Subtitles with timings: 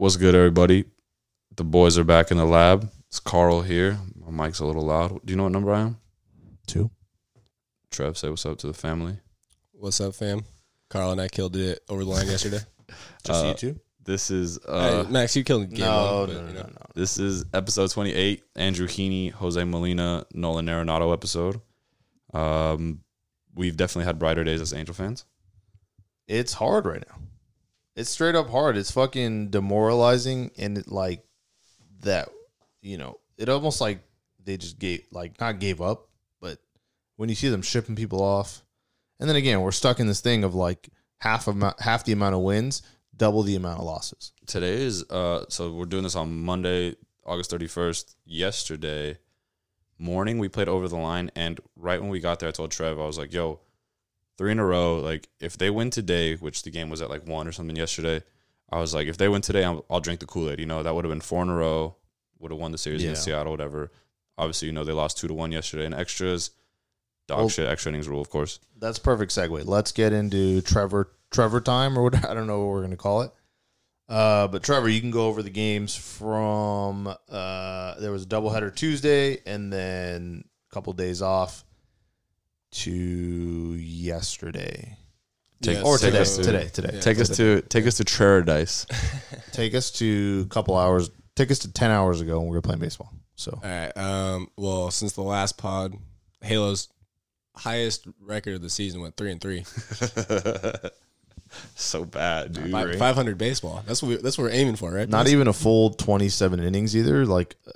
[0.00, 0.86] What's good, everybody?
[1.56, 2.90] The boys are back in the lab.
[3.08, 3.98] It's Carl here.
[4.16, 5.20] My mic's a little loud.
[5.26, 5.98] Do you know what number I am?
[6.66, 6.90] Two.
[7.90, 9.18] Trev, say what's up to the family.
[9.72, 10.44] What's up, fam?
[10.88, 12.60] Carl and I killed it over the line yesterday.
[13.24, 13.80] Just Uh, you two?
[14.02, 16.28] This is uh, Hey, Max, you killed game No, one.
[16.30, 16.60] no, but, no, you know.
[16.62, 16.86] no, no.
[16.94, 18.42] this is episode twenty eight.
[18.56, 21.60] Andrew Heaney, Jose Molina, Nolan Arenado episode.
[22.32, 23.00] Um,
[23.54, 25.26] we've definitely had brighter days as Angel fans.
[26.26, 27.16] It's hard right now.
[28.00, 28.78] It's straight up hard.
[28.78, 31.22] It's fucking demoralizing and it like
[32.00, 32.30] that,
[32.80, 34.02] you know, it almost like
[34.42, 36.08] they just gave like not gave up,
[36.40, 36.60] but
[37.16, 38.62] when you see them shipping people off,
[39.18, 42.34] and then again, we're stuck in this thing of like half amount half the amount
[42.34, 42.80] of wins,
[43.14, 44.32] double the amount of losses.
[44.46, 48.16] Today is uh, so we're doing this on Monday, August thirty first.
[48.24, 49.18] Yesterday
[49.98, 52.98] morning, we played over the line, and right when we got there, I told Trev,
[52.98, 53.60] I was like, "Yo,
[54.40, 54.96] three in a row.
[55.00, 58.22] Like, if they win today, which the game was at like one or something yesterday,
[58.72, 60.58] I was like, if they win today, I'll, I'll drink the Kool Aid.
[60.60, 61.96] You know, that would have been four in a row.
[62.38, 63.12] Would have won the series Yeah.
[63.12, 63.92] Seattle, whatever.
[64.38, 66.52] Obviously, you know they lost two to one yesterday in extras.
[67.28, 68.60] Dog Well- shit, extra innings rule, of course.
[68.78, 69.66] That's perfect segue.
[69.66, 73.20] Let's get into Trevor Trevor time or what I don't know what we're gonna call
[73.22, 73.32] it.
[74.08, 78.74] Uh, but Trevor, you can go over the games from uh, there was a doubleheader
[78.74, 81.62] Tuesday and then a couple days off
[82.72, 84.96] to yesterday
[85.62, 86.20] Take- Yes, or take today.
[86.20, 86.90] us to- Today, today.
[86.94, 87.00] Yeah.
[87.00, 88.86] Take us to take us to Paradise.
[89.52, 91.10] Take us to a couple hours.
[91.36, 93.12] Take us to ten hours ago when we were playing baseball.
[93.34, 93.94] So All right.
[93.96, 95.94] Um, well, since the last pod,
[96.40, 96.88] Halo's
[97.56, 99.64] highest record of the season went three and three.
[101.74, 102.70] so bad, dude.
[102.70, 103.82] Fi- Five hundred baseball.
[103.86, 105.08] That's what we, that's what we're aiming for, right?
[105.08, 105.32] not boys?
[105.34, 107.26] even a full twenty-seven innings either.
[107.26, 107.72] Like uh,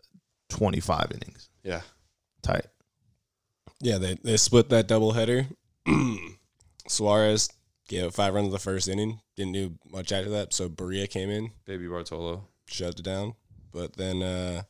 [0.49, 1.51] twenty-five innings.
[1.63, 1.83] Yeah.
[2.43, 2.65] Tight.
[3.85, 5.47] Yeah, they they split that doubleheader.
[6.89, 7.51] Suarez
[7.87, 9.21] gave up five runs in the first inning.
[9.37, 10.55] Didn't do much after that.
[10.55, 12.49] So Barria came in, Baby Bartolo.
[12.67, 13.35] shoved it down.
[13.73, 14.63] But then uh,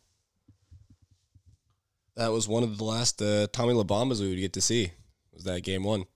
[2.17, 4.91] that was one of the last uh, Tommy LaBombas we would get to see.
[5.33, 6.07] Was that game one?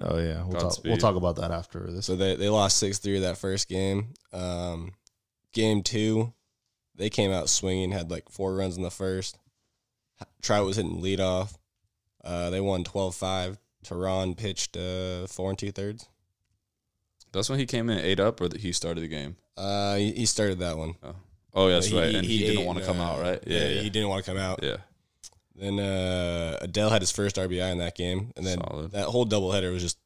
[0.00, 2.06] Oh yeah, we'll talk, we'll talk about that after this.
[2.06, 4.14] So they they lost six three that first game.
[4.32, 4.92] Um,
[5.52, 6.32] game two,
[6.94, 7.90] they came out swinging.
[7.90, 9.36] Had like four runs in the first.
[10.40, 11.56] Trout was hitting leadoff.
[12.24, 13.58] Uh, they won 12-5.
[13.84, 16.08] Teheran pitched uh, four and two thirds.
[17.32, 19.36] That's when he came in and ate up, or that he started the game.
[19.56, 20.94] Uh, he, he started that one.
[21.54, 22.10] Oh, yeah, that's He- right.
[22.10, 23.42] he- and he, he didn't want to come uh, out, right?
[23.46, 24.60] Yeah, yeah, he didn't want to come out.
[24.62, 24.76] yeah.
[25.54, 28.92] Then uh, Adell had his first RBI in that game, and then Solid.
[28.92, 29.98] that whole doubleheader was just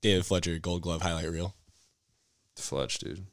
[0.00, 1.54] David Fletcher Gold Glove highlight reel.
[2.56, 3.24] Fletch, dude.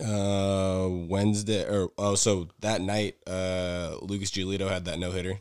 [0.00, 5.38] Uh, Wednesday or oh, so that night, uh, Lucas Giolito had that no hitter.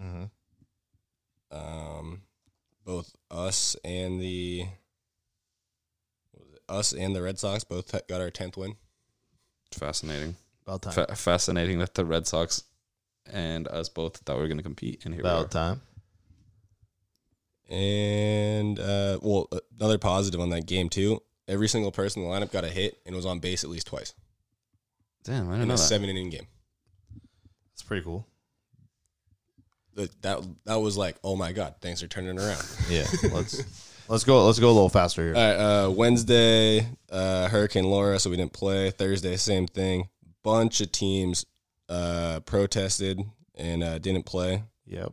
[0.00, 0.24] hmm
[1.50, 2.22] Um,
[2.84, 4.66] both us and the
[6.32, 8.76] what was it, us and the Red Sox both got our tenth win.
[9.72, 10.36] Fascinating.
[10.66, 10.92] About time.
[10.92, 12.64] Fa- fascinating that the Red Sox
[13.32, 15.48] and us both thought we were going to compete, and here About we are.
[15.48, 15.80] time.
[17.68, 21.20] And uh, well, another positive on that game too.
[21.48, 23.86] Every single person in the lineup got a hit and was on base at least
[23.86, 24.14] twice
[25.22, 25.82] Damn, I didn't in know a that.
[25.82, 26.46] seven inning game.
[27.72, 28.26] That's pretty cool.
[29.96, 32.64] That, that that was like, oh my god, things are turning around.
[32.90, 33.62] Yeah, let's
[34.08, 34.44] let's go.
[34.44, 35.34] Let's go a little faster here.
[35.34, 38.90] All right, uh, Wednesday, uh, Hurricane Laura, so we didn't play.
[38.90, 40.08] Thursday, same thing.
[40.44, 41.46] Bunch of teams
[41.88, 43.20] uh, protested
[43.54, 44.62] and uh, didn't play.
[44.86, 45.12] Yep.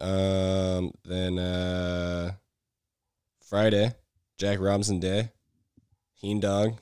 [0.00, 2.32] Um, then uh,
[3.40, 3.92] Friday,
[4.38, 5.30] Jack Robinson Day,
[6.14, 6.78] Heen Dog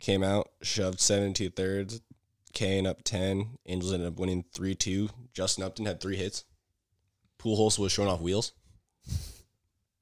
[0.00, 2.00] came out, shoved seven two thirds.
[2.52, 3.58] Kane up ten.
[3.66, 5.08] Angels ended up winning three two.
[5.32, 6.44] Justin Upton had three hits.
[7.38, 8.52] Poolhouse was showing off wheels.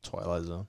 [0.03, 0.66] Twilight Zone.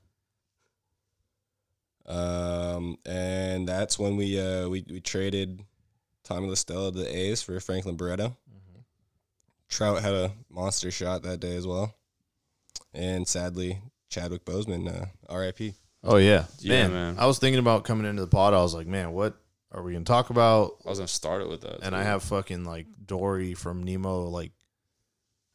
[2.05, 5.63] Um, and that's when we uh we, we traded
[6.23, 8.35] Tommy La Stella to the A's for Franklin Barreto.
[9.69, 11.93] Trout had a monster shot that day as well,
[12.91, 15.75] and sadly Chadwick Boseman, uh, R.I.P.
[16.03, 17.15] Oh yeah, Yeah, man, man.
[17.19, 18.55] I was thinking about coming into the pod.
[18.55, 19.35] I was like, man, what
[19.71, 20.77] are we gonna talk about?
[20.85, 21.81] I was going to start it with that.
[21.83, 21.95] And too.
[21.95, 24.23] I have fucking like Dory from Nemo.
[24.23, 24.51] Like,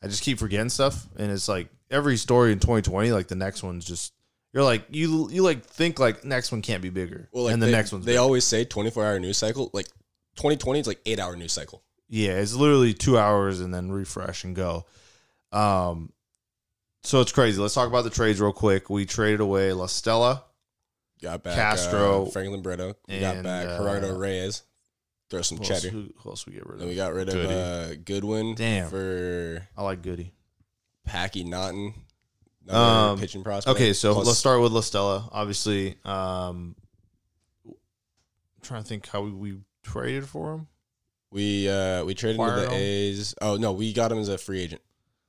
[0.02, 3.62] I just keep forgetting stuff, and it's like every story in 2020, like the next
[3.62, 4.12] one's just
[4.52, 7.62] you're like you you like think like next one can't be bigger, Well, like and
[7.62, 8.20] the they, next one's they bigger.
[8.22, 9.68] always say twenty four hour news cycle.
[9.72, 9.88] Like
[10.36, 11.82] twenty twenty is like eight hour news cycle.
[12.08, 14.84] Yeah, it's literally two hours and then refresh and go.
[15.50, 16.12] Um,
[17.02, 17.60] so it's crazy.
[17.60, 18.88] Let's talk about the trades real quick.
[18.90, 20.44] We traded away La Stella.
[21.24, 22.94] Got back Castro uh, Franklin Barreto.
[23.08, 24.62] We got and, back uh, Gerardo Reyes.
[25.30, 25.88] Throw some Who else, cheddar.
[25.88, 26.88] who, who else we get rid Then of?
[26.90, 27.54] we got rid of Goody.
[27.54, 28.54] uh, Goodwin.
[28.54, 28.90] Damn.
[28.90, 30.32] for I like Goody.
[31.06, 31.94] Packy Naughton.
[32.68, 33.74] another Um, pitching prospect.
[33.74, 35.28] Okay, so Plus- let's start with La Stella.
[35.32, 36.76] Obviously, um,
[37.66, 37.74] I'm
[38.62, 40.66] trying to think how we, we traded for him?
[41.30, 42.80] We uh we traded Acquired into the him?
[42.82, 43.34] A's.
[43.42, 44.82] Oh no, we got him as a free agent.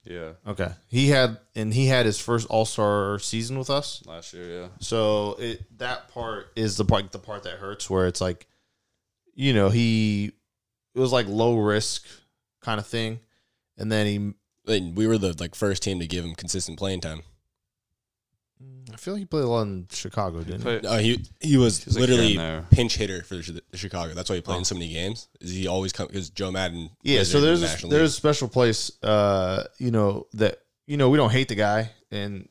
[0.06, 4.04] Yeah, Okay, he had and he had his first All Star season with us.
[4.06, 4.62] last year.
[4.62, 8.48] Yeah, So it that part is the part the part that hurts where it's like,
[9.34, 10.32] you know, he
[10.94, 12.06] it was like low risk
[12.62, 13.20] kind of thing,
[13.78, 14.34] and then he
[14.66, 17.22] Like, we were the like first team to give him consistent playing time.
[18.96, 20.64] I feel like he played a lot in Chicago, didn't he?
[20.64, 22.66] Play- No, he he was He's like here literally and there.
[22.72, 24.14] pinch hitter for the Chicago.
[24.14, 24.60] That's why he played Oh.
[24.60, 25.28] in so many games.
[25.42, 26.90] Is he always come because Joe Maddon?
[27.04, 30.28] Yeah, was so in the there's a, National there's a special place, uh, you know
[30.36, 32.48] that you know we don't hate the guy, and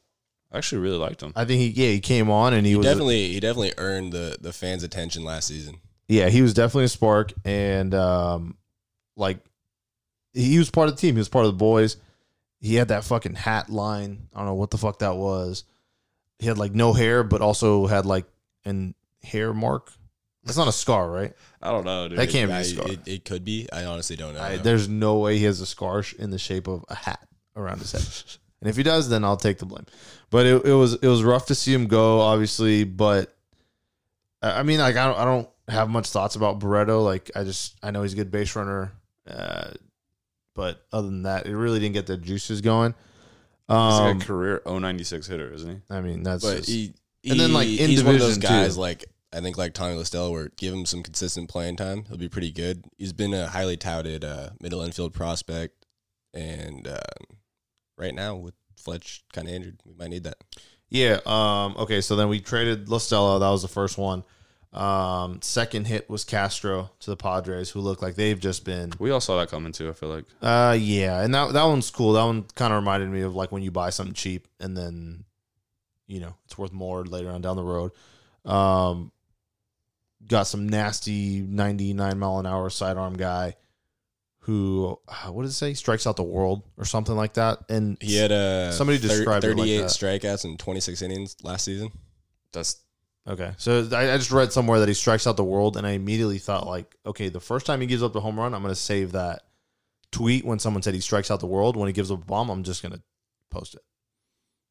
[0.53, 1.33] I actually really liked him.
[1.35, 4.13] I think he yeah he came on and he, he was definitely he definitely earned
[4.13, 5.79] the the fans' attention last season.
[6.09, 8.57] yeah he was definitely a spark and um
[9.17, 9.39] like
[10.35, 11.97] he was part of the team he was part of the boys
[12.61, 15.65] he had that fucking hat line I don't know what the fuck that was
[16.39, 18.27] he had like no hair but also had like
[18.65, 19.93] an hair mark
[20.45, 21.35] that's not a scar right
[21.65, 22.19] I don't know, dude.
[22.19, 22.93] That can't be a scar.
[22.93, 23.67] It, it could be.
[23.73, 24.43] I honestly don't know.
[24.43, 27.27] I, there's no way he has a scar in the shape of a hat
[27.57, 28.03] around his head.
[28.61, 29.87] and if he does, then I'll take the blame.
[30.29, 32.85] But it, it was it was rough to see him go, obviously.
[32.85, 33.35] But
[34.43, 37.01] I I mean, like I don't I don't have much thoughts about Barreto.
[37.01, 38.93] Like I just I know he's a good base runner,
[39.27, 39.71] uh,
[40.55, 42.95] but other than that, it really didn't get the juices going.
[43.69, 45.95] He's like Um, a career 096 hitter, isn't he?
[45.95, 46.93] I mean, that's but just, he,
[47.29, 48.81] And then, like, he- in he's one of those guys too.
[48.81, 52.17] like I think like Tommy La Stella, where give him some consistent playing time, he'll
[52.19, 52.85] be pretty good.
[52.99, 55.87] He's been a highly touted uh, middle infield prospect,
[56.33, 57.37] and um,
[57.99, 60.37] right now with Fletch kind of injured, we might need that.
[60.89, 61.19] Yeah.
[61.27, 62.01] Um, okay.
[62.01, 63.41] So then we traded La Stella.
[63.41, 64.23] That was the first one.
[64.75, 68.93] Um, second hit was Castro to the Padres, who look like they've just been.
[68.99, 69.89] We all saw that coming too.
[69.89, 72.15] I feel like Uh, yeah, and that that one's cool.
[72.15, 75.25] That one kind of reminded me of like when you buy something cheap and then,
[76.09, 77.93] you know, it's worth more later on down the road.
[78.45, 79.13] Um,
[80.27, 83.55] got some nasty ninety nine mile an hour sidearm guy,
[84.41, 85.75] who uh, what does it say?
[85.75, 87.61] Strikes out the world or something like that.
[87.69, 89.87] And He had a Somebody described it like 38 that.
[89.91, 91.91] strikeouts in 26 innings last season.
[92.53, 92.77] that's
[93.27, 95.93] Okay, so I, I just read somewhere that he strikes out the world, and I
[95.93, 98.75] immediately thought like, okay, the first time he gives up the home run, I'm gonna
[98.75, 99.43] save that
[100.13, 101.77] tweet when someone said he strikes out the world.
[101.77, 103.01] When he gives up a bomb, I'm just gonna
[103.51, 103.81] post it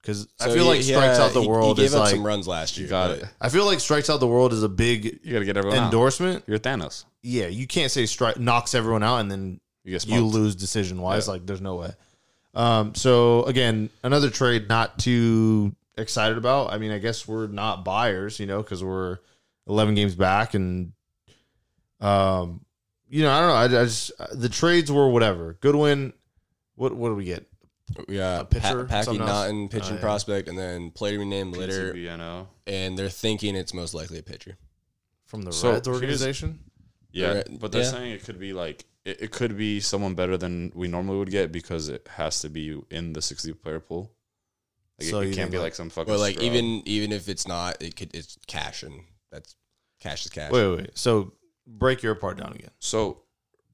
[0.02, 2.02] because I feel he- like strikes had- out the he- world He gave is up
[2.02, 2.88] like some runs last year.
[2.88, 3.24] got it.
[3.42, 5.80] I feel like strikes out the world is a big You got to get everyone
[5.80, 5.86] out.
[5.86, 6.44] endorsement.
[6.46, 7.06] You're Thanos.
[7.24, 11.26] Yeah, you can't say strike knocks everyone out and then You you lose decision wise.
[11.28, 11.34] Yeah.
[11.34, 11.94] Like there's no way.
[12.54, 16.72] Um, so again, another trade not too excited about.
[16.74, 19.20] I mean, I guess we're not buyers, you know, because we're
[19.68, 20.94] 11 games back, and
[22.00, 22.66] um,
[23.10, 23.78] you know, I don't know.
[23.78, 25.54] I, I just the trades were whatever.
[25.62, 26.14] Goodwin,
[26.76, 27.48] what what do we get?
[28.08, 29.18] Yeah, got A pitcher, Pa- Packy?
[29.18, 30.02] Naughton, pitching Oh, yeah.
[30.02, 32.48] prospect, and then player we named Litter, PTBNO.
[32.66, 34.58] and they're thinking it's most likely a pitcher.
[35.26, 36.60] From the So, Reds organization.
[37.12, 37.92] Yeah, Right, but they're yeah.
[37.92, 41.30] saying it could be like it, it could be someone better than we normally would
[41.30, 44.12] get because it has to be in the 60 player pool.
[45.00, 46.12] Like So it, it can't be like- like some fucking.
[46.14, 46.46] But like scrub.
[46.46, 49.56] even even if it's not, it could it's cash, and that's
[50.00, 50.52] cash is cash.
[50.52, 50.98] Wait, wait, wait.
[50.98, 51.34] So
[51.66, 52.72] break your part down again.
[52.80, 53.24] So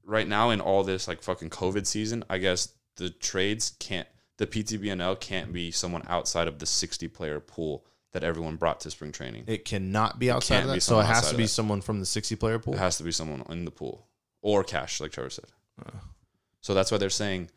[0.04, 4.08] right now in all this like fucking COVID season, I guess the trades can't
[4.38, 8.90] the PTBNL can't be someone outside of the 60 player pool that everyone brought to
[8.90, 9.44] spring training.
[9.46, 10.82] It, It cannot be outside can't of be that.
[10.82, 11.48] So it has to be that.
[11.48, 12.74] someone from the 60 player pool.
[12.74, 14.08] It has to be someone in the pool
[14.40, 15.44] or cash, like Trevor said.
[15.84, 15.90] Oh.
[16.62, 17.50] So that's why they're saying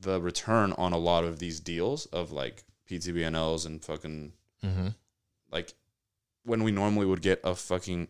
[0.00, 4.32] the return on a lot of these deals of like PTBNLs and fucking
[4.64, 4.88] Mm-hmm.
[5.52, 5.74] like
[6.44, 8.08] when we normally would get a fucking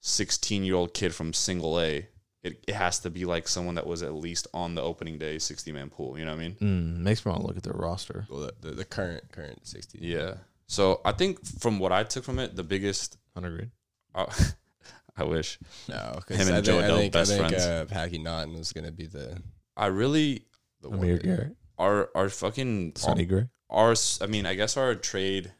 [0.00, 2.06] 16 year old kid from single A,
[2.42, 5.38] it, it has to be like someone that was at least on the opening day
[5.38, 6.18] 60 man pool.
[6.18, 6.54] You know what I mean?
[6.60, 8.26] Mm, makes me want to look at their roster.
[8.30, 9.98] Well, the, the, the current current sixty.
[10.02, 10.34] Yeah.
[10.68, 13.70] So I think from what I took from it, the biggest, Unagreed.
[14.14, 14.26] uh,
[15.16, 17.48] I wish, No, because Him and I Joe think, I Adell, think, best I think
[17.48, 17.64] friends.
[17.64, 19.40] uh, Packy Naughton was gonna be the,
[19.76, 20.44] I really,
[20.82, 21.18] the Amir one.
[21.22, 21.56] Garrett.
[21.78, 23.48] our, our fucking, Sonny Gray.
[23.70, 25.52] Our, I mean, I guess our trade,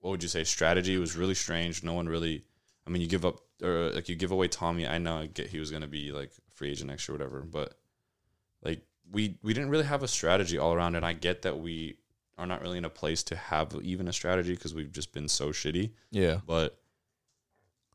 [0.00, 1.82] what would you say, strategy was really strange.
[1.82, 2.44] No one really,
[2.86, 4.86] I mean, you give up, or like you give away Tommy.
[4.86, 7.18] I know I get he was going to be like free agent next year, or
[7.18, 7.78] whatever, but
[8.64, 10.96] like we, we didn't really have a strategy all around.
[10.96, 11.96] And I get that we
[12.38, 15.28] are not really in a place to have even a strategy because we've just been
[15.28, 15.92] so shitty.
[16.10, 16.40] Yeah.
[16.44, 16.81] But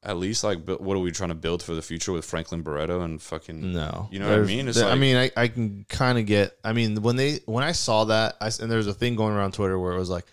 [0.07, 2.63] at least like, bu- what are we trying to build for the future with Franklin
[2.63, 4.67] Barreto and fucking, No, You know what I There's- mean?
[4.69, 6.57] It's there- I mean, I, I can kind of get.
[6.63, 9.35] I mean, when they when I saw that, I s and there's a thing going
[9.35, 10.25] around Twitter where it was like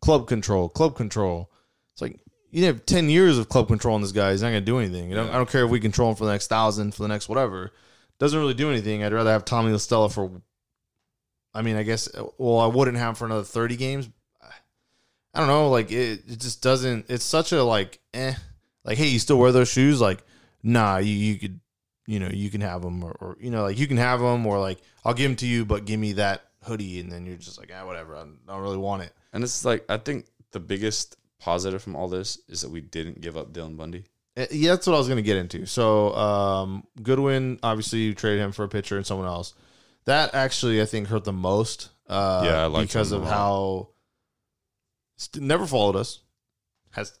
[0.00, 1.50] club control, club control.
[1.94, 2.20] It's like
[2.50, 4.30] you have ten years of club control on this guy.
[4.32, 5.08] He's not gonna do anything.
[5.08, 5.28] You know.
[5.28, 7.72] I don't care if we control him for the next thousand, for the next whatever.
[8.18, 9.02] Doesn't really do anything.
[9.02, 10.30] I'd rather have Tommy La Stella for.
[11.54, 12.08] I mean, I guess.
[12.38, 14.08] Well, I wouldn't have him for another thirty games.
[15.34, 15.70] I don't know.
[15.70, 17.06] Like it, it just doesn't.
[17.08, 18.34] It's such a like, eh.
[18.84, 20.00] Like, hey, you still wear those shoes?
[20.00, 20.24] Like,
[20.62, 20.98] nah.
[20.98, 21.60] You you could
[22.06, 24.44] you know, you can have them, or, or you know, like you can have them,
[24.46, 27.36] or like I'll give them to you, but give me that hoodie, and then you're
[27.36, 29.12] just like, ah, whatever, I don't really want it.
[29.32, 33.20] And it's like I think the biggest positive from all this is that we didn't
[33.20, 34.04] give up Dylan Bundy.
[34.36, 35.66] Uh, Yeah, that's what I was going to get into.
[35.66, 39.54] So, um, Goodwin, obviously, you traded him for a pitcher and someone else.
[40.04, 41.90] That actually, I think, hurt the most.
[42.08, 43.88] Uh, Yeah, because of how
[45.16, 46.20] st- never followed us,
[46.90, 47.12] has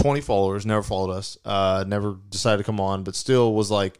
[0.00, 3.98] twenty followers, never followed us, uh, never decided to come on, but still was like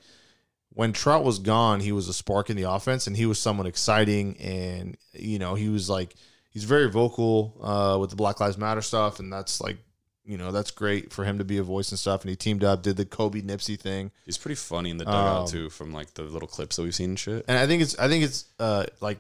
[0.73, 3.67] when Trout was gone, he was a spark in the offense, and he was someone
[3.67, 6.15] exciting, and you know, he was like
[6.51, 9.79] he's very vocal uh, with the Black Lives Matter stuff, and that's like
[10.25, 12.23] you know that's great for him to be a voice and stuff.
[12.23, 15.43] And he teamed up, did the Kobe Nipsey thing, He's pretty funny in the dugout
[15.43, 17.45] Um, too, from like the little clips that we've seen and shit.
[17.49, 19.19] and I think it's I think it's uh, like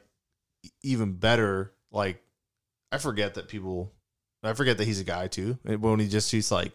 [0.82, 1.72] even better.
[1.90, 2.22] Like
[2.92, 3.92] I forget that people,
[4.42, 5.58] I forget that he's a guy too.
[5.64, 6.72] When he just he's like.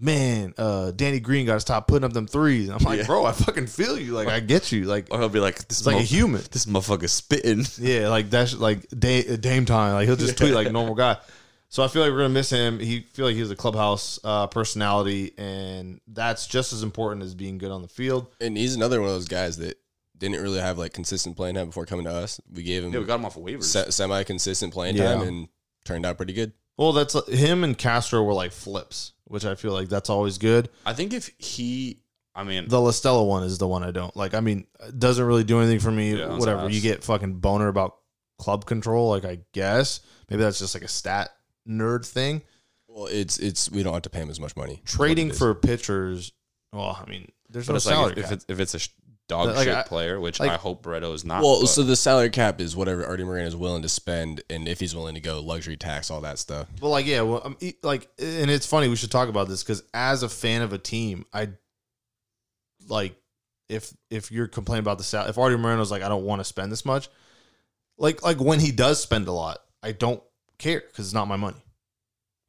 [0.00, 2.68] Man, uh, Danny Green got to stop putting up them threes.
[2.68, 3.06] I'm like, Yeah.
[3.06, 4.12] bro, I fucking feel you.
[4.12, 4.86] Like, I get you.
[4.86, 6.42] Like, Or he'll be like, "This is like a human.
[6.50, 9.94] this motherfucker spitting." Yeah, like that's like da- Dame time.
[9.94, 11.18] Like he'll just tweet like normal guy.
[11.68, 12.80] So I feel like we're gonna miss him.
[12.80, 17.58] He feel like he's a clubhouse uh, personality, and that's just as important as being
[17.58, 18.26] good on the field.
[18.40, 19.78] And he's another one of those guys that
[20.18, 22.40] didn't really have like consistent playing time before coming to us.
[22.52, 23.62] We gave him Yeah, we got him off of waivers.
[23.62, 25.14] se- semi-consistent playing Yeah.
[25.14, 25.48] time and
[25.84, 26.52] turned out pretty good.
[26.76, 30.38] Well, that's uh, him and Castro were like flips, which I feel like that's always
[30.38, 30.68] good.
[30.84, 32.00] I think if he,
[32.34, 34.34] I mean, The La Stella one is the one I don't like.
[34.34, 36.16] I mean, it doesn't really do anything for me.
[36.18, 36.68] Yeah, Whatever.
[36.68, 37.96] You get fucking boner about
[38.38, 39.08] club control.
[39.10, 41.30] Like I guess maybe that's just like a stat
[41.68, 42.42] nerd thing.
[42.88, 44.82] Well, it's it's we don't have to pay him as much money.
[44.84, 45.38] Trading What it is.
[45.38, 46.32] for pitchers.
[46.72, 48.32] Well, I mean, there's but no it's like salary if, if cap.
[48.32, 48.88] it's if it's a sh-
[49.28, 51.42] dog Like, shit I- player, which like- I hope Barreto is not.
[51.42, 54.68] Well, but- so the salary cap is whatever Artie Moreno is willing to spend, and
[54.68, 56.68] if he's willing to go luxury tax, all that stuff.
[56.80, 59.62] Well, like yeah, well, um, e- like, and it's funny we should talk about this
[59.62, 61.50] because as a fan of a team, I
[62.88, 63.16] like
[63.68, 66.44] if if you're complaining about the sal, if Artie Moreno's like I don't want to
[66.44, 67.08] spend this much,
[67.98, 70.22] like like when he does spend a lot, I don't
[70.58, 71.56] care because it's not my money.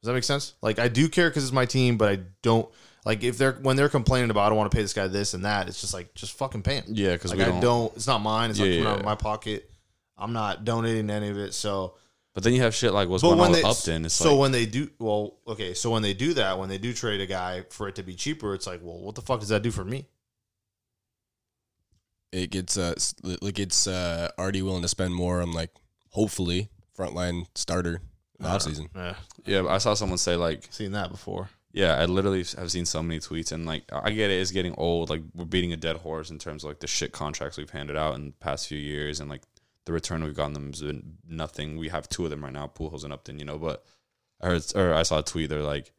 [0.02, 0.54] Does that make sense?
[0.62, 2.68] Like I do care because it's my team, but I don't
[3.06, 5.32] like if they're when they're complaining about I don't want to pay this guy this
[5.32, 5.68] and that.
[5.68, 6.84] It's just like just fucking pay him.
[6.88, 7.96] yeah, because Like we I don't, don't.
[7.96, 8.50] It's not mine.
[8.50, 9.70] It's not Yeah, coming out of my pocket.
[10.18, 11.54] I'm not donating any of it.
[11.54, 11.94] So
[12.34, 14.04] But then you have shit like what's going when on they with Upton.
[14.06, 15.72] It's so like, when they do well, okay.
[15.72, 18.14] So when they do that, when they do trade a guy for it to be
[18.14, 20.06] cheaper, it's like, well, what the fuck does that do for me?
[22.32, 22.94] It gets uh
[23.40, 25.70] like it's uh Artie willing to spend more on like
[26.10, 28.00] hopefully frontline starter
[28.38, 28.88] in the offseason.
[28.94, 29.14] Yeah,
[29.46, 31.48] yeah, I saw someone say like, seen that before.
[31.76, 34.74] Yeah, I literally have seen so many tweets, and like, I get it, it's getting
[34.78, 35.10] old.
[35.10, 37.96] Like, we're beating a dead horse in terms of like the shit contracts we've handed
[37.98, 39.42] out in the past few years, and like
[39.84, 41.76] the return we've gotten them has been nothing.
[41.76, 43.58] We have two of them right now, Pujols and Upton, you know.
[43.58, 43.84] But
[44.40, 45.50] I heard, or I saw a tweet.
[45.50, 45.92] They're like,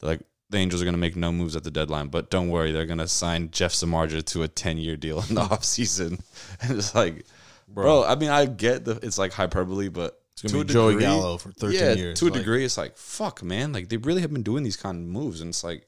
[0.00, 0.20] they're like.
[0.48, 2.84] The Angels are going to make no moves at the deadline, but don't worry, they're
[2.84, 6.20] going to sign Jeff Samardzija to a 10 year deal in the offseason.
[6.60, 7.24] And it's like,
[7.68, 7.84] bro.
[7.84, 11.04] bro, I mean, I get the, it's like hyperbole, but It's gonna be Joey degree-
[11.04, 12.18] Gallo for 13 yeah, years.
[12.20, 13.72] to a Like, degree, it's like fuck, man.
[13.72, 15.86] Like they really have been doing these kind of moves, and it's like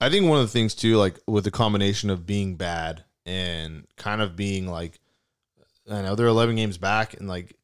[0.00, 3.86] I think one of the things too, like with the combination of being bad and
[3.96, 5.00] kind of being like,
[5.90, 7.56] I know they're 11 games back, and like,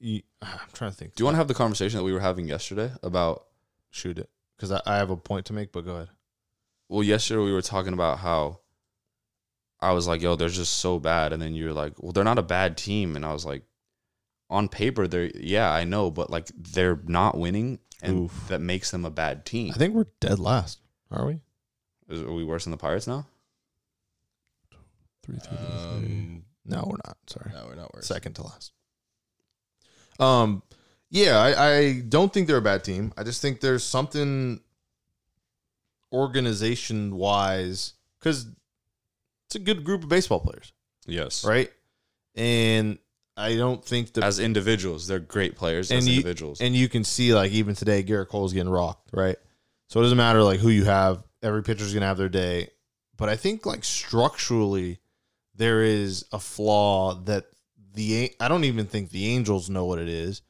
[0.00, 1.14] you, I'm trying to think.
[1.14, 3.44] do you want to have the conversation that we were having yesterday about?
[3.90, 4.28] shoot it?
[4.56, 6.08] Because I, I have a point to make, but go ahead.
[6.88, 8.60] Well, yesterday we were talking about how
[9.80, 12.38] I was like, "Yo, they're just so bad," and then you're like, "Well, they're not
[12.38, 13.62] a bad team," and I was like,
[14.50, 18.48] "On paper, they're yeah, I know, but like they're not winning, and Oof.
[18.48, 20.78] that makes them a bad team." I think we're dead last.
[21.10, 21.40] Are we?
[22.08, 23.26] Is, are we worse than the Pirates now?
[25.22, 27.16] Three, three, Um, No, we're not.
[27.26, 27.50] Sorry.
[27.52, 28.06] no, we're not worse.
[28.06, 28.72] second to last.
[30.20, 30.62] Um,
[31.10, 33.12] yeah, I, I don't think they're a bad team.
[33.16, 34.60] I just think there's something
[36.12, 38.46] organization wise because
[39.46, 40.72] it's a good group of baseball players,
[41.06, 41.70] Yes, right?
[42.34, 42.98] And
[43.36, 45.90] I don't think the As individuals, they're great players.
[45.90, 49.10] And as you- individuals, and you can see like even today Gerrit Cole's getting rocked,
[49.12, 49.36] right?
[49.88, 51.22] So it doesn't matter like who you have.
[51.42, 52.70] Every pitcher's gonna have their day,
[53.16, 54.98] but I think like structurally
[55.54, 57.46] there is a flaw that
[57.94, 60.42] the I don't even think the Angels know what it is,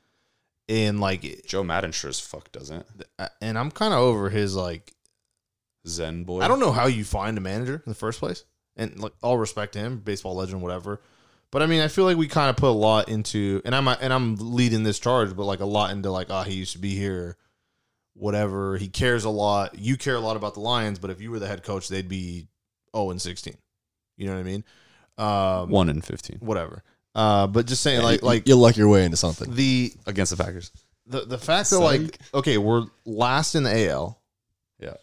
[0.69, 2.87] and like Joe Maddon sure as fuck doesn't.
[3.19, 4.93] Uh, and I'm kind of over his like
[5.87, 6.41] Zen boy.
[6.41, 8.45] I don't know how you find a manager in the first place,
[8.77, 11.01] and like all respect to him, baseball legend, whatever.
[11.53, 13.87] But I mean, I feel like we kind of put a lot into, and I'm
[13.89, 16.79] and I'm leading this charge, but like a lot into like, oh, he used to
[16.79, 17.37] be here,
[18.15, 18.77] whatever.
[18.77, 19.79] He cares a lot.
[19.79, 22.09] You care a lot about the Lions, but if you were the head coach, they'd
[22.09, 22.49] be
[22.95, 23.55] 0 and 16.
[24.17, 24.65] You know what I mean?
[25.19, 26.83] Um, one in fifteen whatever.
[27.15, 29.55] Uh, but just saying, Yeah, like, you, like you'll luck your way into something.
[29.55, 30.71] the against the Packers.
[31.07, 34.21] the the fact that like, okay, we're last in the AL,
[34.79, 34.95] Yeah.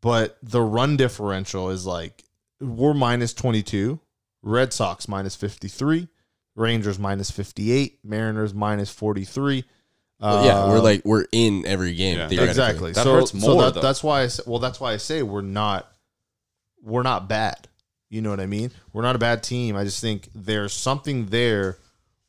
[0.00, 2.24] but the run differential is like
[2.60, 4.00] we're minus 22,
[4.42, 6.08] Red Sox minus 53,
[6.56, 9.64] Rangers minus 58, Mariners minus 43.
[10.20, 12.18] Well, yeah, we're Uh, like we're in every game.
[12.18, 12.28] Yeah.
[12.28, 12.50] theoretically.
[12.50, 12.92] exactly.
[12.92, 13.80] That so hurts so more, that, though.
[13.80, 15.90] that's why I say, well that's why I say we're not
[16.82, 17.68] we're not bad.
[18.08, 18.70] You know what I mean?
[18.92, 19.74] We're not a bad team.
[19.76, 21.78] I just think there's something there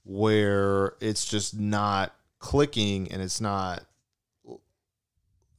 [0.05, 3.83] where it's just not clicking and it's not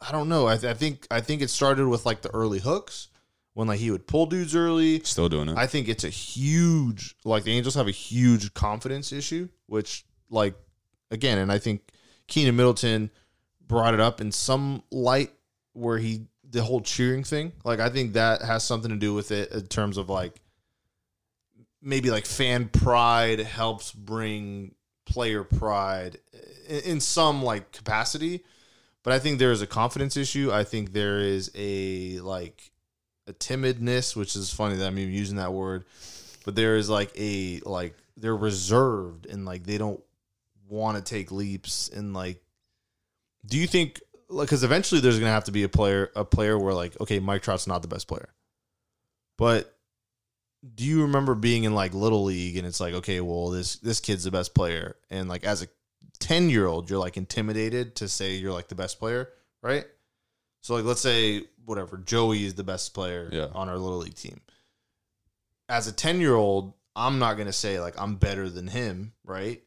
[0.00, 0.46] I don't know.
[0.46, 3.08] I, th- I think I think it started with like the early hooks
[3.54, 5.00] when like he would pull dudes early.
[5.00, 5.56] Still doing it.
[5.56, 10.54] I think it's a huge like the Angels have a huge confidence issue, which like
[11.10, 11.82] again, and I think
[12.28, 13.10] Keynan Middleton
[13.66, 15.32] brought it up in some light
[15.72, 17.52] where he the whole cheering thing.
[17.64, 20.40] Like I think that has something to do with it in terms of like
[21.80, 24.74] maybe like fan pride helps bring
[25.06, 26.18] player pride
[26.68, 28.44] in, in some like capacity.
[29.02, 30.50] But I think there is a confidence issue.
[30.50, 32.72] I think there is a like
[33.26, 35.84] a timidness, which is funny that I'm even using that word.
[36.44, 40.02] But there is like a like they're reserved and like they don't
[40.68, 42.42] want to take leaps and like.
[43.46, 46.58] Do you think like because eventually there's gonna have to be a player a player
[46.58, 48.28] where like okay Mike Trout's not the best player,
[49.36, 49.74] but
[50.74, 54.00] do you remember being in like little league and it's like okay well this this
[54.00, 55.66] kid's the best player and like as a
[56.20, 59.28] 10 year old you're like intimidated to say you're like the best player
[59.62, 59.84] right
[60.64, 63.48] so like let's say whatever joey is the best player Yeah.
[63.54, 64.40] on our little league team
[65.68, 69.12] as a 10 year old i'm not going to say like i'm better than him
[69.24, 69.62] right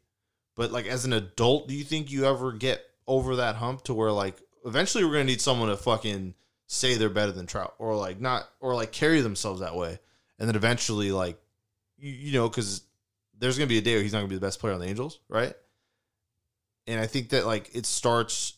[0.55, 3.93] but like as an adult do you think you ever get over that hump to
[3.93, 4.35] where like
[4.65, 6.33] eventually we're going to need someone to fucking
[6.67, 9.99] say they're better than trout or like not or like carry themselves that way
[10.39, 11.39] and then eventually like
[11.97, 12.81] you, you know because
[13.39, 14.87] there's gonna be a day where he's not gonna be the best player on the
[14.87, 15.53] Angels, right?
[16.87, 18.53] And I think that like it starts.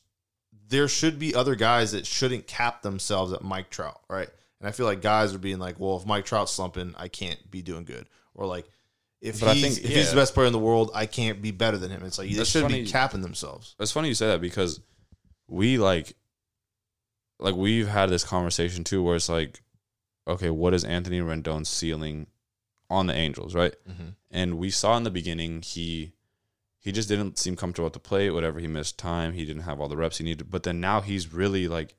[0.70, 4.30] There should be other guys that shouldn't cap themselves at Mike Trout, right?
[4.60, 7.40] And I feel like guys are being like, well, if Mike Trout's slumping, I can't
[7.50, 8.68] be doing good, or like
[9.22, 11.42] if But I he's think- if he's the best player in the world, I can't
[11.42, 12.04] be better than him.
[12.04, 12.84] It's like they funny.
[12.84, 13.76] be capping themselves.
[13.80, 14.80] It's funny you say that because
[15.48, 16.16] we like
[17.40, 19.62] like we've had this conversation too where it's like
[20.28, 22.28] okay what is Anthony Rendon's ceiling
[22.90, 24.10] on the Angels right mm-hmm.
[24.30, 26.14] and we saw in the beginning he
[26.80, 29.80] he just didn't seem comfortable at the plate whatever he missed time he didn't have
[29.82, 31.96] all the reps he needed but then now he's really like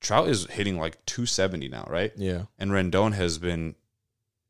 [0.00, 3.74] Trout is hitting like 270 now right Yeah, and Rendon has been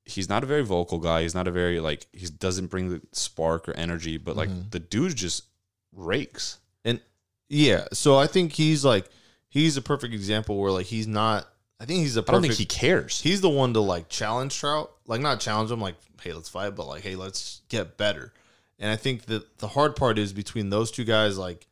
[0.04, 3.00] he's not a very vocal guy he's not a very like he doesn't bring the
[3.12, 4.70] spark or energy but like Mhm.
[4.70, 5.44] the dude just
[5.92, 7.00] rakes And
[7.48, 7.86] yeah.
[7.92, 9.06] So I think he's like
[9.48, 11.48] he's a perfect example where like he's not.
[11.80, 12.32] I think he's a I perfect.
[12.32, 13.20] don't think he cares.
[13.20, 16.76] he's the one to like challenge Trout, like not challenge him, like hey, let's fight,
[16.76, 18.32] but like hey, let's get better.
[18.80, 21.66] And I think that the hard part is between those two guys, like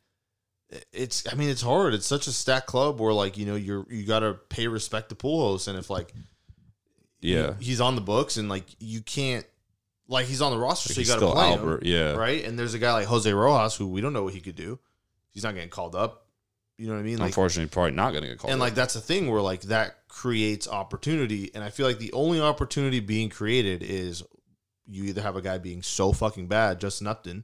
[0.93, 1.23] it's.
[1.31, 1.93] I mean, it's hard.
[1.95, 5.09] It's such a stacked club where like you know you're you got to pay respect
[5.09, 6.13] to Pujols, and if like
[7.21, 9.45] yeah, he- he's on the books and like you can't
[10.07, 11.83] like he's on the roster, so you he's got to still play Albert.
[11.83, 12.43] him, Yeah, right?
[12.45, 14.79] And there's a guy like Jose Rojas who we don't know what he could do.
[15.31, 16.25] He's not getting called up.
[16.77, 17.17] You know what I mean?
[17.17, 18.53] Like Unfortunately, probably not going to get called.
[18.53, 18.65] and up.
[18.67, 22.41] like that's the thing where like that creates opportunity and i feel like the only
[22.41, 24.23] opportunity being created is
[24.89, 27.43] you either have a guy being so fucking bad justin upton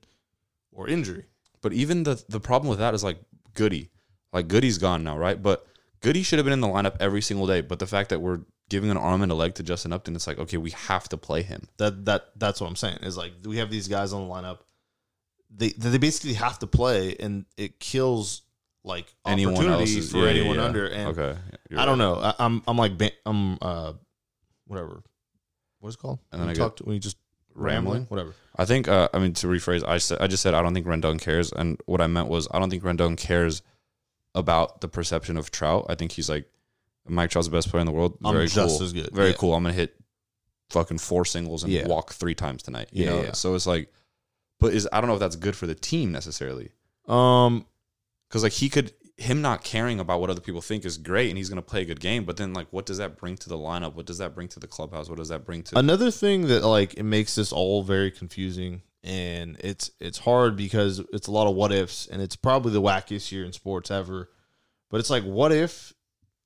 [0.76, 1.26] or injury.
[1.62, 3.18] But even the the problem with that is like
[3.56, 3.90] Goody,
[4.32, 5.42] like Goody's gone now, right?
[5.42, 5.66] But
[6.02, 7.62] Goody should have been in the lineup every single day.
[7.62, 10.28] But the fact that we're giving an arm and a leg to Justin Upton, it's
[10.28, 11.68] like okay, we have to play him.
[11.78, 13.00] that that that's what i'm saying.
[13.02, 14.60] Is like we have these guys on the lineup.
[15.50, 18.42] They they basically have to play and it kills
[18.84, 20.66] like Anyone opportunity else is, for yeah, yeah, anyone yeah.
[20.66, 20.88] under.
[20.88, 21.40] And okay,
[21.76, 22.16] i don't know.
[22.16, 22.92] I, i'm i'm like
[23.26, 23.94] i'm uh
[24.68, 25.02] whatever.
[25.80, 26.20] What is it called?
[26.32, 27.18] And then when I talk to, when you just
[27.56, 28.04] rambling?
[28.06, 28.88] whatever I think.
[28.88, 31.52] Uh, I mean, to rephrase, I said I just said I don't think Rendon cares,
[31.52, 33.62] and what I meant was I don't think Rendon cares
[34.34, 35.86] about the perception of Trout.
[35.90, 36.46] I think he's like
[37.08, 38.18] Mike Trout's the best player in the world.
[38.24, 38.84] I'm Very just cool.
[38.86, 39.10] as good.
[39.14, 39.36] Very Yeah.
[39.38, 39.54] cool.
[39.56, 39.96] I'm gonna hit
[40.70, 41.88] fucking four singles and Yeah.
[41.88, 42.90] walk three times tonight.
[42.92, 43.32] You Yeah, know, yeah.
[43.34, 43.92] so it's like,
[44.60, 46.72] but is I don't know if that's good for the team necessarily.
[47.08, 47.66] um
[48.28, 51.38] because like he could him not caring about what other people think is great and
[51.38, 53.48] he's going to play a good game but then like what does that bring to
[53.48, 56.12] the lineup what does that bring to the clubhouse what does that bring to Another
[56.12, 61.28] thing that like it makes this all very confusing and it's it's hard because it's
[61.28, 64.30] a lot of what ifs and it's probably the wackiest year in sports ever.
[64.90, 65.94] But it's like what if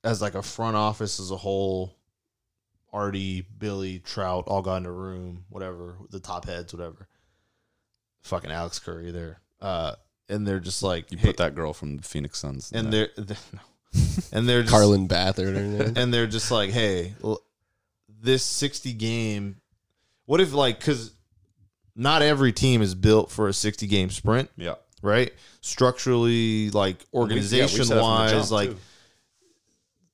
[0.04, 1.96] as like a front office as a whole
[2.92, 7.08] Artie, Billy, Trout all got in a room, whatever, the top heads, whatever.
[8.24, 9.40] Fucking Alex Curry there.
[9.62, 9.96] Uh
[10.30, 12.94] and they're just like you hey- put that girl from the phoenix suns in and
[12.94, 13.10] there.
[13.18, 13.60] they're, no.
[14.32, 15.56] and they're just Carlin Bathard.
[15.56, 15.98] or anything.
[15.98, 17.42] and they're just like, hey, l-
[18.22, 19.58] this 60 game,
[20.26, 21.12] what if, like, because
[21.96, 25.32] not every team is built for a 60 game sprint, yeah right?
[25.62, 28.78] Structurally, like, We- yeah, we organization that from the wise, like, too.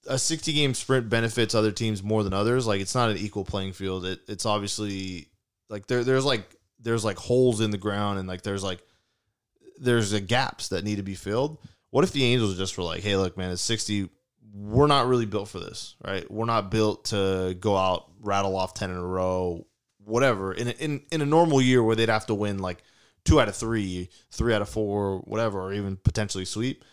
[0.08, 2.68] a 60 game sprint benefits other teams more than others.
[2.68, 4.06] Like it's not an equal playing field.
[4.06, 5.28] It, it's obviously
[5.70, 8.84] like there there's like there's like holes in the ground and like there's like
[9.78, 11.58] there's a gaps that need to be filled.
[11.90, 14.10] What if the Angels just were like, hey, look, man, it's 60.
[14.54, 16.30] We're not really built for this, right?
[16.30, 19.66] We're not built to go out, rattle off 10 in a row,
[20.06, 20.54] whatever.
[20.54, 22.84] In a, in in a normal year where they'd have to win like
[23.26, 26.84] two out of three, three out of four, whatever, or even potentially sweep.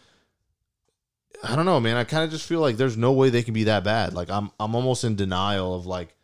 [1.45, 1.97] I don't know, man.
[1.97, 4.15] I kind of just feel like there's no way they can be that bad.
[4.15, 6.15] Like I'm I'm almost in denial of like,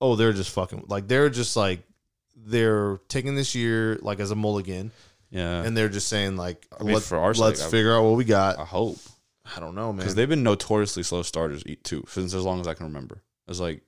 [0.00, 1.82] oh, they're just fucking like they're just like
[2.36, 4.92] they're taking this year like as a mulligan,
[5.30, 7.94] Yeah, and they're just saying like, I mean, let, for our let's sake, I- figure
[7.94, 8.58] out what we got.
[8.58, 8.98] I hope
[9.56, 9.98] I don't know, man.
[9.98, 13.22] because they've been notoriously slow starters e- too since as long as I can remember.
[13.48, 13.82] It's like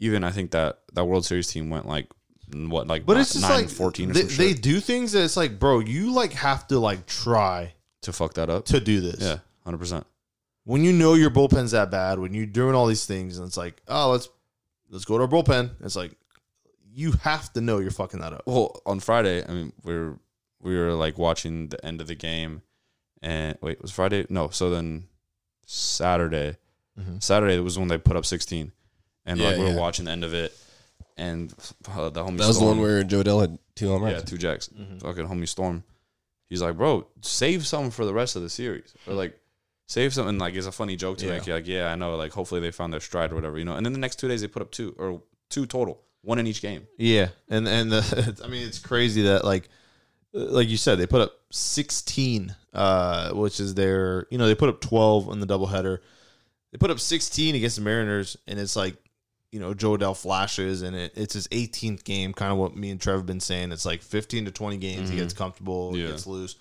[0.00, 2.08] even I think that that World Series team went like
[2.54, 4.80] n- what like but ni- it's just 9 like 14 or they, some they do
[4.80, 8.64] things that it's like, bro, you like have to like try to fuck that up.
[8.66, 9.20] to do this.
[9.20, 10.06] Yeah, hundred percent.
[10.64, 13.56] When you know your bullpen's that bad, when you're doing all these things, and it's
[13.56, 14.28] like, oh, let's
[14.90, 15.70] let's go to our bullpen.
[15.82, 16.12] It's like
[16.92, 18.42] you have to know you're fucking that up.
[18.46, 20.18] Well, on Friday, I mean, we are
[20.62, 22.62] we were like watching the end of the game,
[23.22, 24.26] and wait, was Friday?
[24.28, 25.08] No, so then
[25.66, 26.56] Saturday,
[26.98, 27.22] Mhm.
[27.22, 28.72] Saturday was when they put up sixteen,
[29.24, 29.76] and like we were yeah.
[29.76, 30.56] watching the end of it,
[31.16, 31.52] and
[31.88, 34.24] uh, the homie That was the one where Jo Adell had two home yeah, runs.
[34.30, 35.00] two jacks, Mhm.
[35.02, 35.84] fucking homie Storm.
[36.48, 39.38] He's like, bro, save some for the rest of the series, or like.
[39.90, 40.36] Save something.
[40.36, 41.38] like it's a funny joke to Yeah.
[41.38, 41.46] make.
[41.46, 42.14] Like, yeah, I know.
[42.16, 43.72] Like, hopefully they found their stride or whatever, you know.
[43.72, 46.46] And then the next two days they put up two or two total, one in
[46.46, 46.86] each game.
[46.98, 49.70] Yeah, and and the, I mean it's crazy that like
[50.32, 54.68] like you said they put up 16 uh which is their you know they put
[54.68, 55.98] up 12 in the doubleheader.
[56.70, 58.96] They put up 16 against the Mariners and it's like
[59.52, 62.90] you know Jo Adell flashes and it, it's his 18th game kind of what me
[62.90, 65.20] and Trev have been saying it's like 15 to 20 games he Mhm.
[65.20, 66.56] gets comfortable he gets loose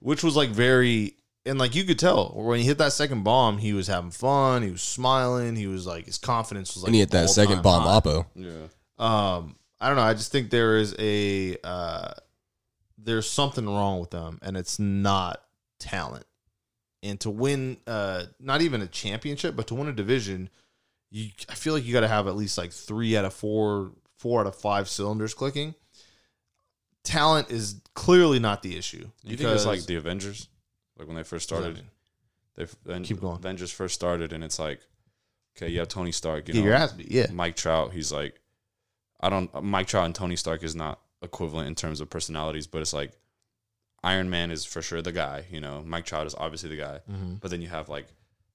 [0.00, 1.14] which was like very
[1.46, 4.62] and like you could tell when he hit that second bomb he was having fun
[4.62, 7.62] he was smiling he was like his confidence was like and he hit that second
[7.62, 8.00] bomb high.
[8.00, 8.26] oppo.
[8.34, 8.66] Yeah,
[8.98, 10.02] Um, I don't know.
[10.02, 12.10] I just think there is a uh,
[13.08, 15.42] there's something wrong with them, and it's not
[15.80, 16.26] talent.
[17.02, 20.50] And to win, uh, not even a championship, but to win a division,
[21.10, 23.92] you I feel like you got to have at least like three out of four,
[24.18, 25.74] four out of five cylinders clicking.
[27.02, 29.08] Talent is clearly not the issue.
[29.24, 30.48] you think it's like the Avengers,
[30.98, 31.84] like when they first What does that
[32.56, 32.74] started.
[32.84, 33.36] They Keep going.
[33.36, 34.80] Avengers first started, and it's like,
[35.56, 36.48] okay, you have Tony Stark.
[36.48, 37.10] You Get know, your ass beat.
[37.10, 37.94] Yeah, Mike Trout.
[37.94, 38.38] He's like,
[39.18, 39.64] I don't.
[39.64, 43.12] Mike Trout and Tony Stark is not equivalent in terms of personalities, but it's like
[44.02, 45.44] Iron Man is for sure the guy.
[45.50, 47.00] You know, Mike Trout is obviously the guy.
[47.10, 47.34] mm-hmm.
[47.34, 48.06] But then you have like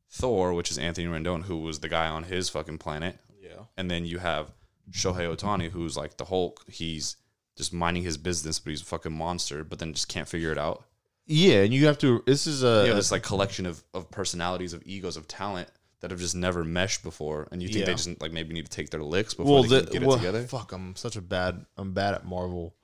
[0.09, 3.89] Thor, which is Anthony Rendon, who was the guy on his fucking planet, yeah, and
[3.89, 4.51] then you have
[4.91, 6.63] Shohei Ohtani, who's like the Hulk.
[6.69, 7.17] He's
[7.57, 9.63] just minding his business, but he's a fucking monster.
[9.63, 10.85] But then just can't figure it out.
[11.25, 11.63] yeah.
[11.63, 12.23] And you have to.
[12.25, 15.69] This is a you have this like collection of, of personalities, of egos, of talent
[16.03, 17.95] that have just never meshed before, and you think they Yeah.
[17.97, 20.15] just like maybe need to take their licks before well, they the, can get well,
[20.17, 20.43] it together.
[20.43, 20.71] fuck.
[20.73, 21.65] I'm such a bad.
[21.77, 22.75] I'm bad at Marvel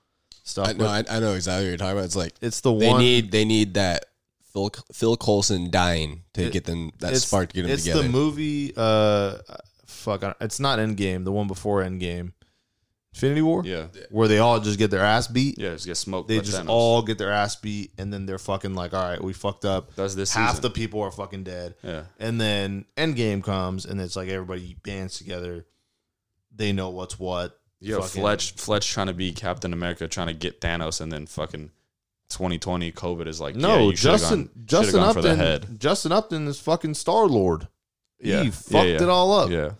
[0.44, 0.70] stuff.
[0.70, 2.06] I know, but I, I know exactly what you're talking about.
[2.06, 3.00] It's like it's the they one.
[3.02, 4.06] need they need that
[4.54, 7.84] Phil Phil Coulson dying to It- get them that it's, spark to get them it's
[7.84, 8.04] together.
[8.04, 8.74] the movie.
[8.76, 9.38] Uh,
[9.86, 10.24] fuck.
[10.24, 11.26] I It's not Endgame.
[11.26, 12.32] The one before Endgame,
[13.20, 13.64] Infinity War.
[13.66, 15.58] Yeah, Where they all just get their ass beat.
[15.60, 16.28] yeah, just get smoked.
[16.30, 16.70] They by just Thanos.
[16.70, 19.94] all get their ass beat, and then they're fucking like, all right, we fucked up.
[19.96, 20.62] That's this Half season.
[20.64, 21.76] the people are fucking dead.
[21.84, 25.66] yeah, And then Endgame comes, and it's like everybody bands together.
[26.56, 27.58] They know what's what.
[27.82, 31.26] Yeah, Fucking- Fletch, Fletch trying to be Captain America, trying to get Thanos, and then
[31.28, 31.72] fucking
[32.30, 34.38] 2020 COVID is like, yeah, No, you should've Justin.
[34.44, 35.46] gone, should've Justin gone for the Upton.
[35.46, 35.80] head.
[35.80, 37.68] Justin Upton is fucking Star Lord.
[38.22, 39.04] Yeah, He yeah, fucked yeah.
[39.04, 39.50] it all up.
[39.50, 39.72] Yeah,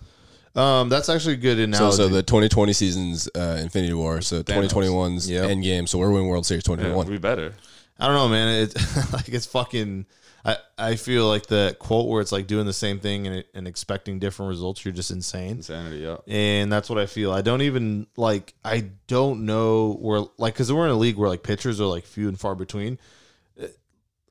[0.56, 1.98] Um, that's actually a good so, analogy.
[1.98, 5.46] so the 2020 season's uh, Infinity War, so 2021's Yep.
[5.50, 5.88] Endgame.
[5.88, 7.08] So we're winning World Series yeah, 2021.
[7.08, 7.54] we better.
[8.00, 8.64] I don't know, man.
[8.64, 10.06] It's like it's fucking.
[10.46, 13.68] I I feel like the quote where it's like doing the same thing and, and
[13.68, 14.86] expecting different results.
[14.86, 15.98] You're just insane, Insanity.
[15.98, 17.32] Yeah, and that's what I feel.
[17.34, 18.54] I don't even like.
[18.64, 22.06] I don't know where like because we're in a league where like pitchers are like
[22.06, 23.00] few and far between.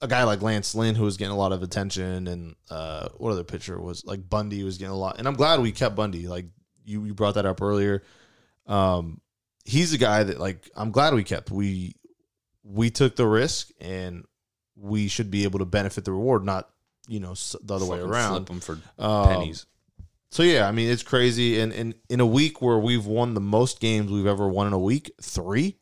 [0.00, 3.32] A guy like Lance Lynn who was getting a lot of attention, and uh, what
[3.32, 5.18] other pitcher was like Bundy was getting a lot.
[5.18, 6.28] And I'm glad we kept Bundy.
[6.28, 6.46] Like
[6.84, 8.02] you, you brought that up earlier.
[8.66, 9.20] Um,
[9.64, 11.50] he's a guy that like I'm glad we kept.
[11.50, 11.94] We
[12.62, 14.24] we took the risk and
[14.76, 16.68] we should be able to benefit the reward, not
[17.08, 18.46] you know the other way around.
[18.46, 19.66] Flip them for Um, pennies.
[20.30, 23.40] So yeah, I mean it's crazy, and and in a week where we've won the
[23.40, 25.78] most games we've ever won in a week, three,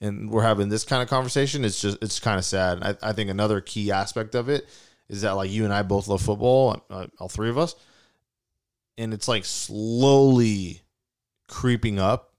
[0.00, 1.64] and we're having this kind of conversation.
[1.64, 2.82] It's just it's kind of sad.
[2.82, 4.68] I, I think another key aspect of it
[5.08, 7.74] is that like you and I both love football, uh, all three of us,
[8.98, 10.82] and it's like slowly
[11.48, 12.32] creeping up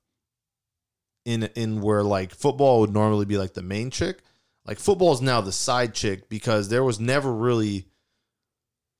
[1.26, 4.20] in in where like football would normally be like the main chick.
[4.66, 7.86] Like football is now the side chick because there was never really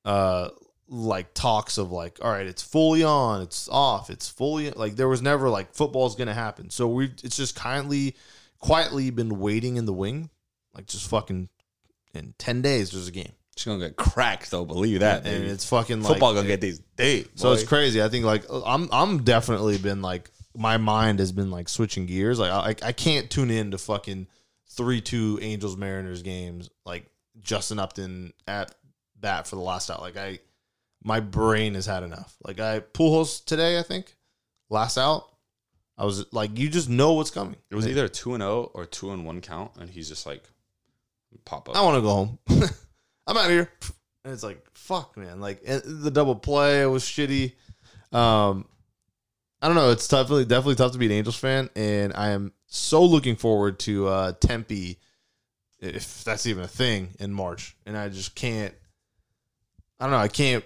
[0.04, 0.50] uh
[0.88, 5.08] like talks of like, all right, it's fully on, it's off, it's fully like there
[5.08, 6.70] was never like football's gonna happen.
[6.70, 8.16] So we it's just kindly,
[8.66, 10.30] quietly been waiting in the wing,
[10.74, 11.48] like just fucking
[12.14, 14.64] in ten days there's a game, She's gonna get cracked though.
[14.66, 15.24] Believe that.
[15.24, 15.46] and baby.
[15.46, 17.26] it's fucking like football gonna get these days.
[17.36, 18.02] So it's crazy.
[18.02, 22.38] I think like I'm I'm definitely been like my mind has been like switching gears.
[22.38, 24.26] Like I I can't tune in to fucking
[24.68, 27.06] three two Angels Mariners games like
[27.40, 28.74] Justin Upton at
[29.18, 30.02] bat for the last out.
[30.02, 30.40] Like I
[31.02, 32.36] my brain has had enough.
[32.44, 34.16] Like I Pujols today I think
[34.68, 35.28] last out.
[35.98, 37.56] I was like you just know what's coming.
[37.70, 40.26] It was either a two and zero or two and one count, and he's just
[40.26, 40.42] like
[41.44, 41.76] pop up.
[41.76, 42.38] I want to go home.
[43.26, 43.70] I'm out of here.
[44.24, 45.40] And it's like, fuck, man.
[45.40, 47.52] Like the double play was shitty.
[48.12, 48.66] Um,
[49.62, 49.90] I don't know.
[49.90, 53.78] It's definitely definitely tough to be an Angels fan, and I am so looking forward
[53.80, 54.98] to uh, Tempe,
[55.80, 57.76] if that's even a thing in March.
[57.86, 58.74] And I just can't.
[59.98, 60.18] I don't know.
[60.18, 60.64] I can't.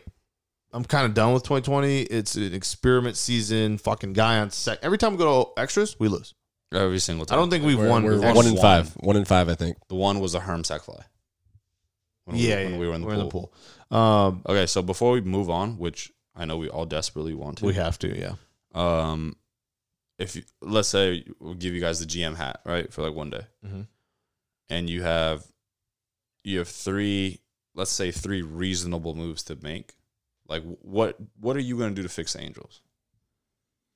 [0.73, 2.03] I'm kind of done with 2020.
[2.03, 3.79] It's an experiment season.
[3.79, 4.79] Fucking guy on sec.
[4.83, 6.35] Every time we go to extras, we lose.
[6.73, 7.35] every single time.
[7.35, 7.43] I time.
[7.43, 8.05] don't think we've We're, won.
[8.05, 8.91] we're one in five.
[9.01, 9.77] One in five, I think.
[9.89, 11.03] the one was a Herm sack fly.
[12.25, 13.53] When we- Yeah, when yeah, we were in the we're pool.
[13.91, 13.99] pool.
[13.99, 17.67] Um, Okay, so before we move on, which I know we all desperately want to,
[17.67, 18.17] we have to.
[18.17, 18.35] Yeah.
[18.75, 19.35] um,
[20.19, 23.31] if you, let's say we'll give you guys the GM hat right for like one
[23.31, 23.87] day, Mhm.
[24.69, 25.45] and you have
[26.45, 27.41] you have three,
[27.75, 29.95] let's say three reasonable moves to make.
[30.51, 32.83] Like what what are you going to do to fix the Angels?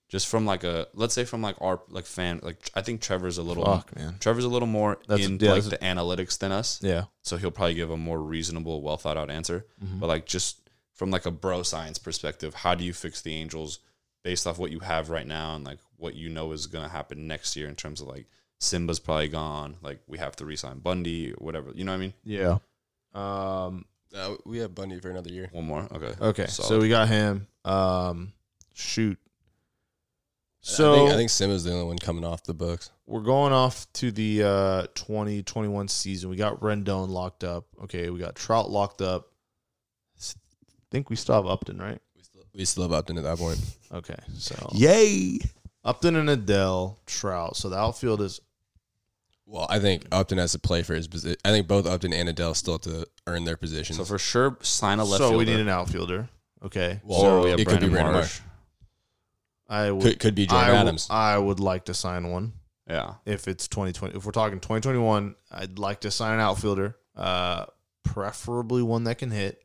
[0.08, 3.36] Just from like a let's say from like our like fan like I think Trevor's
[3.38, 4.16] a little Fuck, man.
[4.20, 7.04] Trevor's a little more That's- in yeah, like that's- the analytics than us, Yeah.
[7.22, 9.66] so he'll probably give a more reasonable, well thought out answer.
[9.84, 9.98] Mhm.
[10.00, 10.60] But like just
[10.92, 13.80] from like a bro science perspective, how do you fix the Angels
[14.22, 17.26] based off what you have right now and like what you know is gonna happen
[17.26, 18.26] next year in terms of like
[18.60, 21.72] Simba's probably gone, like we have to resign Bundy or whatever.
[21.74, 22.14] You know what I mean?
[22.24, 22.58] Yeah.
[23.14, 23.86] Um.
[24.14, 25.48] Uh, we have Bundy for another year.
[25.52, 26.14] One more, okay.
[26.20, 26.46] Okay.
[26.46, 27.46] So we got him.
[27.64, 28.32] Um.
[28.74, 29.18] Shoot.
[30.60, 32.90] So So I think, I think Simba's the only one coming off the books.
[33.06, 36.30] we're going off to the uh 2021 season.
[36.30, 37.66] We got Rendon locked up.
[37.84, 38.08] Okay.
[38.10, 39.28] We got Trout locked up.
[40.18, 42.00] I think we still have Upton, right?
[42.16, 43.60] We still, we still have Upton at that point.
[43.92, 44.16] Okay.
[44.38, 45.38] So Yay!
[45.84, 47.56] Upton and Adell, Trout.
[47.56, 48.40] So the outfield is
[49.46, 51.36] Well, I think Upton has to play for his position.
[51.44, 53.98] I think both Upton and Adell still have to earn their positions.
[53.98, 55.38] So for sure, sign a left so fielder.
[55.38, 56.28] we need an outfielder.
[56.64, 57.00] Okay.
[57.04, 58.40] Well, or we it have could Brandon be Brandon Marsh.
[59.68, 61.06] I would could, could be Jordyn I, w- Adams.
[61.10, 62.52] I would like to sign one.
[62.88, 63.14] Yeah.
[63.24, 67.64] if it's 2020 if we're talking 2021 i'd like to sign an outfielder uh
[68.02, 69.64] preferably one that can hit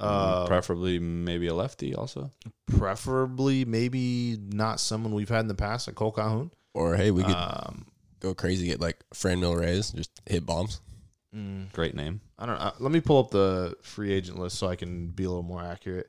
[0.00, 2.32] uh Preferably maybe a lefty also.
[2.66, 7.22] preferably maybe not someone we've had in the past like kole calhoun or hey, we
[7.22, 7.86] could um
[8.20, 10.80] go crazy, get like Franmil Reyes, just hit bombs.
[11.34, 12.20] mm, Great name.
[12.38, 15.24] i don't know let me pull up the free agent list so i can be
[15.24, 16.08] a little more accurate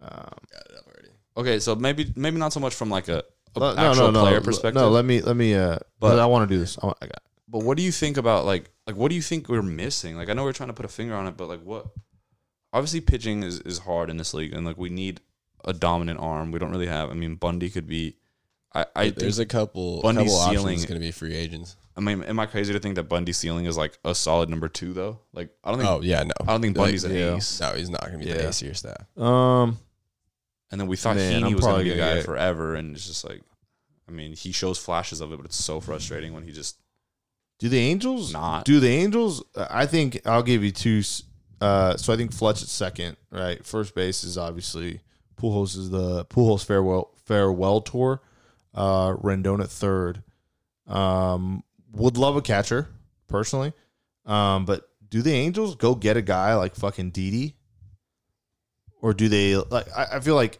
[0.00, 0.10] um
[0.52, 1.08] Got it up already.
[1.36, 3.22] Okay, so maybe maybe not so much from like a,
[3.56, 4.80] a le- actual player perspective.
[4.82, 6.98] no let me let me uh But- but i want to do this I, want,
[7.02, 9.62] I got But what do you think about like like what do you think we're
[9.62, 10.16] missing?
[10.16, 11.86] Like I know we're trying to put a finger on it, but like what?
[12.72, 15.20] Obviously, pitching is is hard in this league, and like we need
[15.64, 16.50] a dominant arm.
[16.50, 17.10] We don't really have.
[17.10, 18.16] I mean, Bundy could be.
[18.74, 21.76] I I There's think, a couple, Bundy's couple ceiling- options going to be free agents.
[21.96, 24.68] I mean, am I crazy to think that Bundy's ceiling is like a solid number
[24.68, 25.18] two though?
[25.34, 25.90] Like I don't think.
[25.90, 27.36] Oh yeah, no, I don't think Like, Bundy's an yeah.
[27.36, 27.60] ace.
[27.60, 28.48] No, he's not going to be the Yeah.
[28.48, 29.18] ace of your staff.
[29.18, 29.78] um
[30.70, 32.24] And then we thought Man, Heaney I'm was going to be the gonna guy get-
[32.24, 33.42] forever, and it's just like,
[34.08, 36.76] I mean, he shows flashes of it, but it's so frustrating when he just
[37.58, 38.64] Do the Angels Not.
[38.64, 39.42] Do the Angels?
[39.54, 41.02] I think I'll give you two.
[41.60, 43.64] Uh, so I think Fletch at second, right?
[43.66, 45.00] First base is obviously
[45.38, 48.20] Pujols is the Pujols farewell farewell tour.
[48.74, 50.22] Uh, Rendon at third.
[50.86, 52.88] Um, would love a catcher
[53.28, 53.72] personally,
[54.26, 57.56] um, but do the Angels go get a guy like fucking Didi,
[59.00, 59.86] or do they like?
[59.96, 60.58] I, I feel like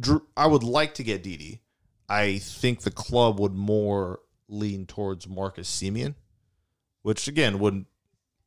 [0.00, 1.62] Drew, I would like to get Didi.
[2.08, 6.14] I think the club would more lean towards Marcus Semien
[7.04, 7.86] which again wouldn't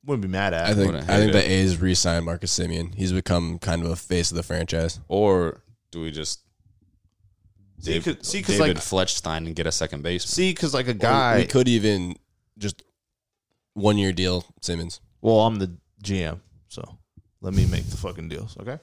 [0.03, 0.65] wouldn't be mad at.
[0.65, 2.93] I think wouldn't I think hate the A's re-signed Marcus Semien.
[2.93, 4.99] He's become kind of a face of the franchise.
[5.08, 6.41] or do we just
[7.79, 10.25] see, cause, see, cause David like Fletchstein and get a second base.
[10.25, 11.37] see, cause like a guy.
[11.37, 12.15] we could even
[12.57, 12.83] just
[13.73, 14.99] one year deal Simmons.
[15.21, 15.71] well, I'm the
[16.03, 16.97] GM, so
[17.41, 18.57] let me make the fucking deals.
[18.59, 18.79] Okay.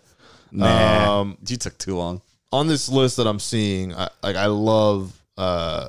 [0.53, 2.23] Nah, Um, you took too long.
[2.53, 5.89] on this list that I'm seeing, I, like I love uh,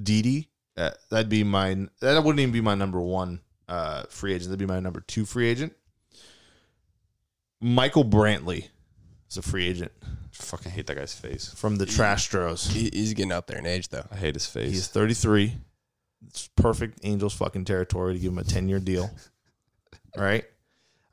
[0.00, 0.48] Didi.
[0.76, 1.86] Uh, that'd be my.
[2.00, 4.50] That wouldn't even be my number one uh, free agent.
[4.50, 5.74] That'd be my number two free agent.
[7.60, 8.68] Michael Brantley
[9.28, 9.92] is a free agent
[10.40, 11.52] Fucking hate that guy's face.
[11.54, 12.70] from the Trastros.
[12.70, 14.04] He, he's getting up there in age though.
[14.10, 14.70] I hate his face.
[14.70, 15.54] He's 33.
[16.26, 19.10] It's perfect Angels fucking territory to give him a 10 year deal.
[20.16, 20.44] right?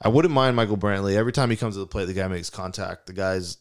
[0.02, 1.16] I wouldn't mind Michael Brantley.
[1.16, 3.08] Every time he comes to the plate, the guy makes contact.
[3.08, 3.58] The guy's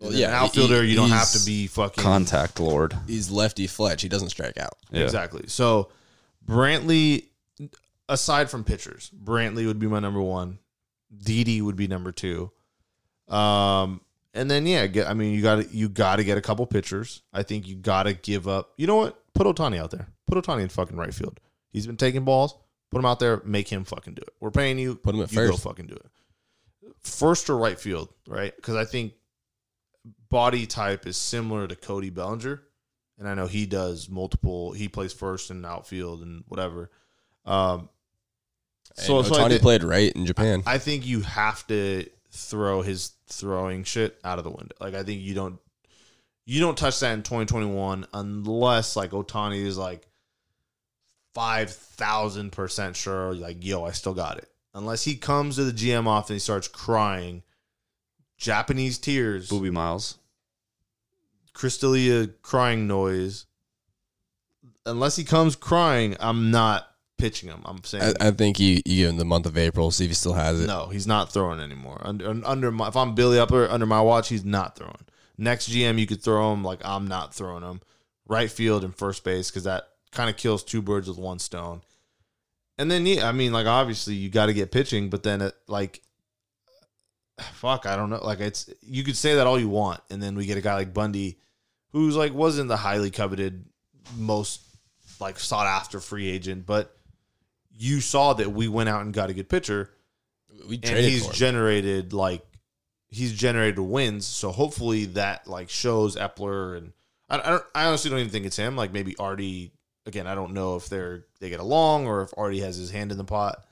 [0.00, 0.82] Well, an yeah, outfielder.
[0.82, 2.94] he- you don't have to be fucking Contact lord.
[3.06, 4.02] He's lefty Fletch.
[4.02, 4.76] He doesn't strike out.
[4.90, 5.02] Yeah.
[5.04, 5.44] Exactly.
[5.48, 5.90] So
[6.46, 7.26] Brantley,
[8.08, 10.58] aside from pitchers, Brantley would be my number one.
[11.16, 12.50] Didi would be number two.
[13.28, 14.00] Um,
[14.34, 16.66] and then yeah, get, I mean you got to you got to get a couple
[16.66, 17.22] pitchers.
[17.32, 18.72] I think you got to give up.
[18.76, 19.18] You know what?
[19.34, 20.08] Put Ohtani out there.
[20.26, 21.40] Put Ohtani in fucking right field.
[21.70, 22.56] He's been taking balls.
[22.90, 23.42] Put him out there.
[23.44, 24.34] Make him fucking do it.
[24.40, 24.94] We're paying you.
[24.94, 25.64] Put him at you Go first.
[25.64, 26.06] fucking do it.
[27.00, 28.54] First or right field, right?
[28.54, 29.14] Because I think
[30.28, 32.62] body type is similar to Cody Bellinger
[33.18, 34.72] and I know he does multiple.
[34.72, 36.90] He plays first and outfield and whatever.
[37.44, 37.88] Um,
[38.94, 40.62] so, And so Ohtani played right in Japan.
[40.66, 44.74] I think you have to throw his throwing shit out of the window.
[44.80, 45.58] Like I think you don't
[46.44, 50.06] you don't touch that in 2021 unless like Ohtani is like
[51.32, 53.34] five thousand percent sure.
[53.34, 54.48] Like yo, I still got it.
[54.74, 57.44] Unless he comes to the GM office and he starts crying,
[58.36, 59.48] Japanese tears.
[59.48, 60.18] Booby Miles.
[61.54, 63.46] Crystalia crying noise.
[64.84, 67.62] Unless he comes crying, I'm not pitching him.
[67.64, 70.10] I'm saying I, I think you, you give him the month of April, see if
[70.10, 70.66] he still has it.
[70.66, 72.00] no, he's not throwing anymore.
[72.04, 75.06] Under, under my, if I'm Billy Eppler under my watch, he's not throwing.
[75.36, 77.80] Next GM, you could throw him like I'm not throwing him.
[78.26, 81.82] Right field and first base because that kind of kills two birds with one stone.
[82.78, 85.54] And then yeah, I mean like obviously you got to get pitching, but then it
[85.68, 86.02] like
[87.52, 88.24] fuck, I don't know.
[88.24, 90.74] Like it's you could say that all you want, and then we get a guy
[90.74, 91.38] like Bundy,
[91.90, 93.64] who's like wasn't the highly coveted,
[94.16, 94.62] most
[95.20, 96.93] like sought after free agent, but
[97.76, 99.90] you saw that we went out and got a good pitcher,
[100.68, 102.44] We and he's generated like
[103.08, 104.26] he's generated wins.
[104.26, 106.92] So hopefully that like shows Eppler and
[107.28, 108.76] I, I don't I honestly don't even think it's him.
[108.76, 109.72] Like maybe Artie.
[110.06, 113.10] Again, I don't know if they're they get along or if Artie has his hand
[113.10, 113.64] in the pot.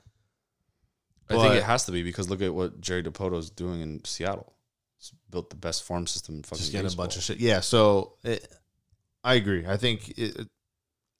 [1.29, 4.53] I think it has to be because look at what Jerry Dipoto's doing in Seattle.
[4.97, 7.37] He's built the best farm system in fucking just getting a bunch of shit.
[7.39, 8.47] Yeah, so it,
[9.23, 9.65] I agree.
[9.65, 10.47] I think it,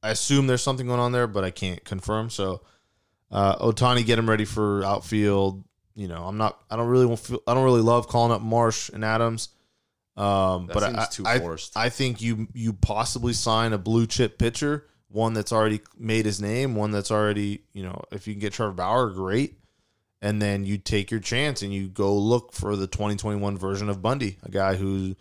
[0.02, 2.30] I assume there's something going on there, but I can't confirm.
[2.30, 2.62] So
[3.34, 5.63] uh, Ohtani, get him ready for outfield.
[5.96, 6.60] You know, I'm not.
[6.69, 7.19] I don't really want.
[7.19, 9.50] Feel, I don't really love calling up Marsh and Adams.
[10.15, 11.76] Um, That but I, too I, forced.
[11.76, 16.39] I think you you possibly sign a blue chip pitcher, one that's already made his
[16.39, 18.04] name, one that's already you know.
[18.12, 19.58] If you can get Trevor Bauer, great.
[20.22, 24.02] And then you take your chance and you go look for the 2021 version of
[24.02, 25.17] Bundy, a guy who,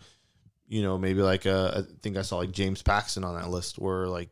[0.65, 3.77] you know, maybe like uh, I think I saw like James Paxton on that list,
[3.77, 4.29] where like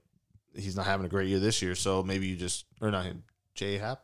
[0.56, 3.24] he's not having a great year this year, so maybe you just or not him,
[3.56, 4.02] Jay Happ.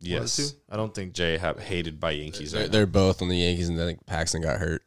[0.00, 0.54] one of the Yes.
[0.70, 1.12] I don't think.
[1.12, 2.52] J Happ hated by Yankees.
[2.52, 4.82] They're, right they're both on the Yankees, and I think Paxton got hurt.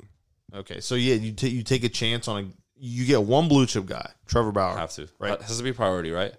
[0.53, 3.65] Okay, so yeah, you take you take a chance on a you get one blue
[3.65, 4.51] chip guy, Trevor.
[4.51, 4.77] Bauer.
[4.77, 5.03] have to.
[5.19, 5.31] Right.
[5.31, 5.41] Right.
[5.41, 6.33] Has to be priority, right?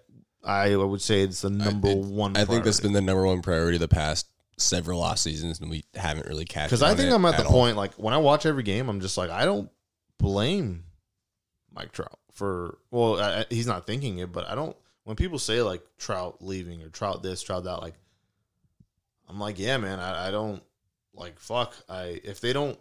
[0.44, 2.36] I would say it's the number it- one.
[2.36, 2.82] I think that's priority.
[2.82, 4.26] been the number one priority the past
[4.58, 6.70] several off seasons, and we haven't really catched.
[6.70, 7.50] because I think I'm at the all.
[7.50, 9.70] point like when I watch every game, I'm just like I don't
[10.18, 10.84] blame
[11.72, 14.76] Mike Trout for well, I, I- he's not thinking it, but I don't.
[15.06, 17.94] When people say like Trout leaving or Trout this, Trout that, like
[19.28, 20.60] I'm like, yeah, man, I, I don't
[21.14, 21.76] like fuck.
[21.88, 22.76] I if they don't,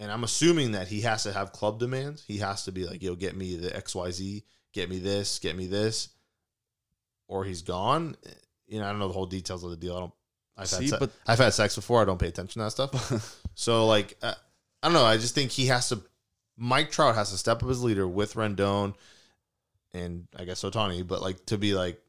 [0.00, 2.24] and I'm assuming that he has to have club demands.
[2.26, 5.38] He has to be like, yo, get me the X Y Z, get me this,
[5.38, 6.08] get me this,
[7.28, 8.16] or he's gone.
[8.66, 9.96] You know, I don't know the whole details of the deal.
[9.96, 10.12] I don't.
[10.56, 12.02] I've had See, se- but- I've had sex before.
[12.02, 13.40] I don't pay attention to that stuff.
[13.54, 14.34] so like, I,
[14.82, 15.04] I don't know.
[15.04, 16.02] I just think he has to.
[16.56, 18.96] Mike Trout has to step up as leader with Rendon,
[19.94, 21.06] and I guess Ohtani.
[21.06, 22.00] But like to be like,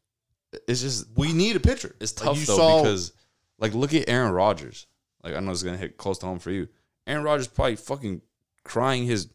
[0.67, 1.95] It's just we need a pitcher.
[1.99, 3.13] It's Like, tough you though saw- because
[3.59, 4.87] like look at Aaron Rodgers.
[5.23, 6.67] Like I know it's gonna hit close to home for you.
[7.07, 8.21] Aaron Rodgers probably fucking
[8.63, 9.27] crying his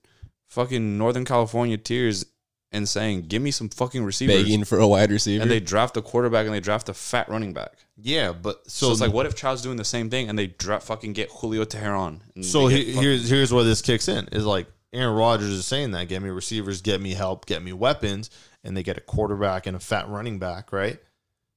[0.48, 2.24] fucking Northern California tears
[2.72, 5.42] and saying, "Give me some fucking receivers." begging for a wide receiver.
[5.42, 7.72] and they draft a quarterback and they draft a fat running back.
[7.96, 10.48] yeah, but So, so, it's like, what if Trout's doing the same thing and they
[10.48, 12.20] draft fucking get Julio Teheran?
[12.34, 15.66] and So he, fucking- here's here's where this kicks in is like Aaron Rodgers is
[15.66, 18.30] saying that get me receivers, get me help, get me weapons,
[18.62, 20.98] and they get a quarterback and a fat running back, right?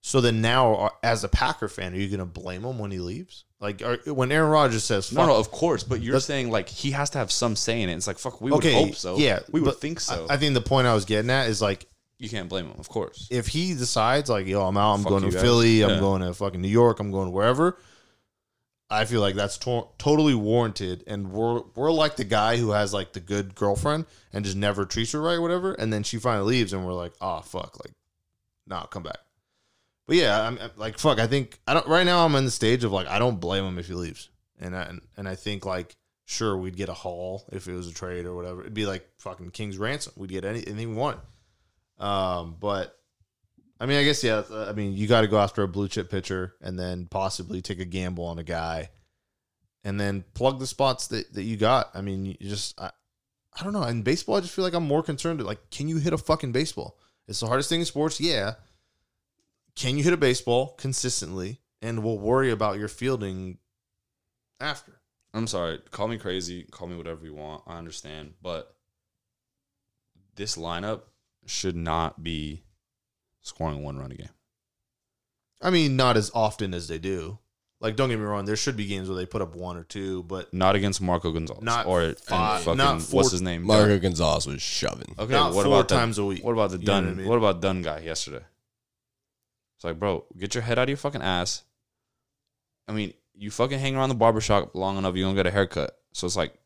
[0.04, 3.00] So then now, as a Packer fan, are you going to blame him when he
[3.00, 3.44] leaves?
[3.60, 6.70] Like are, when Aaron Rodgers says, no, "Fuck no, of course, but you're saying like
[6.70, 7.96] he has to have some say in it.
[7.96, 9.18] It's like fuck, we okay, would hope so.
[9.18, 10.28] yeah, we would think so.
[10.30, 11.88] I, I think the point I was getting at is like
[12.20, 13.28] you can't blame him, of course.
[13.32, 15.44] if he decides like, yo, I'm out, I'm Fuck going you to guys.
[15.44, 16.00] Philly, I'm Yeah.
[16.00, 17.78] going to fucking New York, I'm going wherever.
[18.90, 22.94] I feel like that's to- totally warranted, and we're we're like the guy who has
[22.94, 26.18] like the good girlfriend and just never treats her right, or whatever, and then she
[26.18, 27.94] finally leaves, and we're like, oh fuck, like,
[28.66, 29.18] nah, come back.
[30.08, 31.20] But yeah, I'm like, fuck.
[31.20, 31.88] I think I don't.
[31.88, 34.30] Right now, I'm in the stage of like, I don't blame him if he leaves,
[34.58, 35.94] and I, and, and I think like,
[36.26, 38.62] sure, we'd get a haul if it was a trade or whatever.
[38.62, 40.14] It'd be like fucking King's ransom.
[40.16, 41.20] We'd get any, anything we want.
[42.00, 42.97] Um, but
[43.80, 44.44] I mean, I guess yeah.
[44.50, 47.62] uh, I mean, you got to go after a blue chip pitcher and then possibly
[47.62, 48.90] take a gamble on a guy,
[49.84, 51.92] and then plug the spots that, that you got.
[51.94, 52.92] I mean, you just I,
[53.60, 53.84] I don't know.
[53.84, 55.44] In baseball, I just feel like I'm more concerned.
[55.44, 56.98] Like, can you hit a fucking baseball?
[57.28, 58.20] It's the hardest thing in sports.
[58.20, 58.56] Yeah.
[59.76, 61.62] Can you hit a baseball consistently?
[61.82, 63.60] And we'll worry about your fielding
[64.60, 65.00] after.
[65.34, 65.80] I'm sorry.
[65.92, 66.64] Call me crazy.
[66.64, 67.64] Call me whatever you want.
[67.68, 68.34] I understand.
[68.42, 68.74] But
[70.36, 71.02] this lineup
[71.46, 72.64] should not be
[73.48, 74.30] scoring one run a game.
[75.62, 77.40] I mean, not as often as they do.
[77.80, 78.46] Like, don't get me wrong.
[78.46, 81.32] There should be games where they put up one or two, but Not against Marco
[81.32, 81.62] Gonzales.
[81.64, 83.64] Not or five- fucking not four- what's his name?
[83.64, 85.14] Mario Gonzalez was shoving.
[85.18, 86.44] Okay, not what four about the- times a week.
[86.44, 87.06] What about the You know Dunn?
[87.06, 87.28] what I mean?
[87.28, 88.44] What about Dunn guy yesterday?
[89.76, 91.64] It's like, bro, get your head out of your fucking ass.
[92.88, 96.00] I mean, you fucking hang around the barbershop long enough, you don't get a haircut.
[96.14, 96.60] So it's like,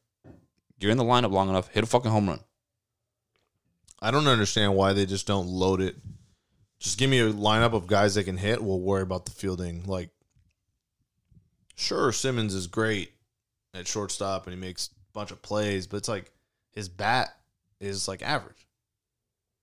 [0.79, 2.39] you're in the lineup long enough, hit a fucking home run.
[4.01, 5.97] I don't understand why they just don't load it.
[6.81, 8.61] Just give me a lineup of guys that can hit.
[8.61, 9.83] We'll worry about the fielding.
[9.85, 10.09] Like,
[11.75, 13.11] sure, Simmons is great
[13.75, 16.31] at shortstop and he makes a bunch of plays, but it's like
[16.71, 17.35] his bat
[17.79, 18.67] is like average.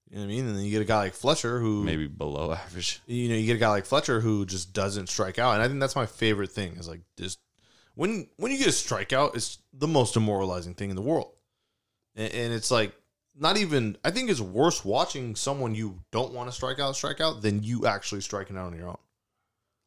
[0.09, 0.47] You know what I mean?
[0.47, 3.01] And then you get a guy like Fletcher who Maybe below average.
[3.07, 5.67] you know, you get a guy like Fletcher who just doesn't strike out, and I
[5.67, 7.41] think that's my favorite thing is like just
[7.97, 11.33] when when you get a strikeout, it's the most demoralizing thing in the world,
[12.15, 12.95] and, and it's like
[13.39, 13.97] not even.
[14.05, 17.63] I think it's worse watching someone you don't want to strike out strike out than
[17.63, 18.99] you actually striking out on your own.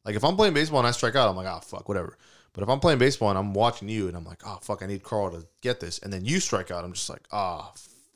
[0.04, 2.18] Like if I'm playing baseball and I strike out, I'm like, oh fuck, whatever.
[2.52, 4.86] But if I'm playing baseball and I'm watching you and I'm like, oh fuck, I
[4.86, 7.72] need Carl to get this, and then you strike out, I'm just like, ah,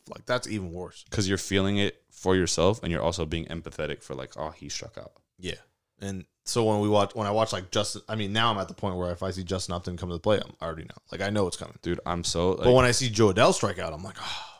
[0.08, 1.04] like that's even worse.
[1.08, 4.68] Because you're feeling it for yourself and you're also being empathetic for like, oh, he
[4.68, 5.12] struck out.
[5.38, 5.54] Yeah.
[6.00, 8.68] And so when we watch, when I watch like Justin, I mean, now I'm at
[8.68, 10.84] the point where if I see Justin Upton come to the plate, I'm, I already
[10.84, 10.96] know.
[11.10, 11.76] Like I know it's coming.
[11.82, 14.22] Dude, I'm so like, but when I see Jo Adell strike out, I'm like, oh
[14.22, 14.55] fuck,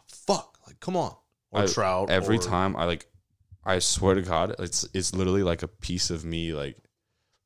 [0.66, 1.14] like come on.
[1.52, 2.10] Or I- Trout.
[2.10, 3.06] every or- time I like
[3.64, 6.76] I swear to God, it's it's literally like a piece of me like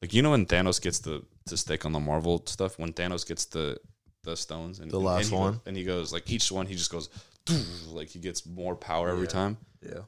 [0.03, 3.27] like you know when Thanos gets the to stick on the Marvel stuff, when Thanos
[3.27, 3.79] gets the
[4.25, 5.53] the stones and The last and he one?
[5.53, 7.09] goes- and he goes like each one he just goes
[7.89, 9.29] like he gets more power every Yeah.
[9.31, 9.57] time.
[9.83, 10.01] Yeah.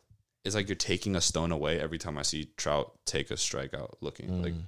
[0.44, 3.94] It's like you're taking a stone away every time I see Trout take a strikeout
[4.00, 4.64] looking like Mm.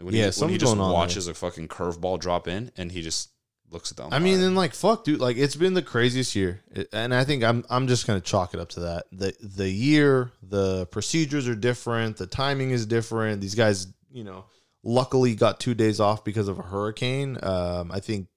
[0.00, 0.92] when Yeah, he, when he just on there.
[0.92, 3.30] watches a fucking curveball drop in and he just
[3.70, 5.20] looks at the I mean, and like fuck, dude.
[5.20, 6.60] Like it's been the craziest year,
[6.92, 9.06] and I think I'm I'm just gonna chalk it up to that.
[9.12, 13.40] the The year, the procedures are different, the timing is different.
[13.40, 14.44] These guys, you know,
[14.82, 17.38] luckily got two days off because of a hurricane.
[17.42, 18.28] Um, I think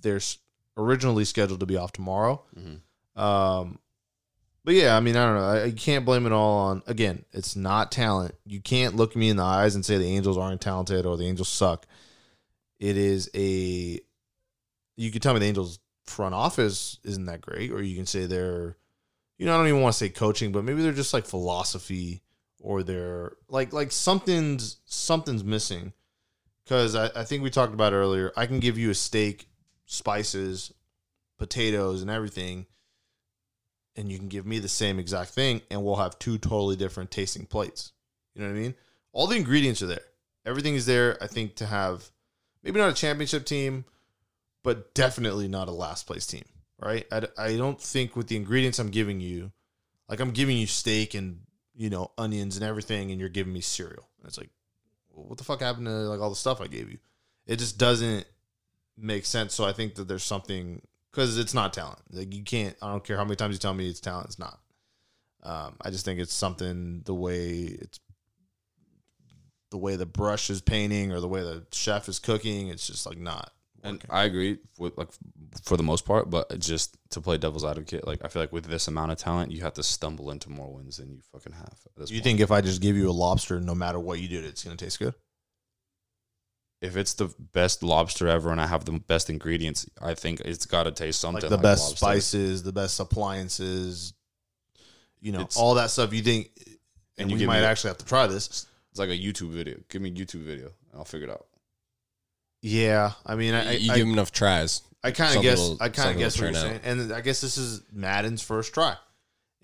[0.00, 0.20] they're
[0.76, 2.42] originally scheduled to be off tomorrow.
[2.58, 2.80] Mhm.
[3.20, 3.78] Um,
[4.64, 5.44] but yeah, I mean, I don't know.
[5.48, 6.82] I, I can't blame it all on.
[6.86, 8.34] Again, it's not talent.
[8.44, 11.26] You can't look me in the eyes and say the Angels aren't talented or the
[11.26, 11.86] Angels suck.
[12.78, 14.00] It is a.
[15.00, 18.26] You could tell me the Angels front office isn't that great, or you can say
[18.26, 18.76] they're,
[19.38, 22.22] you know, I don't even want to say coaching, but maybe they're just like philosophy,
[22.60, 25.92] or they're like like something's something's missing.
[26.64, 28.32] Because I, I think we talked about earlier.
[28.36, 29.48] I can give you a steak,
[29.86, 30.72] spices,
[31.38, 32.66] potatoes, and everything
[33.96, 37.10] and you can give me the same exact thing and we'll have two totally different
[37.10, 37.92] tasting plates.
[38.34, 38.74] You know what I mean?
[39.12, 40.04] All the ingredients are there.
[40.46, 42.10] Everything is there, I think, to have
[42.62, 43.84] maybe not a championship team,
[44.62, 46.44] but definitely not a last place team,
[46.78, 47.06] right?
[47.10, 49.52] I, I don't think with the ingredients I'm giving you,
[50.08, 51.40] like I'm giving you steak and,
[51.74, 54.08] you know, onions and everything, and you're giving me cereal.
[54.18, 54.50] And it's like,
[55.10, 56.98] well, what the fuck happened to like all the stuff I gave you?
[57.46, 58.26] It just doesn't
[58.96, 59.54] make sense.
[59.54, 62.00] So I think that there's something because it's not talent.
[62.10, 62.76] Like you can't.
[62.82, 64.26] I don't care how many times you tell me it's talent.
[64.26, 64.58] It's not.
[65.42, 67.98] Um, I just think it's something the way it's
[69.70, 72.68] the way the brush is painting or the way the chef is cooking.
[72.68, 73.52] It's just like not.
[73.82, 74.02] And.
[74.10, 75.08] I agree with like
[75.64, 78.64] for the most part, but just to play devil's advocate, like I feel like with
[78.66, 81.78] this amount of talent, you have to stumble into more wins than you fucking have.
[81.96, 82.24] You point.
[82.24, 84.76] think if I just give you a lobster, no matter what you did, it's gonna
[84.76, 85.14] taste good?
[86.82, 90.64] if it's the best lobster ever and I have the best ingredients, I think it's
[90.64, 91.96] got to taste something Like the like best lobster.
[91.98, 94.14] spices, the best appliances,
[95.20, 96.14] you know, It's- all that stuff.
[96.14, 96.78] You think, and,
[97.18, 98.66] And you we might me- actually have to try this.
[98.92, 99.76] It's like a YouTube video.
[99.90, 101.48] Give me a YouTube video and I'll figure it out.
[102.62, 104.82] Yeah, I mean, I, you I, give him enough tries.
[105.02, 105.58] I kind of guess.
[105.58, 108.42] will- I kind of guess what you're turn saying, and I guess this is Maddon's
[108.42, 108.96] first try,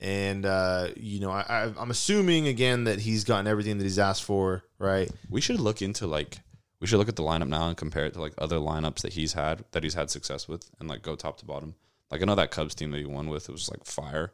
[0.01, 3.99] and uh, you know, I, I, I'm assuming again that he's gotten everything that he's
[3.99, 5.11] asked for, right?
[5.29, 6.39] We should look into like
[6.81, 9.13] we should look at the lineup now and compare it to like other lineups that
[9.13, 11.75] he's had that he's had success with and like go top to bottom.
[12.11, 14.33] Like I know that Cubs team that he won with, it was like fire.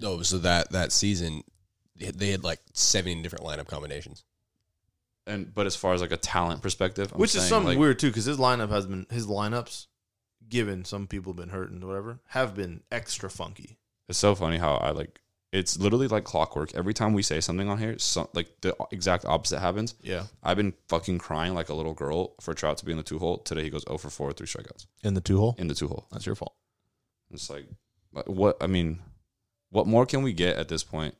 [0.00, 1.42] No, so that that season
[1.96, 4.24] they had- they had like seventy different lineup combinations.
[5.26, 7.78] And but as far as like a talent perspective, I'm Which is saying, something like,
[7.78, 9.86] weird too, because his lineup has been his lineups,
[10.48, 13.78] given some people have been hurt and whatever, have been extra funky.
[14.08, 15.20] It's so funny how I like
[15.52, 16.74] it's literally like clockwork.
[16.74, 17.96] Every time we say something on here,
[18.32, 19.94] like the exact opposite happens.
[20.02, 20.24] Yeah.
[20.42, 23.18] I've been fucking crying like a little girl for Trout to be in the two
[23.18, 23.38] hole.
[23.38, 25.54] Today he goes 0 for 4, three strikeouts In the two hole.
[25.58, 26.06] in the two hole.
[26.10, 26.54] That's your fault.
[27.30, 27.66] It's like,
[28.26, 29.00] what I mean,
[29.70, 31.14] what more can we get at this point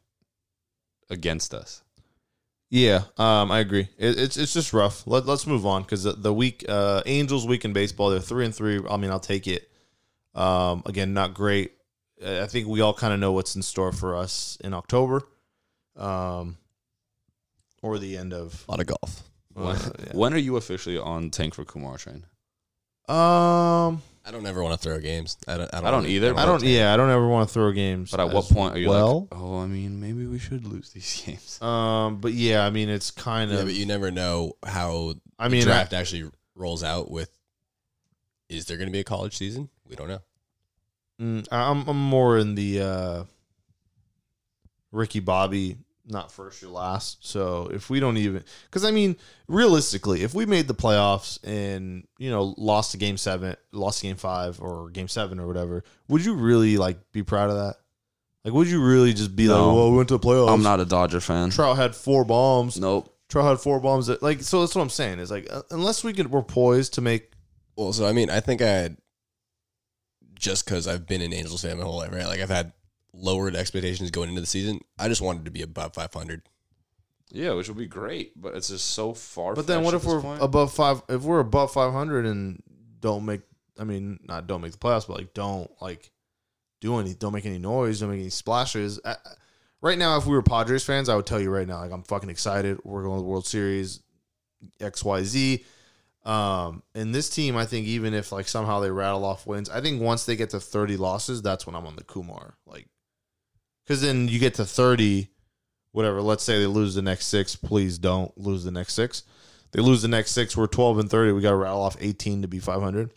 [1.11, 1.81] against us?
[2.72, 3.86] Yeah, um, I agree.
[3.98, 5.06] It, it's it's just rough.
[5.06, 8.46] Let, let's move on because the, the week uh, Angels week in baseball, they're three
[8.46, 8.80] and three.
[8.88, 9.70] I mean, I'll take it.
[10.34, 11.72] Um, again, not great.
[12.24, 15.20] I think we all kind of know what's in store for us in October,
[15.96, 16.56] um,
[17.82, 18.64] or the end of.
[18.66, 19.22] A lot of golf.
[19.52, 20.12] When, uh, yeah.
[20.14, 22.24] when are you officially on tank for Kumar train?
[23.06, 25.36] Um, I don't ever want to throw games.
[25.48, 25.72] I don't.
[25.74, 26.62] I don't, I don't either, I don't.
[26.62, 28.10] Yeah, I don't ever want to throw games.
[28.12, 29.22] But at what as point are you well?
[29.30, 31.60] like, oh, I mean, maybe we should lose these games?
[31.60, 33.64] Um, but yeah, I mean, it's kind Yeah, of.
[33.66, 37.10] but you never know how I the mean, I, draft actually rolls out.
[37.10, 37.30] With
[38.48, 39.68] is there going to be a college season?
[39.88, 40.20] We don't know.
[41.20, 43.24] Mm, I'm I'm more in the uh,
[44.92, 47.26] Ricky Bobby, not first or last.
[47.26, 49.16] So if we don't even, because I mean,
[49.48, 54.07] realistically, if we made the playoffs and you know lost to game seven, lost to
[54.07, 57.76] game five or game seven or whatever, would you really like be proud of that?
[58.44, 60.53] Like, would you really just be like, "Well, we went to the playoffs"?
[60.53, 61.50] I'm not a Dodger fan.
[61.50, 62.78] Trout had four bombs.
[62.78, 63.14] Nope.
[63.28, 64.09] Trout had four bombs.
[64.09, 65.20] That, like, so that's what I'm saying.
[65.20, 67.32] Is like, uh, unless we could, we're poised to make.
[67.76, 68.96] Well, so I mean, I think I had
[70.34, 72.26] just because I've been an Angels fan my whole life, right?
[72.26, 72.72] Like I've had
[73.14, 74.80] lowered expectations going into the season.
[74.98, 76.42] I just wanted to be above 500.
[77.30, 79.54] Yeah, which would be great, but it's just so far.
[79.54, 81.02] But then, what if we're above five?
[81.08, 82.62] If we're above five hundred and
[83.00, 83.40] don't make,
[83.78, 86.10] I mean, not don't make the playoffs, but like don't like
[86.82, 89.00] do any, don't make any noise, don't make any splashes.
[89.02, 89.16] I, I-
[89.80, 92.02] right now, if we were Padres fans, I would tell you right now, like I'm
[92.02, 92.78] fucking excited.
[92.84, 94.02] We're going to the World Series,
[94.78, 95.64] X Y Z.
[96.24, 99.80] Um, and this team, I think, even if like somehow they rattle off wins, I
[99.80, 102.56] think once they get to 30 losses, that's when I'm on the Kumar.
[102.66, 102.88] Like,
[103.84, 105.28] because then you get to 30,
[105.92, 106.22] whatever.
[106.22, 107.56] Let's say they lose the next six.
[107.56, 109.24] Please don't lose the next six.
[109.72, 110.56] They lose the next six.
[110.56, 111.32] We're 12 and 30.
[111.32, 113.10] We got to rattle off 18 to be 500.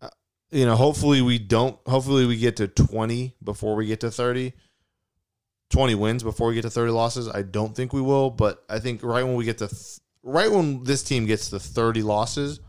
[0.00, 0.08] Uh,
[0.50, 1.76] you know, hopefully we don't.
[1.86, 4.52] Hopefully we get to 20 before we get to 30.
[5.70, 7.28] 20 wins before we get to 30 losses.
[7.28, 10.50] I don't think we will, but I think right when we get to th- right
[10.50, 12.60] when this team gets to 30 losses,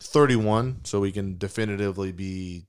[0.00, 2.66] 31, so we can definitively be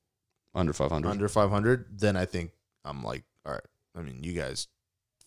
[0.54, 1.10] under 500.
[1.10, 2.52] under 500, then I think
[2.86, 3.62] I'm like, all right.
[3.96, 4.68] I mean, you guys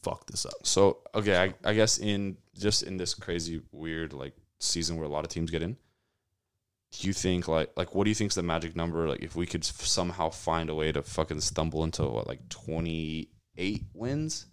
[0.03, 0.55] fuck this up.
[0.65, 5.09] So okay, I, I guess in just in this crazy weird like season where a
[5.09, 5.77] lot of teams get in,
[6.93, 9.09] do you think like like what do you think's the magic number?
[9.09, 12.49] Like if we could f- somehow find a way to fucking stumble into what like
[12.49, 14.47] twenty eight wins?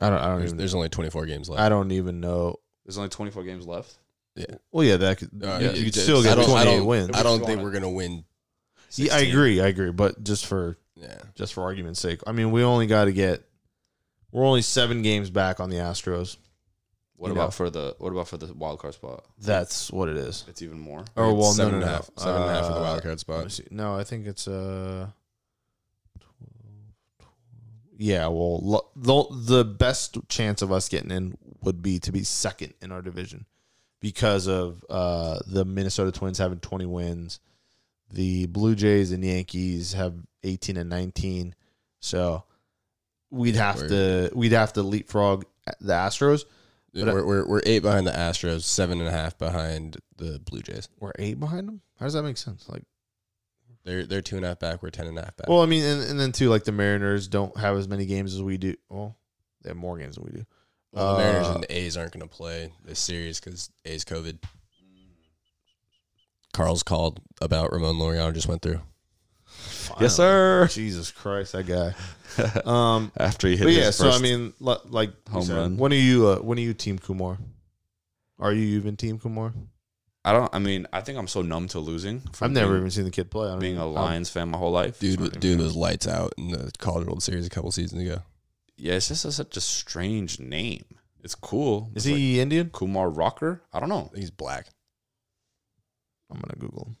[0.00, 0.18] I don't.
[0.18, 0.56] I don't There's, even.
[0.58, 1.62] there's only 24 games left.
[1.62, 2.56] I don't even know.
[2.84, 3.94] There's only twenty four games left.
[4.34, 4.56] Yeah.
[4.70, 5.30] Well, yeah, that could.
[5.42, 7.10] Uh, you, you could still I get don't- I 28 don't- wins.
[7.14, 8.24] I don't think we're gonna win.
[8.92, 9.60] Yeah, I agree.
[9.60, 9.90] I agree.
[9.92, 13.42] But just for Yeah, just for argument's sake, I mean, we only got to get.
[14.32, 16.36] We're only seven games back on the Astros.
[17.16, 17.50] What You about know.
[17.52, 19.24] for the what about for the wild card spot?
[19.38, 20.44] That's what it is.
[20.48, 21.04] It's even more.
[21.16, 21.92] Oh well, no, seven no, and a no.
[21.92, 23.60] half- seven and a half for the wild card spot.
[23.70, 25.08] No, I think it's uh.
[26.20, 26.34] 12,
[27.20, 27.32] 12.
[27.98, 32.22] Yeah, well, lo- the the best chance of us getting in would be to be
[32.22, 33.46] second in our division
[34.00, 37.40] because of uh, the Minnesota Twins having 20 wins.
[38.10, 41.54] The Blue Jays and Yankees have 18 and 19.
[42.00, 42.44] So
[43.30, 45.44] we'd have to we'd have to leapfrog
[45.80, 46.44] the Astros.
[46.94, 50.88] We're, we're we're eight behind the Astros, seven and a half behind the Blue Jays.
[50.98, 51.82] We're eight behind them.
[51.98, 52.68] How does that make sense?
[52.68, 52.84] Like,
[53.84, 54.82] They're they're two and a half back.
[54.82, 55.48] We're ten and a half back.
[55.48, 58.32] well, I mean, and, and then too, like the Mariners don't have as many games
[58.34, 58.74] as we do.
[58.88, 59.16] Well,
[59.62, 60.46] they have more games than we do.
[60.92, 64.04] Well, the Mariners uh, and the A's aren't going to play this series because A's
[64.04, 64.38] COVID.
[66.56, 68.80] Carl's called about Ramon Laureano just went through.
[70.00, 70.66] Yes, sir.
[70.70, 71.94] Jesus Christ, that guy.
[72.66, 75.76] Um, After he hit but his yeah, so I mean, li- like home said, run.
[75.78, 76.26] When are you?
[76.28, 77.38] Uh, when are you Team Kumar?
[78.38, 79.54] Are you even Team Kumar?
[80.22, 80.54] I don't.
[80.54, 82.20] I mean, I think I'm so numb to losing.
[82.42, 83.46] I've never being, even seen the kid play.
[83.48, 84.98] I don't being even- a Lions fan my whole life.
[84.98, 85.30] Dude, Sorry.
[85.30, 88.20] dude was lights out in the College World Series a couple seasons ago.
[88.76, 90.84] Yeah, it's just a, such a strange name.
[91.24, 91.90] It's cool.
[91.94, 92.68] Is It's like he Indian?
[92.68, 93.62] Kumar Rocker?
[93.72, 94.10] I don't know.
[94.14, 94.66] He's black.
[96.30, 96.94] I'm gonna Google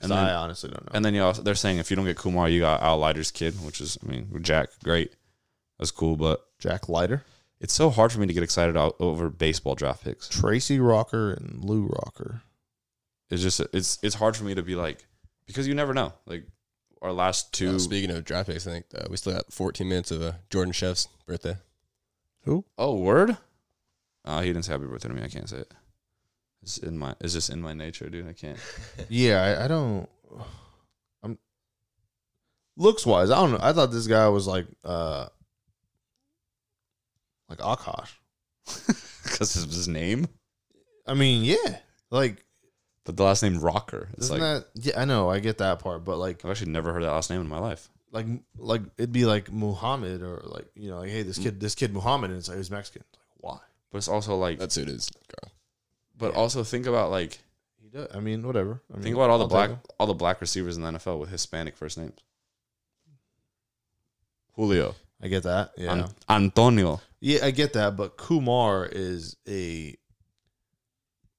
[0.00, 0.90] And then- I honestly don't know.
[0.94, 3.30] And then you also, they're saying if you don't get Kumar, you got Al Leiter's
[3.30, 5.14] kid, which is, I mean, Jack, great.
[5.78, 7.24] That's cool, but Jack Leiter,
[7.60, 10.28] it's so hard for me to get excited out over baseball draft picks.
[10.28, 12.42] Tracy Rocker, and Lou Rocker.
[13.30, 15.06] It's just, it's it's hard for me to be like,
[15.46, 16.12] because you never know.
[16.26, 16.44] Like,
[17.02, 17.76] our last two.
[17.76, 20.32] Uh, speaking of draft picks, I think uh, we still got 14 minutes of uh,
[20.50, 21.56] Jordan Chef's birthday.
[22.44, 22.64] Who?
[22.76, 23.36] Oh, word?
[24.24, 25.22] Uh, he didn't say happy birthday to me.
[25.22, 25.72] I can't say it.
[26.62, 28.28] It's in my, it's just in my nature, dude.
[28.28, 28.58] I can't.
[29.08, 30.08] Yeah, I, I don't.
[31.22, 31.38] I'm.
[32.76, 33.58] looks wise, I don't know.
[33.62, 35.26] I thought this guy was like uh
[37.48, 38.12] like Akash.
[39.24, 40.28] because of his name.
[41.06, 41.78] I mean, yeah,
[42.10, 42.44] like
[43.04, 44.08] But the last name Rocker.
[44.12, 44.66] It's isn't like that?
[44.74, 47.30] Yeah, I know, I get that part, but like, I've actually never heard that last
[47.30, 47.88] name in my life.
[48.12, 48.26] like,
[48.58, 51.42] like it'd be like Muhammad or like you know, like hey, this Mm.
[51.44, 53.02] kid, this kid Muhammad, and it's like he's Mexican.
[53.08, 53.58] It's like why?
[53.90, 55.10] But it's also like, That's who it is.
[56.20, 57.38] But also think about like,
[57.82, 58.08] He does.
[58.14, 58.80] I mean, whatever.
[58.90, 61.18] I mean, think about all the I'll black, all the black receivers in the NFL
[61.18, 62.18] with Hispanic first names.
[64.54, 65.72] Julio, I get that.
[65.76, 67.00] Yeah, An- Antonio.
[67.20, 67.96] yeah, I get that.
[67.96, 69.96] But Kumar is a.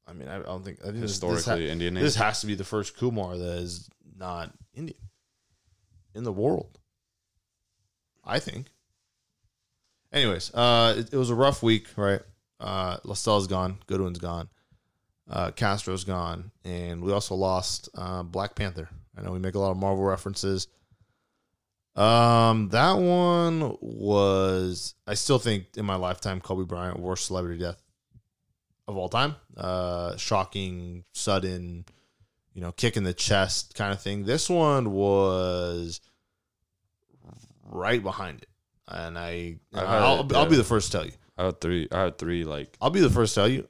[0.08, 2.04] I mean, I don't think I think this- this ha- Historically, Indian name.
[2.04, 4.98] This has to be the first Kumar that is not Indian
[6.16, 6.78] in the world.
[8.24, 8.68] I think.
[10.12, 12.22] Anyways, uh, it, it was a rough week, right?
[12.60, 14.50] Uh, La Stella's gone, Goodwin's gone,
[15.32, 18.90] uh, Castro's gone, and we also lost uh, Black Panther.
[19.18, 20.68] I know we make a lot of Marvel references.
[21.96, 27.82] Um, that one was I still think in my lifetime Kobe Bryant worst celebrity death
[28.88, 29.36] of all time.
[29.58, 31.86] Uh, shocking, sudden,
[32.54, 34.26] you know, kick in the chest kind of thing.
[34.26, 36.02] This one was
[37.66, 38.50] right behind it,
[38.88, 41.14] and I, I've had I'll, it, I'll be the first to tell you.
[41.38, 41.88] I had three.
[41.90, 43.68] I had three like I'll be the first to tell you.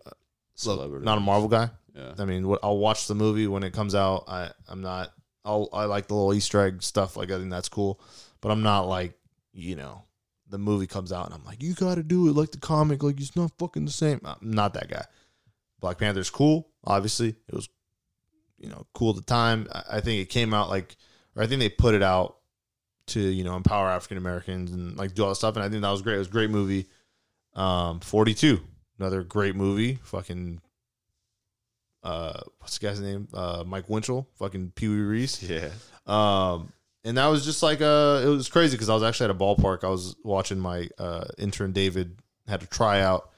[0.65, 1.69] Look, not a Marvel guy.
[1.95, 2.13] Yeah.
[2.17, 4.25] I mean, what I'll watch the movie when it comes out.
[4.27, 5.13] I I'm not.
[5.43, 7.17] I'll I like the little Easter egg stuff.
[7.17, 7.99] Like I think that's cool,
[8.41, 9.13] but I'm not like
[9.53, 10.03] you know
[10.49, 13.03] the movie comes out and I'm like you got to do it like the comic.
[13.03, 14.21] Like it's not fucking the same.
[14.23, 15.05] I'm not that guy.
[15.79, 16.69] Black Panther's cool.
[16.83, 17.69] Obviously, it was
[18.57, 19.67] you know cool at the time.
[19.73, 20.95] I, I think it came out like,
[21.35, 22.37] or I think they put it out
[23.07, 25.55] to you know empower African Americans and like do all that stuff.
[25.55, 26.15] And I think that was great.
[26.15, 26.87] It was a great movie.
[27.53, 28.61] Um, 42,
[29.01, 29.99] another great movie.
[30.03, 30.61] Fucking
[32.03, 33.27] uh, what's the guy's name?
[33.33, 35.43] Uh, Mike Winchell, fucking Pee Wee Reese.
[35.49, 35.69] Yeah.
[36.07, 36.71] Um,
[37.03, 39.35] and that was just like uh, it was crazy because I was actually at a
[39.35, 39.83] ballpark.
[39.83, 43.29] I was watching my uh intern David had a tryout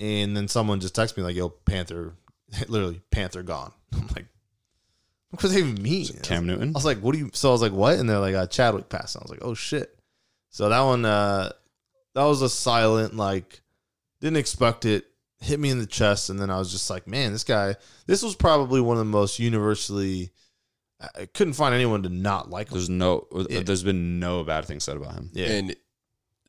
[0.00, 2.14] and then someone just texted me like, "Yo, Panther,
[2.68, 4.26] literally Panther gone." I'm like,
[5.30, 6.06] what does that even mean?
[6.22, 6.70] Cam Newton.
[6.70, 7.30] I was like, what do you?
[7.34, 7.98] So I was like, what?
[7.98, 9.14] And they're like, uh, Chadwick passed.
[9.14, 9.96] And I was like, oh shit.
[10.48, 11.52] So that one, uh,
[12.14, 13.60] that was a silent, like,
[14.20, 15.04] didn't expect it.
[15.38, 17.76] Hit me in the chest, and then I was just like, man, this guy.
[18.06, 20.32] This was probably one of the most universally.
[21.00, 22.74] I I couldn't find anyone to not like him.
[22.74, 23.26] There's no.
[23.48, 23.60] Yeah.
[23.60, 25.30] There's been no bad things said about him.
[25.32, 25.46] Yeah.
[25.46, 25.76] And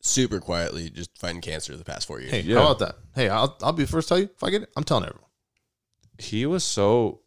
[0.02, 2.32] super quietly just fighting cancer the past four years.
[2.32, 2.58] hey, Yeah.
[2.58, 2.96] how about that?
[3.16, 4.70] Hey, I'll I'll be the first to tell you if I get it.
[4.76, 5.30] I'm telling everyone.
[6.18, 7.22] He was so.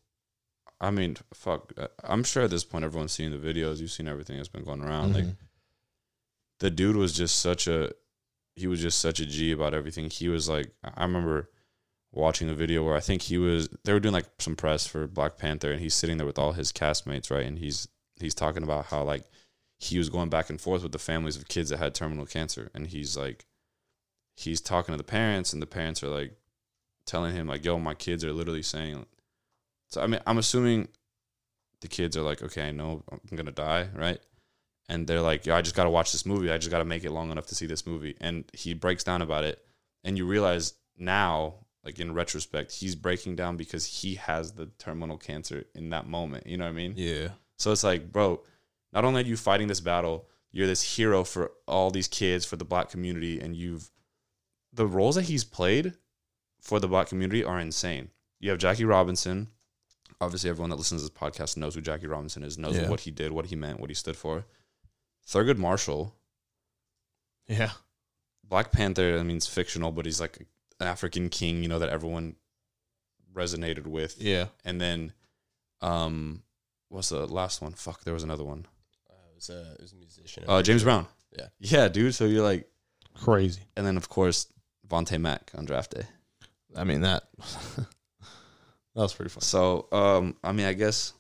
[0.81, 1.73] I mean, fuck.
[2.03, 3.81] I'm sure at this point everyone's seen the videos.
[3.81, 5.15] You've seen everything that's been going around.
[5.15, 5.45] Like mm-hmm.
[6.59, 7.93] the dude was just such a.
[8.57, 10.11] He was just such a G about everything.
[10.11, 11.51] He was like, I remember
[12.13, 13.69] watching a video where I think he was.
[13.85, 16.53] They were doing like some press for Black Panther, and he's sitting there with all
[16.53, 17.47] his castmates, right?
[17.47, 17.89] And he's
[18.21, 19.25] he's talking about how like
[19.79, 22.71] he was going back and forth with the families of kids that had terminal cancer,
[22.75, 23.45] and he's like,
[24.37, 26.37] he's talking to the parents, and the parents are like
[27.07, 29.07] telling him like, "Yo, my kids are literally saying."
[29.89, 30.89] So I mean, I'm assuming
[31.81, 34.21] the kids are like, "Okay, I know I'm gonna die, right?"
[34.89, 36.51] And they're like, "Yo, I just gotta watch this movie.
[36.51, 39.23] I just gotta make it long enough to see this movie." And he breaks down
[39.23, 39.65] about it,
[40.03, 41.55] and you realize now,
[41.85, 46.47] like in retrospect, he's breaking down because he has the terminal cancer in that moment.
[46.47, 46.95] You know what I mean?
[46.97, 47.29] Yeah.
[47.57, 48.43] So it's like, bro,
[48.93, 52.57] not only are you fighting this battle, you're this hero for all these kids, for
[52.57, 53.91] the black community, and you've
[54.73, 55.95] the roles that he's played
[56.61, 58.11] for the black community are insane.
[58.41, 59.49] You have Jackie Robinson.
[60.21, 62.89] Obviously, everyone that listens to this podcast knows who Jackie Robinson is, knows Yeah.
[62.89, 64.45] what he did, what he meant, what he stood for.
[65.27, 66.15] Thurgood Marshall,
[67.49, 67.71] Yeah.
[68.47, 70.39] Black Panther, I mean, it's fictional, but he's like
[70.81, 72.37] an African king, you know, that everyone
[73.33, 74.21] resonated with.
[74.21, 74.47] Yeah.
[74.65, 75.13] And then,
[75.81, 76.43] um,
[76.89, 77.73] what's the last one?
[77.73, 78.67] Fuck, there was another one.
[79.11, 80.45] Uh, it, was a, it was a musician.
[80.47, 81.07] Uh, James Brown.
[81.37, 81.47] Yeah.
[81.59, 82.15] Yeah, dude.
[82.15, 82.69] So you're like,
[83.15, 83.63] Crazy.
[83.77, 84.47] and then of course
[84.87, 86.05] Vontae Mack on draft day.
[86.77, 87.25] I mean that.
[87.77, 87.87] that
[88.95, 89.41] was pretty fun.
[89.41, 91.13] So, um, I mean, I guess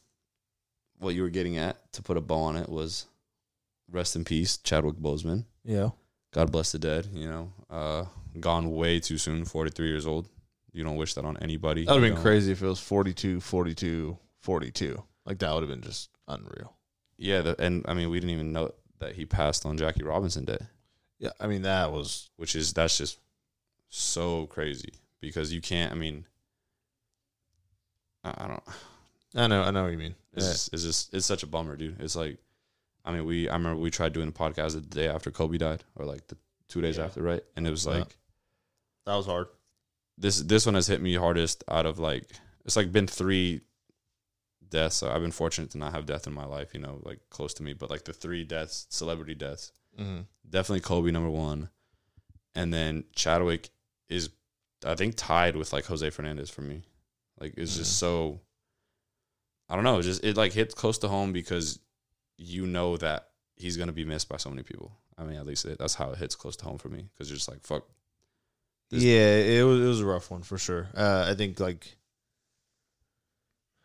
[0.98, 3.06] what you were getting at to put a bow on it was
[3.90, 5.44] rest in peace, Chadwick Boseman.
[5.64, 5.90] Yeah.
[6.32, 7.08] God bless the dead.
[7.12, 8.04] You know, uh,
[8.40, 9.44] gone way too soon.
[9.44, 10.28] Forty three years old.
[10.72, 11.84] You don't wish that on anybody.
[11.84, 15.00] That would have been don't- crazy if it was 42, 42, 42.
[15.24, 16.74] Like that would have been just unreal.
[17.16, 20.44] Yeah, the, and I mean, we didn't even know that he passed on Jackie Robinson
[20.44, 20.58] Day,
[21.20, 21.30] Yeah.
[21.38, 23.18] I mean that was which is that's just
[23.88, 25.92] so crazy because you can't.
[25.92, 26.26] I mean,
[28.24, 28.62] I, I don't.
[29.36, 30.14] I know I know what you mean.
[30.32, 30.52] It's Yeah.
[30.52, 32.00] just, it's just it's such a bummer, dude.
[32.00, 32.38] It's like,
[33.04, 35.84] I mean, we I remember we tried doing a podcast the day after Kobe died,
[35.96, 36.36] or like the
[36.68, 37.04] two days Yeah.
[37.04, 37.42] after, right?
[37.56, 37.98] And it was Yeah.
[37.98, 38.16] like
[39.06, 39.48] that was hard.
[40.16, 42.30] this this one has hit me hardest out of like
[42.64, 43.60] it's like been three
[44.68, 45.02] deaths.
[45.02, 47.62] I've been fortunate to not have death in my life, you know, like close to
[47.62, 47.74] me.
[47.74, 50.22] But like the three deaths, celebrity deaths, Mm-hmm.
[50.48, 51.68] definitely Kobe number one,
[52.54, 53.70] and then Chadwick
[54.08, 54.30] is,
[54.84, 56.82] I think, tied with like Jose Fernandez for me.
[57.38, 58.40] Like it's just so.
[59.68, 59.98] I don't know.
[59.98, 61.78] It just it like hits close to home because
[62.36, 64.92] you know that he's gonna be missed by so many people.
[65.16, 67.28] I mean, at least it, that's how it hits close to home for me because
[67.30, 67.84] you're just like fuck.
[68.90, 70.88] Yeah, it was it was a rough one for sure.
[70.96, 71.96] Uh, I think like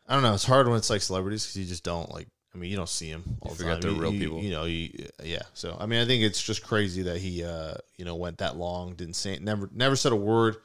[0.08, 0.34] I don't know.
[0.34, 2.28] It's hard when it's like celebrities because you just don't like.
[2.54, 3.82] I mean, you don't see them all You the forget time.
[3.82, 4.42] they're You- real you- people.
[4.42, 5.44] You know, you, yeah.
[5.54, 8.58] So I mean, I think it's just crazy that he, uh, you know, went that
[8.58, 10.58] long, didn't say, never, never said a word.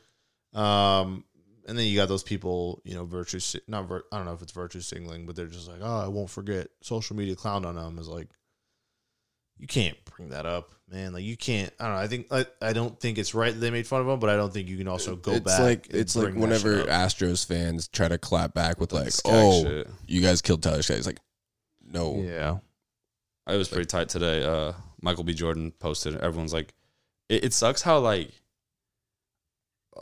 [0.55, 1.25] Um,
[1.67, 4.43] and then you got those people, you know, virtue not vir- I don't know if
[4.43, 6.69] it's virtue signaling, but they're just like, oh, I won't forget.
[6.83, 8.29] Social media clown on them is like,
[9.59, 11.13] you can't bring that up, man.
[11.13, 11.73] Like you can't.
[11.79, 12.01] I don't know.
[12.01, 14.29] I think I, I don't think it's right that they made fun of him, but
[14.29, 15.43] I don't think you can also go back.
[15.43, 15.61] it's back.
[15.61, 16.85] like and it's like bring that whenever.
[16.85, 19.89] Astros fans try to clap back with like, Skag "Oh, shit.
[20.07, 21.21] you guys killed Tyler Skaggs." It's like,
[21.87, 22.59] no, yeah,
[23.47, 24.45] I was pretty tight today.
[24.45, 25.35] Uh, Michael B.
[25.35, 26.17] Jordan posted.
[26.17, 26.75] Everyone's like,
[27.29, 28.31] it, it sucks how like,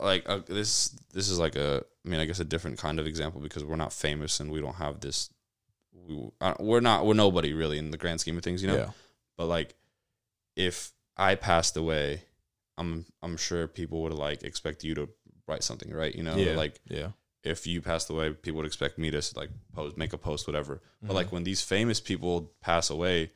[0.01, 0.89] like uh, this.
[1.13, 1.83] This is like a.
[2.05, 4.59] I mean, I guess a different kind of example because we're not famous and we
[4.61, 5.29] don't have this.
[6.07, 7.05] We, uh, we're not.
[7.05, 8.75] We're nobody really in the grand scheme of things, you know.
[8.75, 8.89] yeah,
[9.37, 9.75] But like,
[10.55, 12.23] if I passed away,
[12.77, 15.09] I'm I'm sure people would like expect you to
[15.47, 16.13] write something, right?
[16.13, 16.55] You know, Yeah.
[16.55, 17.09] like yeah.
[17.43, 20.75] if you passed away, people would expect me to like post, make a post, whatever.
[20.75, 21.07] Mm-hmm.
[21.07, 23.31] But like when these famous people pass away,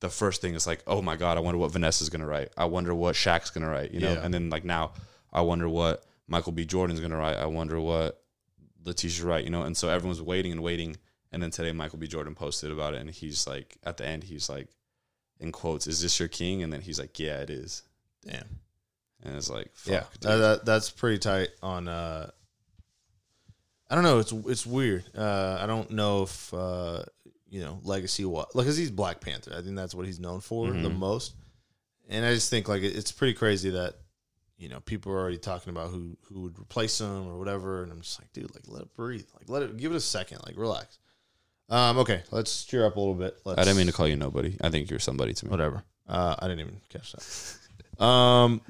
[0.00, 2.50] the first thing is like, oh my god, I wonder what Vanessa's gonna write.
[2.56, 3.90] I wonder what Shaq's gonna write.
[3.92, 4.24] You know, Yeah.
[4.24, 4.92] and then like now,
[5.32, 6.64] I wonder what Michael B.
[6.64, 7.36] Jordan's gonna write.
[7.36, 8.22] I wonder what
[8.84, 9.44] Letitia write.
[9.44, 10.96] You know, and so everyone's waiting and waiting.
[11.32, 12.08] And then today, Michael B.
[12.08, 14.66] Jordan posted about it, and he's like, at the end, he's like,
[15.38, 17.82] in quotes, "Is this your king?" And then he's like, "Yeah, it is."
[18.26, 18.58] Damn.
[19.22, 21.50] And it's like, fuck, yeah, that, that, that's pretty tight.
[21.62, 22.30] On uh,
[23.88, 24.18] I don't know.
[24.18, 25.04] It's it's weird.
[25.16, 27.02] Uh, I don't know if uh,
[27.48, 29.52] you know legacy what like because he's Black Panther.
[29.56, 30.96] I think that's what he's known for the Mhm.
[30.98, 31.34] most.
[32.08, 33.94] And I just think like it- it's pretty crazy that
[34.60, 37.82] you know people are already talking about who who would replace him or whatever.
[37.82, 39.26] And I'm just like, dude, like let it breathe.
[39.34, 40.40] Like let it give it a second.
[40.46, 40.98] Like relax.
[41.70, 43.38] Um, okay, let's cheer up a little bit.
[43.44, 44.56] Let's, I didn't mean to call you nobody.
[44.60, 45.50] I think you're somebody to me.
[45.50, 45.84] whatever.
[46.08, 48.04] Uh, I didn't even catch that.
[48.04, 48.60] Um,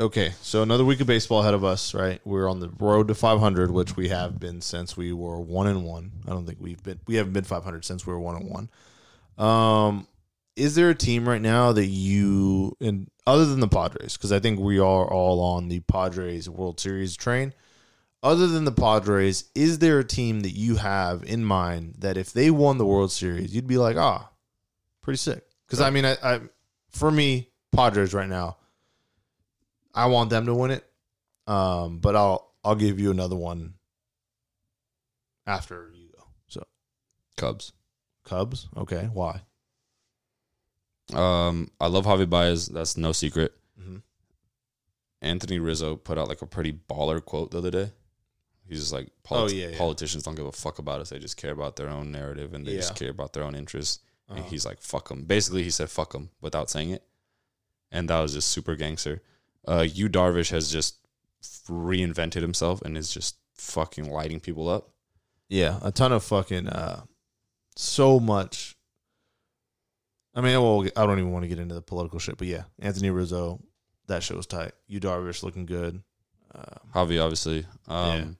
[0.00, 2.20] okay, so another week of baseball ahead of us, right?
[2.24, 5.84] We're on the road to 500, which we have been since we were one and
[5.84, 6.10] one.
[6.26, 8.68] I don't think we've been we haven't been 500 since we were one and one.
[9.38, 10.08] Um,
[10.56, 14.40] is there a team right now that you and other than the Padres, because I
[14.40, 17.52] think we are all on the Padres World Series train.
[18.22, 22.32] Other than the Padres, is there a team that you have in mind that if
[22.32, 24.30] they won the World Series, you'd be like, ah,
[25.02, 25.44] pretty sick?
[25.66, 26.40] Because I mean, I, I
[26.90, 28.56] for me, Padres right now,
[29.94, 30.84] I want them to win it.
[31.46, 33.74] Um, but I'll I'll give you another one
[35.46, 36.24] after you go.
[36.48, 36.64] So
[37.36, 37.72] Cubs.
[38.24, 39.42] Cubs, okay, why?
[41.12, 42.66] Um, I love Javi Baez.
[42.68, 43.52] That's no secret.
[43.80, 44.02] Mhm.
[45.20, 47.92] Anthony Rizzo put out like a pretty baller quote the other day.
[48.66, 49.78] He's just like, polit- Oh, yeah, yeah.
[49.78, 51.10] politicians don't give a fuck about us.
[51.10, 52.78] They just care about their own narrative and they Yeah.
[52.80, 54.00] just care about their own interests.
[54.28, 54.48] And Uh-huh.
[54.48, 55.24] he's like, fuck them.
[55.24, 57.04] Basically, he said fuck them without saying it.
[57.92, 59.22] And that was just super gangster.
[59.68, 60.96] Uh, Yu Darvish has just
[61.68, 64.90] reinvented himself and is just fucking lighting people up.
[65.48, 67.04] Yeah, a ton of fucking uh
[67.76, 68.73] so much.
[70.34, 72.64] I mean, well, I don't even want to get into the political shit, but yeah,
[72.80, 73.60] Anthony Rizzo,
[74.08, 74.72] that shit was tight.
[74.88, 76.02] Yu Darvish looking good.
[76.54, 76.64] Um,
[76.94, 77.66] Javi, obviously.
[77.88, 78.36] Um,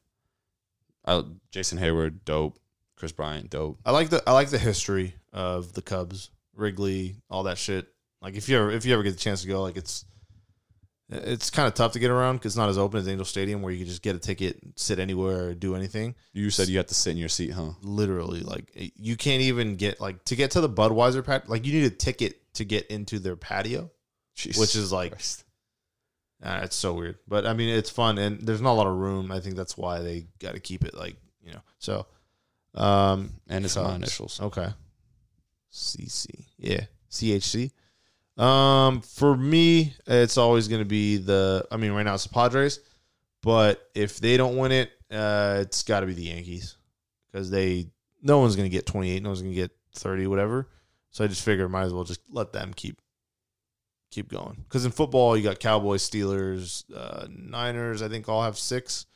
[1.04, 2.58] I, Jason Heyward, dope.
[2.96, 3.78] Kris Bryant, dope.
[3.84, 7.88] I like the I like the history of the Cubs, Wrigley, all that shit.
[8.22, 10.04] Like if you ever if you ever get the chance to go, like it's
[11.10, 13.60] it's kind of tough to get around because it's not as open as Angel Stadium
[13.60, 16.14] where you can just get a ticket, sit anywhere, do anything.
[16.32, 17.72] You said you had to sit in your seat, huh?
[17.82, 21.72] literally like you can't even get like to get to the Budweiser pat like you
[21.72, 23.90] need a ticket to get into their patio,
[24.34, 25.44] Jesus which is like Christ.
[26.42, 27.18] uh, it's so weird.
[27.28, 29.30] But I mean, it's fun and there's not a lot of room.
[29.30, 31.62] I think that's why they got to keep it like you know.
[31.78, 32.06] So,
[32.74, 34.40] um, and it's my initials.
[34.40, 34.68] Okay,
[35.70, 37.72] CC, yeah, CHC.
[38.36, 41.66] Um, for me, it's always going to be the.
[41.70, 42.80] I mean, right now it's the Padres,
[43.42, 46.76] but if they don't win it, uh, it's got to be the Yankees
[47.30, 47.86] because they
[48.22, 50.68] no one's going to get 28, no one's going to get 30, whatever.
[51.10, 53.00] So I just figure might as well just let them keep
[54.10, 54.64] keep going.
[54.64, 58.02] Because in football, you got Cowboys, Steelers, uh, Niners.
[58.02, 59.06] I think all have six,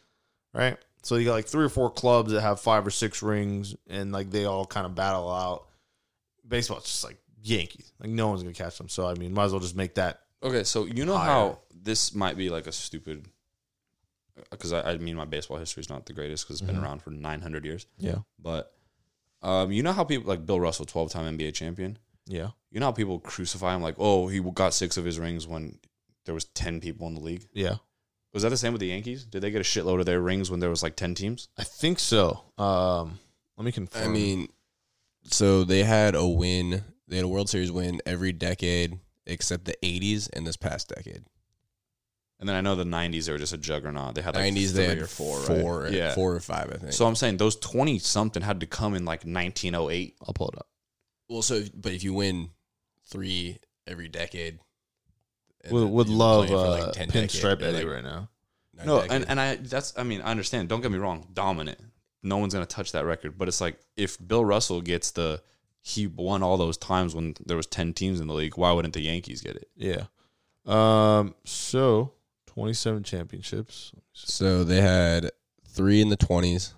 [0.55, 0.77] right?
[1.03, 4.13] So you got like three or four clubs that have five or six rings, and
[4.13, 5.67] like they all kind of battle out.
[6.47, 7.93] Baseball, it's just like Yankees.
[8.01, 8.89] Like no one's gonna catch them.
[8.89, 10.21] So I mean, might as well just make that.
[10.43, 11.27] Okay, so you know Higher.
[11.29, 13.27] how this might be like a stupid,
[14.51, 16.75] because I, I mean my baseball history is not the greatest because it's Mhm.
[16.75, 17.87] been around for 900 years.
[17.99, 18.19] Yeah.
[18.39, 18.73] But
[19.41, 21.97] Um, you know how people like Bill Russell, twelve time NBA champion.
[22.27, 22.51] Yeah.
[22.73, 25.79] You know how people crucify him like, oh, he got six of his rings when
[26.25, 27.47] there was ten people in the league.
[27.53, 27.77] Yeah.
[28.35, 29.25] Was that the same with the Yankees?
[29.25, 31.49] Did they get a shitload of their rings when there was like ten teams?
[31.57, 32.43] I think so.
[32.59, 33.21] Um,
[33.57, 34.09] let me confirm.
[34.09, 34.49] I mean,
[35.25, 36.83] so they had a win.
[37.09, 41.25] They had a World Series win every decade except the 80s and this past decade.
[42.41, 44.15] And then I know the '90s they were just a juggernaut.
[44.15, 45.93] They had like 90s three they had or four, four, right?
[45.93, 46.15] Yeah.
[46.15, 46.93] four or five, I think.
[46.93, 50.17] So I'm saying those twenty something had to come in like 1908.
[50.25, 50.69] I'll pull it up.
[51.29, 52.51] well, so if- but if you win
[53.07, 54.61] three every decade,
[55.65, 58.29] and Would, would love playing for, uh, like 10 pinstripe or, Eddie like, right now.
[58.85, 59.15] No, decades.
[59.15, 60.69] and, and I that's I mean I understand.
[60.69, 61.81] Don't get me wrong, dominant.
[62.23, 63.37] No one's gonna touch that record.
[63.37, 65.43] But it's like if Bill Russell gets the
[65.81, 68.57] he won all those times when there was ten teams in the league.
[68.57, 69.69] Why wouldn't the Yankees get it?
[69.77, 70.05] Yeah.
[70.67, 71.35] Um.
[71.45, 72.13] So
[72.47, 73.93] twenty-seven championships.
[74.13, 75.31] so they had
[75.67, 76.73] three in the 20s,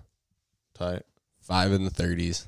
[0.75, 1.01] Tight.
[1.41, 2.47] five in the 30s,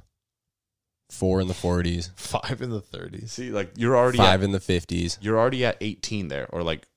[1.10, 3.32] four in the 40s, Five in the thirties.
[3.32, 6.62] See, like you're already five at, in the 50s, you're already at 18 there, or
[6.62, 6.88] like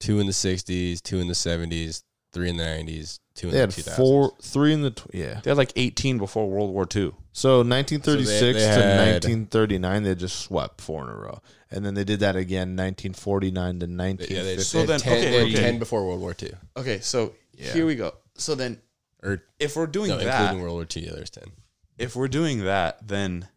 [0.00, 3.58] two in the 60s, two in the 70s, three in the 90s, two in They
[3.60, 3.96] the had 2000s.
[3.96, 5.40] four, three in the tw- yeah.
[5.42, 7.12] they had like 18 before World War II.
[7.32, 11.94] So 1936 they to had- 1939, they just swept four in a row, and then
[11.94, 14.56] they did that again 1949 to Yeah, 1950.
[14.56, 15.70] they, So they then- had 10, okay, they had okay.
[15.70, 16.52] 10 before World War II.
[16.76, 17.72] Okay, so Yeah.
[17.72, 18.14] here we go.
[18.36, 18.80] So then,
[19.22, 21.52] Or if we're doing no, that, including World War II, yeah, there's 10.
[21.98, 23.48] if we're doing that, then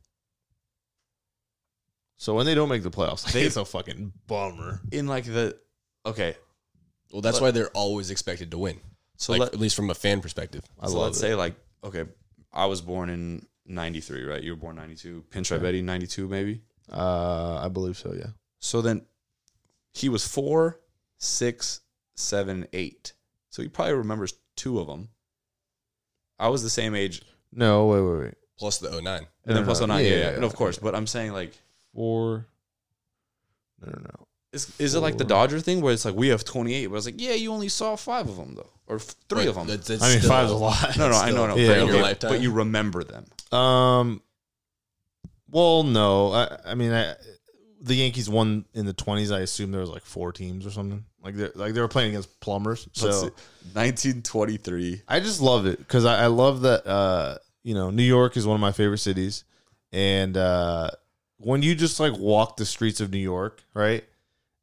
[2.17, 4.81] so when they don't make the playoffs, They- it's a fucking bummer.
[4.91, 5.57] in like the
[6.05, 6.35] okay,
[7.11, 8.79] Well, that's But- why they're always expected to win.
[9.19, 10.63] So like, let, at least from a fan perspective.
[10.79, 11.21] I so love let's it.
[11.21, 11.53] say like
[11.83, 12.05] okay,
[12.51, 14.41] I was born in '93, right?
[14.41, 15.25] You were born '92.
[15.29, 16.61] Pinstripe Eddie '92, maybe.
[16.91, 18.13] Uh, I believe so.
[18.17, 18.31] Yeah.
[18.59, 19.03] So then
[19.93, 20.79] he was four,
[21.17, 21.81] six,
[22.15, 23.13] seven, eight.
[23.49, 25.09] So he probably remembers two of them.
[26.39, 28.33] I was the same age, No, wait, wait, wait.
[28.57, 29.05] Plus the 09.
[29.17, 30.03] and No, then plus no, 09.
[30.03, 30.77] Yeah, yeah, yeah, yeah, and of course.
[30.77, 30.83] yeah.
[30.83, 31.53] But I'm saying like,
[31.93, 32.47] Four.
[33.81, 34.27] No, no, no.
[34.51, 37.05] Is is it like the Dodger thing where it's like we have 28, but it's
[37.05, 39.67] like yeah, you only saw five of them though, or f- three of them.
[39.67, 40.97] That's, that's I mean, still- five's a lot.
[40.97, 42.31] no, no, I know, no, Yeah, but, in your okay, lifetime.
[42.31, 43.25] but you remember them.
[43.51, 44.21] Um.
[45.51, 46.31] Well, no.
[46.31, 47.15] I, I mean, I,
[47.81, 49.31] the Yankees won in the twenties.
[49.31, 51.05] I assume there was like four teams or something.
[51.23, 52.87] Like they like they were playing against plumbers.
[52.87, 53.21] Let's So
[53.73, 55.01] 1923.
[55.07, 56.87] I just love it because I, I love that.
[56.87, 59.43] Uh, you know, New York is one of my favorite cities,
[59.91, 60.91] and uh,
[61.37, 64.03] when you just like walk the streets of New York, right?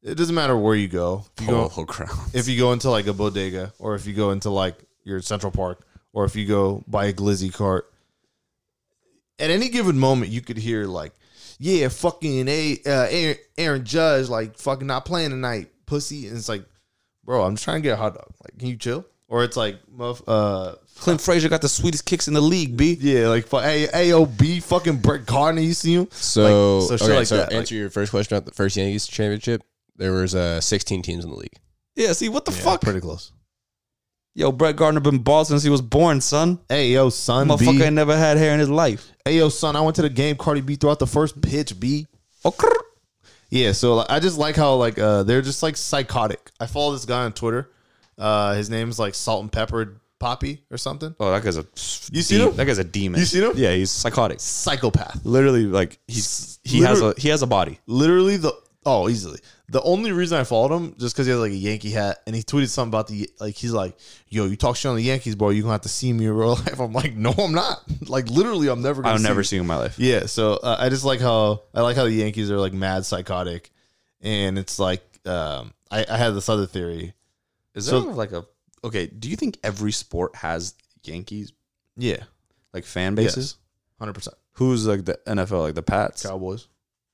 [0.07, 1.25] It doesn't matter where you go.
[1.37, 2.31] If you go, ground.
[2.33, 5.51] if you go into like a bodega, or if you go into like your Central
[5.51, 7.93] Park, or if you go buy a glizzy cart,
[9.39, 11.13] at any given moment you could hear like,
[11.59, 16.49] "Yeah, fucking a uh, Aaron, Aaron Judge like fucking not playing tonight, pussy," and it's
[16.49, 16.65] like,
[17.25, 18.33] bro, I'm just trying to get a hot dog.
[18.45, 19.05] Like, can you chill?
[19.29, 19.81] Or it's like,
[20.29, 22.97] uh, Clint Frazier got the sweetest kicks in the league, B.
[23.01, 26.07] yeah, like A- AOB, fucking Brett Gardner, you see him?
[26.13, 29.65] So, Like, so okay, like so answer your first question about the first Yankees championship.
[29.97, 31.59] There was uh, 16 teams in the league.
[31.95, 32.81] Yeah, see what the Yeah, fuck?
[32.83, 33.33] Pretty close.
[34.35, 36.59] Yo, Brett Gardner been bald since he was born, son.
[36.69, 37.83] Hey, yo, son, Motherfucker B.
[37.85, 39.11] ain't never had hair in his life.
[39.25, 40.37] Hey, yo, son, I went to the game.
[40.37, 42.07] Cardi B threw out the first pitch, B.
[42.45, 42.69] Okay.
[43.49, 46.51] Yeah, so like, I just like how like uh they're just like psychotic.
[46.61, 47.71] I follow this guy on Twitter.
[48.19, 51.15] Uh his name's like Salt and Peppered Poppy or something.
[51.21, 51.65] Oh, that guy's a
[52.13, 52.57] You seen him?
[52.57, 53.21] That guy's a demon.
[53.21, 53.53] You seen him?
[53.55, 54.41] Yeah, he's psychotic.
[54.41, 55.25] Psychopath.
[55.25, 57.79] Literally, like he's he has Literally- a he has a body.
[57.87, 58.53] Literally the
[58.87, 59.39] oh easily.
[59.69, 62.35] The only reason I followed him just because he has like a Yankee hat and
[62.37, 65.35] he tweeted something about the like he's like, yo, you talk shit on the Yankees,
[65.35, 65.51] bro.
[65.51, 66.79] You are gonna have to see me in real life.
[66.81, 67.83] I'm like, no, I'm not.
[68.09, 69.03] Like literally, I'm never.
[69.03, 69.45] gonna I've see never you.
[69.45, 69.99] seen in my life.
[69.99, 73.05] Yeah, so uh, I just like how I like how the Yankees are like mad
[73.05, 73.73] psychotic,
[74.21, 77.13] and it's like um, I, I had this other theory.
[77.75, 78.45] Is So- there like a
[78.85, 79.07] okay?
[79.09, 81.53] Do you think every sport has Yankees
[81.97, 82.23] Yeah,
[82.73, 83.57] like fan bases?
[83.99, 84.37] hundred percent.
[84.53, 86.23] Who's like the NFL, like the Pats?
[86.25, 86.69] Cowboys.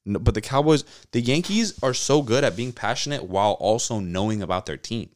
[0.04, 4.42] No, but the Cowboys, the Yankees are so good at being passionate while also knowing
[4.42, 5.10] about their team.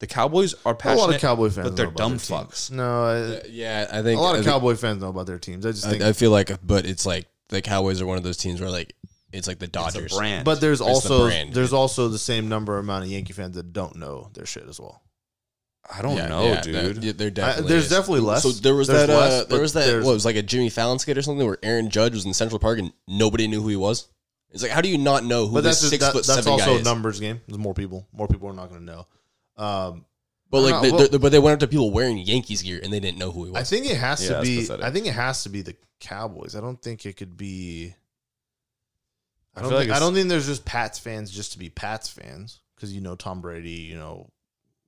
[0.00, 1.02] The Cowboys are passionate.
[1.02, 2.28] A lot of Cowboy fans, but they're dumb their teams.
[2.28, 2.70] fucks.
[2.70, 5.26] No, I, Yeah, I a think a lot I of think- Cowboy fans know about
[5.26, 5.64] their teams.
[5.66, 8.24] I just think, I, I feel like, but it's like the Cowboys are one of
[8.24, 8.94] those teams where like
[9.32, 10.12] it's like the It's Dodgers.
[10.12, 11.54] a brand, but there's It's the also brand.
[11.54, 14.80] there's also the same number amount of Yankee fans that don't know their shit as
[14.80, 15.02] well.
[15.94, 16.74] I don't Yeah, know, yeah, dude.
[16.96, 17.90] that- yeah, there I, there's is.
[17.90, 18.42] definitely less.
[18.42, 19.12] So there was There's that.
[19.14, 20.02] less, uh, there was that.
[20.04, 22.32] What it was like a Jimmy Fallon skit or something where Aaron Judge was in
[22.34, 24.08] Central Park and nobody knew who he was.
[24.52, 26.26] It's like how do you not know who but this that's just, six that, foot
[26.26, 26.84] that's seven guy also a is?
[26.84, 27.40] numbers game.
[27.46, 28.06] There's more people.
[28.12, 29.06] More people are not going to know.
[29.56, 30.04] Um,
[30.50, 32.18] But I like, don't they, know, well- they- but they went up to people wearing
[32.18, 33.60] Yankees gear and they didn't know who he was.
[33.60, 34.60] I think it has Yeah, to that's be.
[34.60, 34.84] pathetic.
[34.84, 36.54] I think it has to be the Cowboys.
[36.54, 37.94] I don't think it could be.
[39.54, 39.88] I I don't feel think.
[39.90, 42.92] like I it's- don't think there's just Pats fans just to be Pats fans because
[42.92, 44.30] you know Tom Brady, you know,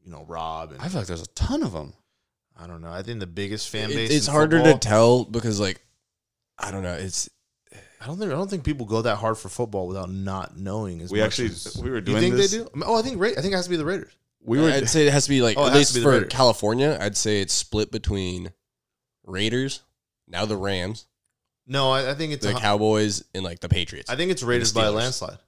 [0.04, 1.94] you know Rob, and I feel like there's a ton of them.
[2.56, 2.90] I don't know.
[2.92, 4.10] I think the biggest fan It- base.
[4.10, 5.80] it's in harder to tell because like
[6.58, 6.94] I don't know.
[6.94, 7.28] It's
[8.04, 11.00] I don't think I don't think people go that hard for football without not knowing.
[11.00, 12.68] As We much actually- as- we were You doing think this- they do?
[12.84, 14.12] Oh, I think Ra- I think it has to be the Raiders.
[14.42, 16.04] We were I'd say it has to be like Oh, at least to be the
[16.04, 16.28] for Raiders.
[16.30, 16.98] California.
[17.00, 18.52] I'd say it's split between
[19.24, 19.80] Raiders,
[20.28, 21.06] now the Rams,
[21.66, 24.10] No, I, I think it's the a- Cowboys, and like the Patriots.
[24.10, 25.38] I think it's Raiders by a landslide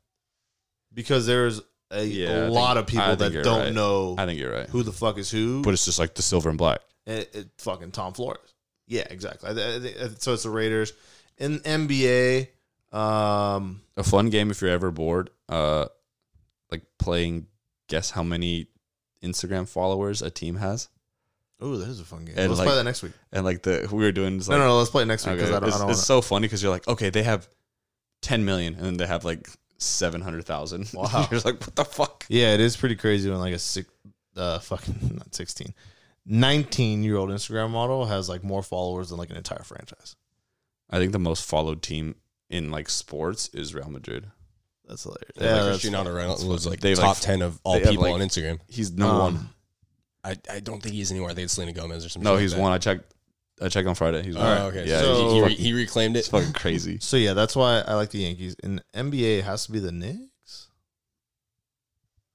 [0.94, 3.72] because there's a, Yeah, I a think- lot of people that don't right.
[3.74, 4.68] know I think you're right.
[4.70, 5.60] who the fuck is who.
[5.62, 6.80] But it's just like the silver and black.
[7.06, 8.54] it, it, fucking Tom Flores.
[8.88, 9.50] Yeah, exactly.
[9.50, 10.92] I, I think- so it's the Raiders
[11.38, 12.48] in NBA.
[12.92, 15.30] Um, A fun game if you're ever bored.
[15.48, 15.86] Uh,
[16.70, 17.46] like playing.
[17.88, 18.66] Guess how many
[19.22, 20.88] Instagram followers a team has,
[21.60, 22.34] oh, that is a fun game.
[22.36, 23.12] And let's like- play that next week.
[23.32, 24.38] and like the we were doing.
[24.38, 25.68] This, no, no, no, let's play it next week because Okay, I don't.
[25.68, 27.48] it's, I don't it's so funny because you're like, okay, they have
[28.22, 30.90] 10 million and then they have like 700,000.
[30.94, 31.28] Wow.
[31.30, 32.24] you're like, what the fuck?
[32.28, 33.88] yeah, it is pretty crazy when like a six,
[34.36, 35.72] uh, fucking not 16,
[36.26, 40.16] 19 year old Instagram model has like more followers than like an entire franchise.
[40.90, 42.14] I think the most followed team
[42.48, 44.26] in like sports is Real Madrid.
[44.88, 45.30] That's hilarious.
[45.36, 46.14] Yeah, Yeah, like that's Cristiano fun.
[46.14, 48.60] Ronaldo was like They top like, ten of all people like- on Instagram.
[48.68, 49.48] He's number Um, one.
[50.24, 51.30] I, I don't think he's anywhere.
[51.30, 52.24] I think it's Selena Gomez or something.
[52.30, 52.60] No, he's that.
[52.60, 52.72] one.
[52.72, 53.12] I checked.
[53.60, 54.22] I checked on Friday.
[54.22, 54.58] He's Oh, one.
[54.74, 54.86] okay.
[54.88, 56.30] Yeah, so So- he, he, he's, re- he reclaimed it's it.
[56.30, 56.98] fucking crazy.
[57.00, 58.54] So yeah, that's why I like the Yankees.
[58.62, 60.68] In NBA, it has to be the Knicks.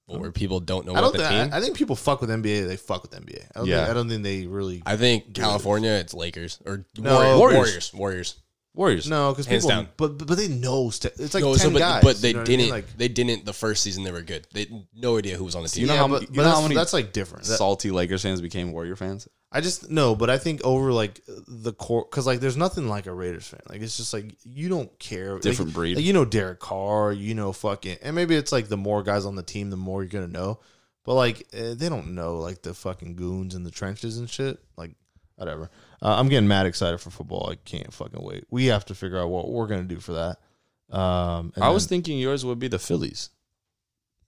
[0.06, 1.44] where people don't know I don't about the think.
[1.44, 1.54] team.
[1.54, 2.66] I, I think people fuck with NBA.
[2.66, 3.44] They fuck with NBA.
[3.54, 3.78] I don't Yeah.
[3.78, 4.82] Think, I don't think they really.
[4.84, 7.56] I think Do California, it's Lakers or No, Warriors.
[7.58, 7.94] Warriors.
[7.94, 8.34] Warriors.
[8.74, 9.06] Warriors.
[9.06, 9.08] Warriors.
[9.08, 9.76] no, because Hands people.
[9.82, 9.88] down.
[9.96, 10.90] But but they know.
[10.90, 12.02] St- it's like No, ten so, but, guys.
[12.02, 12.58] but they you know what I mean?
[12.58, 12.70] didn't.
[12.72, 14.02] Like They didn't the first season.
[14.04, 14.46] They were good.
[14.52, 15.82] They no idea who was on the team.
[15.82, 17.44] You know yeah, how- but, you but know how that's, many that's like different.
[17.46, 19.28] Salty Lakers fans became Warrior fans.
[19.54, 23.04] I just no, but I think over like the core because like there's nothing like
[23.06, 23.60] a Raiders fan.
[23.68, 25.34] Like it's just like you don't care.
[25.34, 25.96] Like, Different breed.
[25.96, 27.12] Like, you know Derek Carr.
[27.12, 30.02] You know fucking and maybe it's like the more guys on the team, the more
[30.02, 30.60] you're gonna know.
[31.04, 34.58] But like eh, they don't know like the fucking goons in the trenches and shit.
[34.78, 34.92] Like
[35.36, 35.70] whatever.
[36.02, 37.48] Uh, I'm getting mad excited for football.
[37.48, 38.44] I can't fucking wait.
[38.50, 40.96] We have to figure out what we're gonna do for that.
[40.96, 43.30] Um, and I was then- thinking yours would be the Phillies.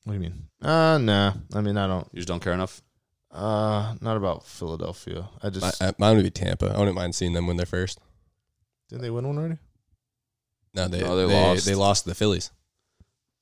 [0.04, 0.46] What do you mean?
[0.62, 1.32] Uh, nah.
[1.54, 2.06] I mean, I don't.
[2.12, 2.80] You just don't care enough.
[3.30, 5.28] Uh, not about Philadelphia.
[5.42, 6.66] I just Mi- uh, Mine would be Tampa.
[6.72, 7.98] I wouldn't mind seeing them win their first.
[8.88, 9.58] didn't they win one already?
[10.74, 11.66] No, they No, they they, lost.
[11.66, 12.50] They lost to the Phillies.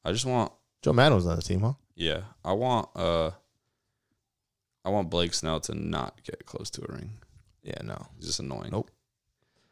[0.04, 0.52] I just want.
[0.82, 1.74] Joe Maddon was on the team, huh?
[1.94, 2.88] Yeah, I want.
[2.96, 3.32] Uh,
[4.84, 7.10] I want Blake Snell to not get close to a ring.
[7.62, 8.06] Yeah, no.
[8.16, 8.70] He's just annoying.
[8.72, 8.90] Nope.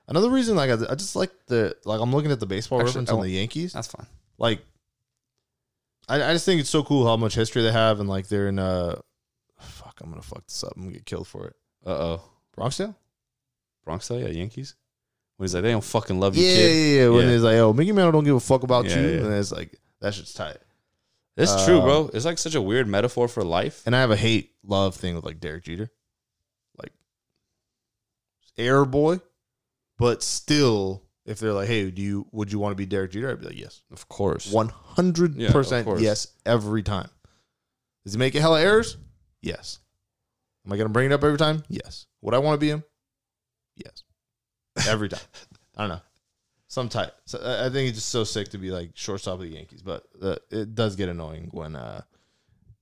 [0.08, 2.90] Another reason, like, I, I just like the like I'm looking at the baseball Actually,
[2.90, 3.72] reference I on the Yankees.
[3.72, 4.06] That's fine.
[4.38, 4.60] Like,
[6.08, 8.48] I, I just think it's so cool how much history they have, and like they're
[8.48, 8.96] in uh,
[9.60, 10.72] fuck, I'm gonna fuck this up.
[10.76, 11.56] I'm gonna get killed for it.
[11.86, 12.22] Uh oh.
[12.56, 12.94] Bronxdale.
[13.84, 14.74] Bronx, yeah, Yankees.
[15.36, 16.96] When he's like, they don't fucking love you, Yeah, yeah, kid.
[16.96, 17.08] yeah.
[17.08, 17.34] When Yeah.
[17.34, 19.18] it's like, oh, Mickey Mantle don't give a fuck about Yeah, you, yeah.
[19.24, 20.58] and it's like that shit's tight.
[21.36, 22.10] It's true, bro.
[22.12, 23.82] It's like such a weird metaphor for life.
[23.86, 25.88] And I have a hate love thing with like Derek Jeter,
[28.60, 29.20] air boy,
[29.98, 33.30] but still, if they're like, hey, do you would you want to be Derek Jeter?
[33.30, 33.82] I'd be like, yes.
[33.92, 34.50] Of course.
[34.52, 37.08] one hundred percent yes every time.
[38.04, 38.96] Does he make hella errors?
[39.42, 39.78] Yes.
[40.66, 41.62] Am I gonna bring it up every time?
[41.68, 42.06] Yes.
[42.22, 42.84] Would I want to be him?
[43.76, 44.02] Yes.
[44.88, 45.20] Every time.
[45.76, 46.00] I don't know.
[46.68, 47.14] Some type.
[47.24, 49.82] So I I think it's just so sick to be like shortstop of the Yankees,
[49.82, 52.02] but uh, it does get annoying when uh,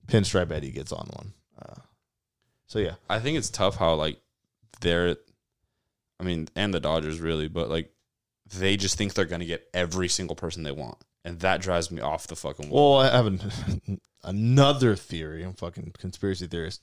[0.07, 1.33] Pinstripe Eddie gets on one.
[1.61, 1.81] Uh,
[2.67, 4.19] so yeah, I think it's tough how like
[4.81, 5.17] they're
[6.19, 7.91] I mean, and the Dodgers really, but like
[8.53, 10.97] they just think they're gonna get every single person they want.
[11.25, 12.97] And that drives me off the fucking wall.
[12.97, 15.43] Well, I have an, another theory.
[15.43, 16.81] I'm fucking conspiracy theorist.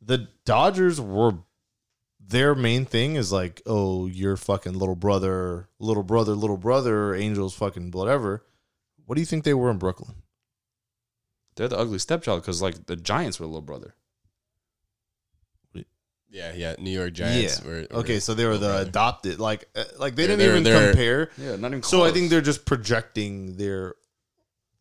[0.00, 1.34] The Dodgers were
[2.26, 7.54] their main thing is like, oh, your fucking little brother, little brother, little brother, Angels,
[7.54, 8.44] fucking whatever.
[9.04, 10.22] What do you think they were in Brooklyn?
[11.56, 13.94] They're the ugly stepchild because like the Giants were a little brother.
[16.34, 16.74] Yeah, yeah.
[16.80, 17.60] New York Giants.
[17.62, 17.68] yeah.
[17.70, 18.88] Were, okay, so they were the brother.
[18.88, 19.38] adopted.
[19.38, 21.30] Like, uh, like they They're- didn't they're- even they're- compare.
[21.38, 22.12] Yeah, not even So I close.
[22.14, 23.94] think they're just projecting their.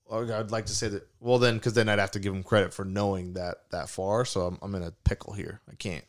[0.05, 1.07] or I'd like to say that.
[1.19, 4.25] Well, then, because then I'd have to give them credit for knowing that that far.
[4.25, 5.61] So I'm, I'm in a pickle here.
[5.71, 6.03] I can't.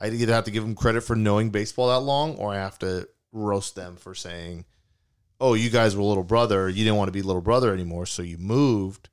[0.00, 2.78] I either have to give them credit for knowing baseball that long, or I have
[2.80, 4.64] to roast them for saying,
[5.40, 6.68] "Oh, you guys were little brother.
[6.68, 9.08] You didn't want to be little brother anymore, so you moved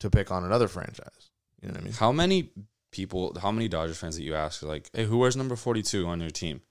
[0.00, 1.30] to pick on another franchise."
[1.62, 1.92] You know what I mean?
[1.94, 2.50] How many
[2.94, 6.06] people, how many Dodgers fans that you ask are like, hey, who wears number 42
[6.06, 6.62] on your team?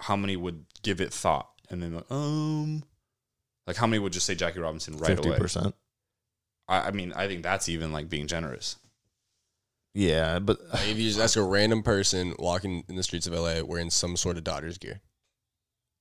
[0.00, 1.48] How many would give it thought?
[1.70, 2.82] And then, like, um,
[3.66, 5.38] like how many would just say Jackie Robinson right Fifty away?
[5.38, 5.74] percent.
[6.68, 8.76] I, I mean, I think that's even like being generous.
[9.94, 13.32] Yeah, but Like, if you just ask a random person walking in the streets of
[13.32, 15.00] LA wearing some sort of Dodgers gear,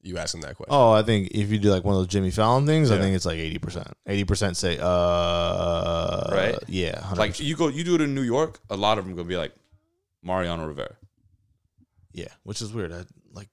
[0.08, 0.74] you asking that question.
[0.74, 3.02] Oh, I think if you do like one of those Jimmy Fallon things, I Yeah.
[3.02, 3.88] think it's like eighty percent.
[4.08, 6.56] Eighty percent say, uh, Right?
[6.68, 7.18] Yeah, 100%.
[7.18, 9.38] Like you go, you do it in New York, a lot of them gonna be
[9.38, 9.54] like
[10.24, 10.96] Mariano Rivera.
[12.14, 12.92] yeah, which is weird.
[12.92, 13.04] I
[13.34, 13.50] like,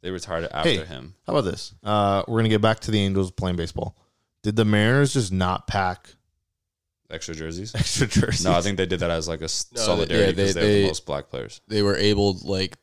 [0.00, 0.84] They retired it after Hey.
[0.84, 1.14] him.
[1.26, 1.74] How about this?
[1.82, 3.96] Uh, we're gonna get back to the Angels playing baseball.
[4.42, 6.14] Did the Mariners just not pack
[7.10, 7.74] Extra jerseys.
[7.74, 8.44] extra jerseys?
[8.44, 10.54] No, I think they did that as like a s- No, they- solidarity yeah, because
[10.54, 11.60] they- they, have they- the most black players.
[11.66, 12.76] They were able like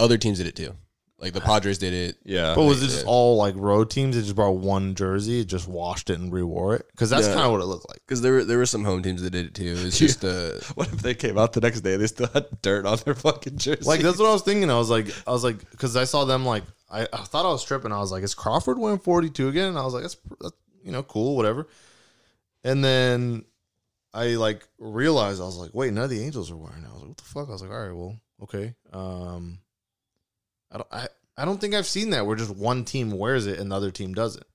[0.00, 0.74] other teams did it too.
[1.18, 2.16] Like the Padres did it.
[2.24, 4.16] Yeah, But was it just all like road teams?
[4.16, 6.86] They just brought one jersey, just washed it and rewore it?
[6.90, 7.32] Because that's Yeah.
[7.32, 8.00] kind of what it looked like.
[8.06, 9.76] Because there were there were some home teams that did it too.
[9.78, 11.96] It's just uh what if they came out the next day?
[11.96, 13.84] They still had dirt on their fucking jersey.
[13.88, 14.70] Like that's what I was thinking.
[14.70, 17.50] I was like, I was like, because I saw them like, I, I thought I
[17.50, 17.92] was tripping.
[17.92, 19.68] I was like, is Crawford wearing forty two again?
[19.68, 20.54] And I was like, that's, that's
[20.84, 21.66] you know cool, whatever.
[22.62, 23.46] And then
[24.12, 26.82] I like realized I was like, wait, none of the Angels are wearing.
[26.84, 26.88] it.
[26.88, 27.48] I was like, what the fuck?
[27.48, 28.74] I was like, all right, well, okay.
[28.92, 29.60] Um,
[30.70, 33.58] I don't, I, I don't think I've seen that where just one team wears it
[33.58, 34.46] and the other team doesn't.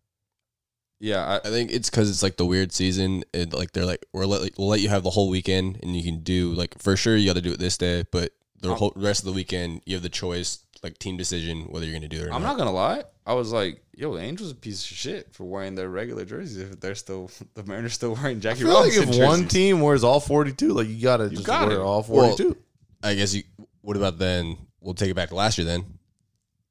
[1.00, 3.24] yeah, I I think it's because it's like the weird season.
[3.34, 6.04] And like they're like we're let, we'll let you have the whole weekend and you
[6.04, 8.94] can do like for sure you got to do it this day, but the whole
[8.96, 12.18] rest of the weekend you have the choice like team decision whether you're gonna do
[12.18, 12.50] it or I, I'm not.
[12.50, 13.04] not gonna lie.
[13.26, 16.58] I was like, yo, the Angels a piece of shit for wearing their regular jerseys
[16.58, 19.82] if they're still the Mariners still wearing I Jackie feel like Robinson if one team
[19.82, 21.82] wears all forty two, like you gotta just got wear it.
[21.82, 22.58] all Well, forty two.
[23.04, 23.44] I guess you.
[23.82, 24.58] What about then?
[24.80, 25.66] We'll take it back to last year.
[25.66, 25.86] Then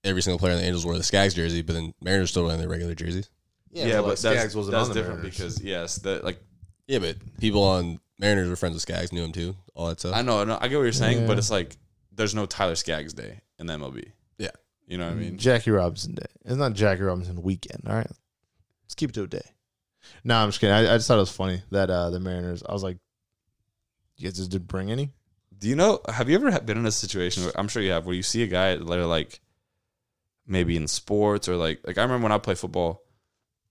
[0.04, 2.60] every single player in the Angels wore the Skaggs jersey, but then Mariners still wearing
[2.60, 3.30] their regular jerseys.
[3.70, 5.38] yeah, but, like, that's, Skaggs wasn't that's on the different Mariners.
[5.38, 6.42] because yes, that like
[6.86, 10.14] Yeah, but people on Mariners were friends with Skaggs, knew him too, all that stuff.
[10.14, 11.76] I know, I know, I get what you're saying, but it's like
[12.12, 14.12] there's no Tyler Skaggs Day in the MLB.
[14.38, 14.50] Yeah.
[14.86, 15.38] you know what I mean.
[15.38, 16.26] Jackie Robinson Day.
[16.44, 17.82] It's not Jackie Robinson weekend.
[17.86, 18.10] All right,
[18.84, 19.42] let's keep it to a day.
[20.24, 20.74] No, I'm just kidding.
[20.74, 22.62] I, I just thought it was funny that uh, the Mariners.
[22.68, 22.98] I was like,
[24.16, 25.10] you guys just didn't bring any.
[25.58, 26.00] Do you know?
[26.08, 27.44] Have you ever been in a situation?
[27.44, 29.40] Where, I'm sure you have, where you see a guy that are like,
[30.50, 33.02] maybe in sports or like, like I remember when I play football,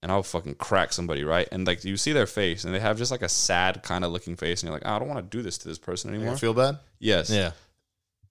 [0.02, 1.46] and I'll fucking crack somebody, right?
[1.52, 4.10] And like you see their face, and they have just like a sad kind of
[4.12, 6.12] looking face, and you're like, oh, I don't want to do this to this person
[6.14, 6.34] anymore.
[6.34, 6.78] I feel bad.
[6.98, 7.30] yes.
[7.30, 7.52] Yeah.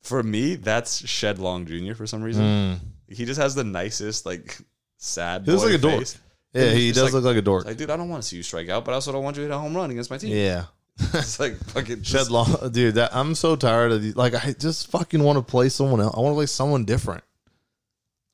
[0.02, 1.94] For me, that's Shed Long Jr.
[1.94, 2.80] For some reason, Mm.
[3.16, 4.58] he just has the nicest like
[4.98, 5.44] sad.
[5.46, 6.06] He looks like a dork.
[6.54, 7.66] Yeah, he does like- look like a dork.
[7.66, 9.36] Like, dude, I don't want to see you strike out, but I also don't want
[9.38, 10.36] you to hit a home run against my team.
[10.36, 10.66] yeah.
[11.14, 12.96] It's like fucking Shed long, dude.
[12.96, 14.16] That I'm so tired of these.
[14.16, 16.14] Like, I just fucking want to play someone else.
[16.18, 17.24] I want to play someone different.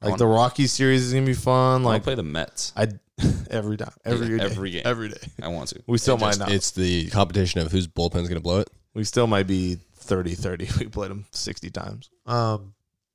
[0.01, 1.83] I Like wanna- the Rocky series is gonna be fun.
[1.83, 2.87] Like to play the Mets I,
[3.49, 4.81] every time, every Yeah, day, every game.
[4.85, 5.27] every day.
[5.41, 5.81] I want to.
[5.87, 6.51] We still It might just- not.
[6.51, 8.69] It's the competition of whose bullpen's gonna blow it.
[8.93, 10.77] we still might be 30-30.
[10.79, 12.09] We played them sixty times.
[12.25, 12.73] Um,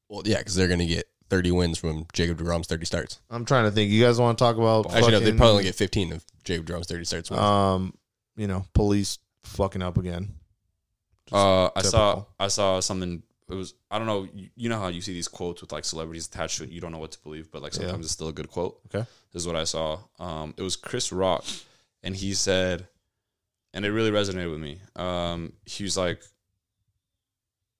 [0.08, 3.20] Well, yeah, because they're gonna get 30 wins from Jacob Degrom's 30 starts.
[3.30, 3.92] I'm trying to think.
[3.92, 6.66] You guys want to talk about Actually, no, they probably only get 15 of Jacob
[6.66, 7.30] Degrom's 30 starts.
[7.30, 7.40] Wins.
[7.40, 7.94] um,
[8.36, 10.34] you know, police fucking up again.
[11.32, 12.24] Uh, I saw.
[12.40, 13.22] I saw something.
[13.50, 14.28] It was I don't know.
[14.34, 16.70] You, you know how you see these quotes with like celebrities attached to it.
[16.70, 17.80] You don't know what to believe, but like Yeah.
[17.82, 18.80] sometimes it's still a good quote.
[18.86, 19.06] Okay.
[19.32, 19.98] This is what I saw.
[20.18, 21.44] Um, it was Chris Rock,
[22.02, 22.88] and he said,
[23.72, 24.80] and it really resonated with me.
[24.96, 26.22] Um, he was like,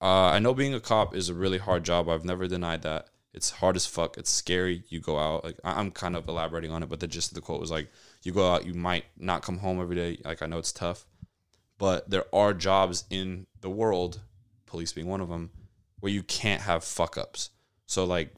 [0.01, 2.09] uh, "I know being a cop is a really hard job.
[2.09, 3.07] I've never denied that.
[3.33, 4.17] It's hard as fuck.
[4.17, 4.83] It's scary.
[4.89, 5.43] You go out.
[5.45, 7.71] Like I- I'm kind of elaborating on it, but the gist of the quote was
[7.71, 7.89] like,
[8.23, 10.19] you go out, you might not come home every day.
[10.25, 11.05] Like I know it's tough."
[11.77, 14.21] but there are jobs in the world,
[14.67, 15.49] police being one of them,
[16.01, 17.49] where you can't have fuck ups.
[17.85, 18.33] So, like,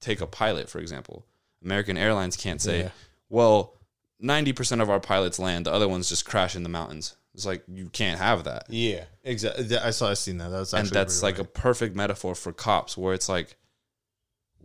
[0.00, 1.26] take a pilot, for example.
[1.62, 2.90] American Airlines can't say, Yeah.
[3.28, 3.74] well,
[4.22, 7.16] 90% of our pilots land, the other ones just crash in the mountains.
[7.34, 8.64] It's like, you can't have that.
[8.68, 9.76] Yeah, exactly.
[9.76, 10.10] I saw.
[10.10, 10.48] I seen that.
[10.48, 13.56] That's and that's like a perfect metaphor for cops, where it's like,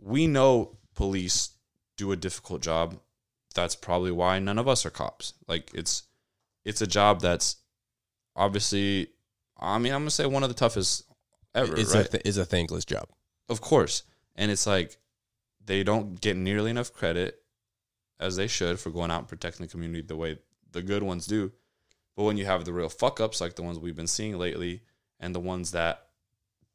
[0.00, 1.50] we know police
[1.96, 2.98] do a difficult job.
[3.54, 5.34] That's probably why none of us are cops.
[5.46, 6.02] Like, it's,
[6.64, 7.56] it's a job that's
[8.34, 9.08] obviously,
[9.58, 11.04] I mean, I'm gonna say one of the toughest
[11.54, 11.74] ever.
[11.76, 12.06] it's, right?
[12.06, 13.08] a th- it's a thankless job.
[13.48, 14.02] Of course.
[14.36, 14.96] And it's like
[15.64, 17.40] they don't get nearly enough credit
[18.20, 20.38] as they should for going out and protecting the community the way
[20.72, 21.52] the good ones do.
[22.16, 24.82] But when you have the real fuck ups like the ones we've been seeing lately
[25.18, 26.06] and the ones that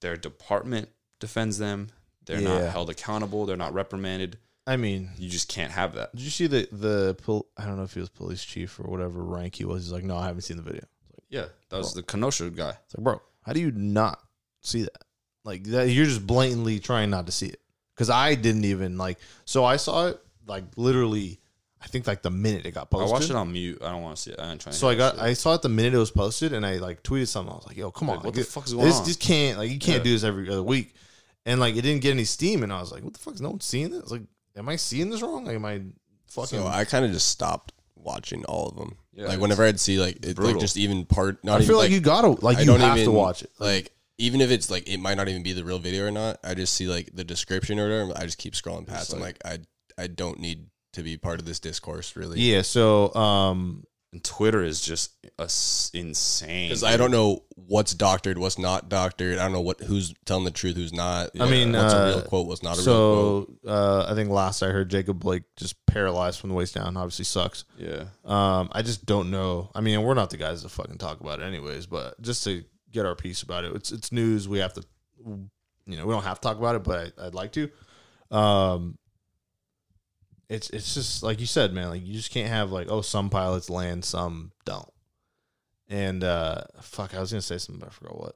[0.01, 0.89] their department
[1.19, 1.89] defends them,
[2.26, 4.38] they're not held accountable, they're not reprimanded,
[4.69, 6.15] I mean, you just can't have that.
[6.15, 8.84] did you see the the pol- I don't know if he was police chief or
[8.84, 9.85] whatever rank he was.
[9.85, 10.84] He's like, no, I haven't seen the video.
[11.27, 11.45] Yeah.
[11.69, 12.76] That was the Kenosha guy.
[12.85, 14.22] It's like, bro, how do you not
[14.61, 15.03] see that?
[15.44, 17.61] Like that, you're just blatantly trying not to see it.
[17.95, 19.18] Because I didn't even like.
[19.45, 21.40] So I saw it like literally.
[21.81, 23.10] I think like the minute it got posted.
[23.10, 23.81] I watched it on mute.
[23.81, 24.40] I don't want to see it.
[24.40, 26.11] I ain't trying to So I got, that I saw it the minute it was
[26.11, 27.53] posted, and I like tweeted something.
[27.53, 29.06] I was like, "Yo, come Like, on, what like, the fuck is going this on?
[29.06, 30.03] just can't like you can't Yeah.
[30.03, 30.94] do this every other week."
[31.45, 33.41] And like it didn't get any steam, and I was like, "What the fuck is
[33.41, 34.11] no one seeing this?
[34.11, 34.23] Like,
[34.57, 35.45] am I seeing this wrong?
[35.45, 35.81] Like, am I
[36.27, 38.98] fucking?" So I kind of just stopped watching all of them.
[39.14, 41.77] Yeah, like whenever I'd see like it, like just even part, not I even feel
[41.77, 43.52] like, like you gotta like I you don't have even to watch it.
[43.57, 46.37] Like even if it's like it might not even be the real video or not,
[46.43, 48.13] I just see like the description or whatever.
[48.15, 49.11] I just keep scrolling past.
[49.13, 49.59] I'm like, I
[49.97, 52.39] I don't need to be part of this discourse really.
[52.39, 52.61] Yeah.
[52.61, 56.67] So, um, and Twitter is just a s- insane.
[56.69, 59.37] Because I don't know what's doctored, what's not doctored.
[59.37, 61.29] I don't know what who's telling the truth, who's not.
[61.39, 63.57] I mean, what's a uh, real quote, what's not a real quote.
[63.65, 66.97] So uh, I think last I heard, Jacob Blake just paralyzed from the waist down.
[66.97, 67.65] Obviously sucks.
[67.77, 69.69] Yeah, Um, I just don't know.
[69.75, 71.85] I mean, we're not the guys to fucking talk about it, anyways.
[71.85, 74.48] But just to get our piece about it, it's it's news.
[74.48, 74.84] We have to,
[75.26, 75.49] you
[75.98, 77.70] know, we don't have to talk about it, but I, I'd like to.
[78.32, 78.98] Um,
[80.49, 81.90] it's it's just like you said, man.
[81.90, 84.90] Like you just can't have like oh some pilots land, some don't.
[85.88, 88.36] And uh, fuck, I was gonna say something, but I forgot what.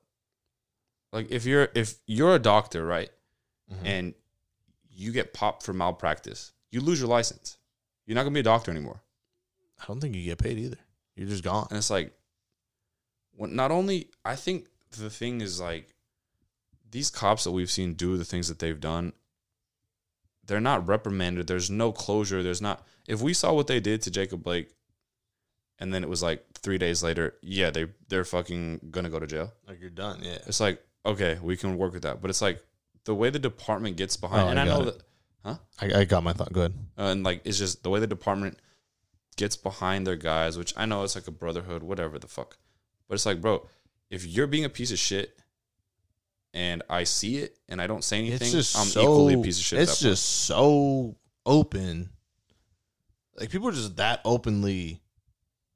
[1.12, 3.10] like if you're if you're a doctor, right,
[3.72, 3.78] Mhm.
[3.86, 4.14] and
[4.90, 7.58] you get popped for malpractice, you lose your license.
[8.06, 9.02] You're not gonna be a doctor anymore.
[9.82, 10.78] I don't think you get paid either.
[11.16, 11.68] You're just gone.
[11.70, 12.14] And it's like,
[13.35, 15.93] when not only I think the thing is like,
[16.91, 19.14] these cops that we've seen do the things that they've done,
[20.45, 21.47] they're not reprimanded.
[21.47, 22.43] There's no closure.
[22.43, 22.85] There's not.
[23.07, 24.69] If we saw what they did to Jacob Blake,
[25.80, 29.27] and then it was like three days later, yeah, they they're fucking gonna go to
[29.27, 29.51] jail.
[29.68, 30.19] Like you're done.
[30.22, 30.38] Yeah.
[30.45, 32.64] It's like okay, we can work with that, but it's like
[33.05, 35.03] the way the department gets behind, Oh, and I I, know it.
[35.43, 36.53] that, I, I got my thought.
[36.53, 36.73] Good.
[36.97, 38.57] uh, and like it's just the way the department
[39.35, 42.57] gets behind their guys, which I know it's like a brotherhood, whatever the fuck.
[43.08, 43.68] But it's like, bro,
[44.10, 45.38] if you're being a piece of shit
[46.54, 49.38] and I see it and I don't say anything, It's just I'm so, equally a
[49.40, 49.80] piece of shit.
[49.80, 50.12] It's that point.
[50.12, 51.16] just so
[51.46, 52.10] open.
[53.40, 55.02] Like people are just that openly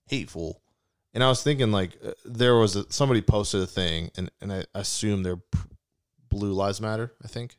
[0.07, 0.61] hateful.
[1.13, 4.53] And I was thinking, like, uh, there was a, somebody posted a thing, and, and
[4.53, 5.41] I assume they're
[6.29, 7.57] Blue Lives Matter, I think.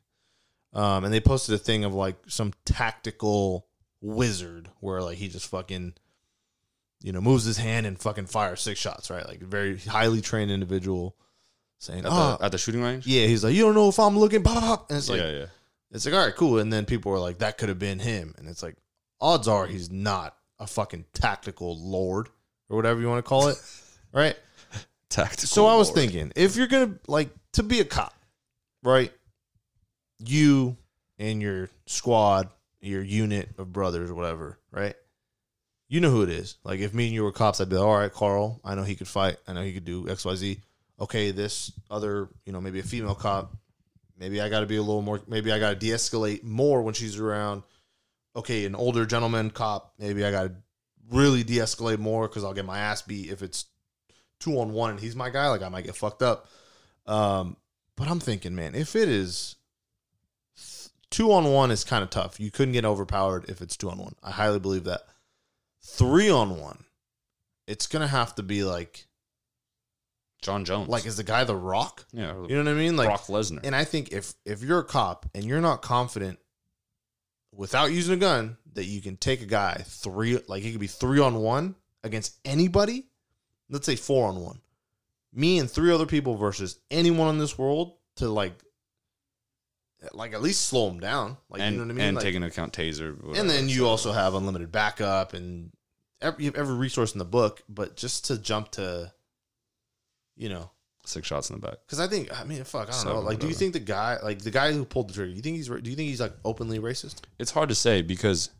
[0.72, 3.66] Um, and they posted a thing of like some tactical
[4.00, 5.94] wizard where like he just fucking,
[7.02, 9.26] you know, moves his hand and fucking fires six shots, right?
[9.26, 11.16] Like very highly trained individual
[11.78, 13.06] saying, at, "Oh, the, at the shooting range.
[13.06, 15.46] yeah." He's like, "You don't know if I'm looking," and it's like, yeah, yeah.
[15.92, 16.58] it's like, all right, cool.
[16.58, 18.34] And then people were like, that could have been him.
[18.38, 18.76] And it's like,
[19.20, 22.28] odds are he's not a fucking tactical lord
[22.68, 23.56] or whatever you want to call it.
[24.12, 24.36] right.
[25.08, 25.46] Tactical.
[25.46, 25.96] So I was lord.
[25.96, 28.14] thinking, if you're going to, like, to be a cop,
[28.82, 29.12] right?
[30.18, 30.76] You
[31.18, 32.48] and your squad,
[32.80, 34.94] your unit of brothers or whatever, right?
[35.88, 36.56] You know who it is.
[36.64, 38.82] Like, if me and you were cops, I'd be like, all right, Carl, I know
[38.82, 39.36] he could fight.
[39.46, 40.60] I know he could do XYZ.
[41.00, 43.56] Okay, this other, you know, maybe a female cop,
[44.18, 46.82] maybe I got to be a little more, maybe I got to de escalate more
[46.82, 47.62] when she's around.
[48.36, 50.52] Okay, an older gentleman cop, maybe I got to
[51.10, 53.66] really de escalate more because I'll get my ass beat if it's
[54.40, 55.48] two on one and he's my guy.
[55.48, 56.48] Like, I might get fucked up.
[57.06, 57.56] Um,
[57.96, 59.56] but I'm thinking, man, if it is
[61.10, 62.38] two on one is kind of tough.
[62.38, 64.14] You couldn't get overpowered if it's two on one.
[64.22, 65.02] I highly believe that.
[65.96, 66.84] Three on one,
[67.66, 69.06] it's gonna have to be like
[70.42, 70.88] Jon Jones.
[70.88, 72.06] like is the guy the Rock?
[72.12, 72.96] yeah, You know what I mean?
[72.96, 73.60] Like, Brock Lesnar.
[73.64, 76.38] and I think if if you're a cop and you're not confident
[77.52, 80.86] without using a gun that you can take a guy three like it could be
[80.86, 81.74] three on one
[82.04, 83.06] against anybody,
[83.68, 84.60] let's say four on one,
[85.32, 88.52] me and three other people versus anyone in this world to like
[90.12, 91.36] like at least slow them down.
[91.50, 92.04] Like and you know what I mean?
[92.06, 93.36] and Like, take into account taser.
[93.36, 95.72] and then you also have unlimited backup and
[96.20, 97.62] every, you have every resource in the book.
[97.68, 99.12] But just to jump to,
[100.36, 100.70] you know,
[101.04, 101.78] six shots in the back.
[101.86, 103.10] because I think I mean, fuck, I don't know.
[103.12, 105.40] Seven, Like, do you think the guy, like the guy who pulled the trigger, you
[105.42, 107.22] think he's, do you think he's like openly racist?
[107.38, 108.50] It's hard to say because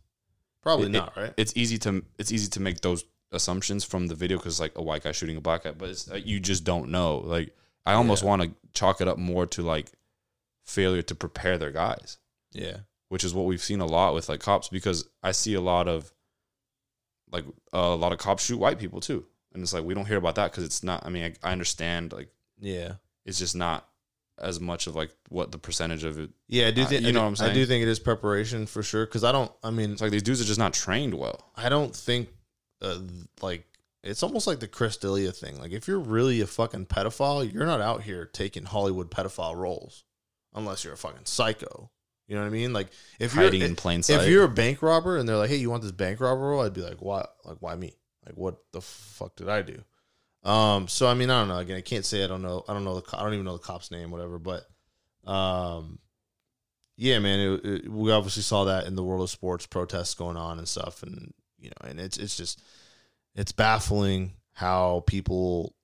[0.63, 1.33] Probably It- not, right?
[1.37, 4.83] it's easy to it's easy to make those assumptions from the video because like a
[4.83, 7.19] white guy shooting a black guy, but it's, uh, you just don't know.
[7.19, 7.55] Like
[7.87, 8.29] I almost Yeah.
[8.31, 9.93] want to chalk it up more to like
[10.67, 12.19] failure to prepare their guys,
[12.53, 12.79] yeah,
[13.09, 15.87] which is what we've seen a lot with like cops because I see a lot
[15.87, 16.13] of
[17.31, 20.17] like a lot of cops shoot white people too, and it's like we don't hear
[20.17, 21.05] about that because it's not.
[21.05, 22.29] I mean, I, I understand like
[22.59, 22.95] yeah,
[23.25, 23.89] it's just not
[24.41, 26.31] as much of like what the percentage of it.
[26.47, 26.69] yeah.
[26.69, 27.51] I do think you know I, what I'm saying.
[27.51, 29.05] I do think it is preparation for sure.
[29.07, 29.51] Because I don't.
[29.63, 31.51] I mean, It's like these dudes are just not trained well.
[31.57, 32.29] I don't think
[32.83, 32.99] uh,
[33.43, 33.65] like
[34.03, 35.59] it's almost like the Chris D'Elia thing.
[35.59, 40.05] Like if you're really a fucking pedophile, you're not out here taking Hollywood pedophile roles
[40.55, 41.91] unless you're a fucking psycho.
[42.29, 42.75] You know what I mean?
[42.75, 42.89] Like
[43.19, 44.21] if you're hiding in plain sight.
[44.21, 46.61] if you're a bank robber and they're like, "Hey, you want this bank robber role?"
[46.61, 47.27] I'd be like, "Why?
[47.45, 47.97] Like why me?
[48.27, 49.83] Like what the fuck did I do?"
[50.45, 50.89] Um.
[50.89, 51.59] So I mean, I don't know.
[51.59, 52.65] Again, I can't say I don't know.
[52.69, 53.17] I don't know the.
[53.17, 54.39] I don't even know the cop's name, whatever.
[54.39, 54.67] But,
[55.25, 55.99] um,
[56.97, 57.41] yeah, man.
[57.41, 60.69] It, it, we obviously saw that in the world of sports, protests going on and
[60.69, 62.63] stuff, and you know, and it's it's just
[63.35, 65.75] it's baffling how people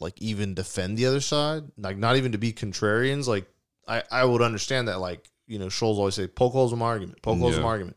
[0.00, 3.28] like even defend the other side, like not even to be contrarians.
[3.28, 3.46] Like
[3.86, 6.86] I I would understand that, like you know, Scholes always say, "Poke holes in my
[6.86, 7.96] argument, poke holes in my argument."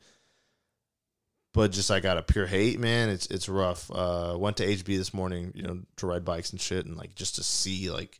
[1.54, 3.90] But just like out of pure hate, man, it's it's rough.
[3.92, 7.16] Uh, went to HB this morning, you know, to ride bikes and shit, and like
[7.16, 8.20] just to see like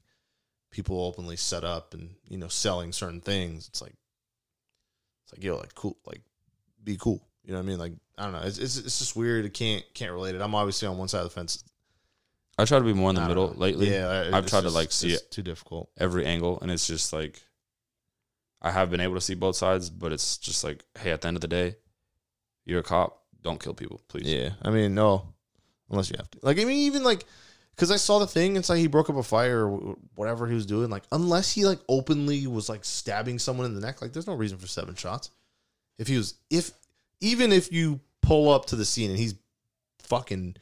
[0.72, 3.68] people openly set up and you know selling certain things.
[3.68, 3.94] It's like
[5.24, 6.22] it's like yo, like cool, like
[6.84, 7.22] be cool.
[7.44, 7.78] You know what I mean?
[7.80, 8.42] Like I don't know.
[8.42, 9.46] It's it's, it's just weird.
[9.46, 10.42] I can't can't relate it.
[10.42, 11.64] I'm obviously on one side of the fence.
[12.58, 13.60] I try to be more in the middle know.
[13.60, 13.92] lately.
[13.92, 15.92] Yeah, I've tried to like see it's it Too difficult.
[15.98, 17.40] every angle, and it's just like
[18.62, 21.28] I have been able to see both sides, but it's just like, hey, at the
[21.28, 21.76] end of the day,
[22.66, 23.24] you're a cop.
[23.44, 24.26] Don't kill people, please.
[24.26, 25.34] Yeah, I mean, no,
[25.90, 26.40] unless you have to.
[26.42, 27.26] Like, I mean, even like,
[27.76, 28.56] because I saw the thing.
[28.56, 30.90] It's like he broke up a fire or whatever he was doing.
[30.90, 34.34] Like, unless he like openly was like stabbing someone in the neck, like, there's no
[34.34, 35.30] reason for seven shots.
[36.00, 36.72] If he was, if
[37.22, 39.36] even if you pull up to the scene and he's
[40.00, 40.56] fucking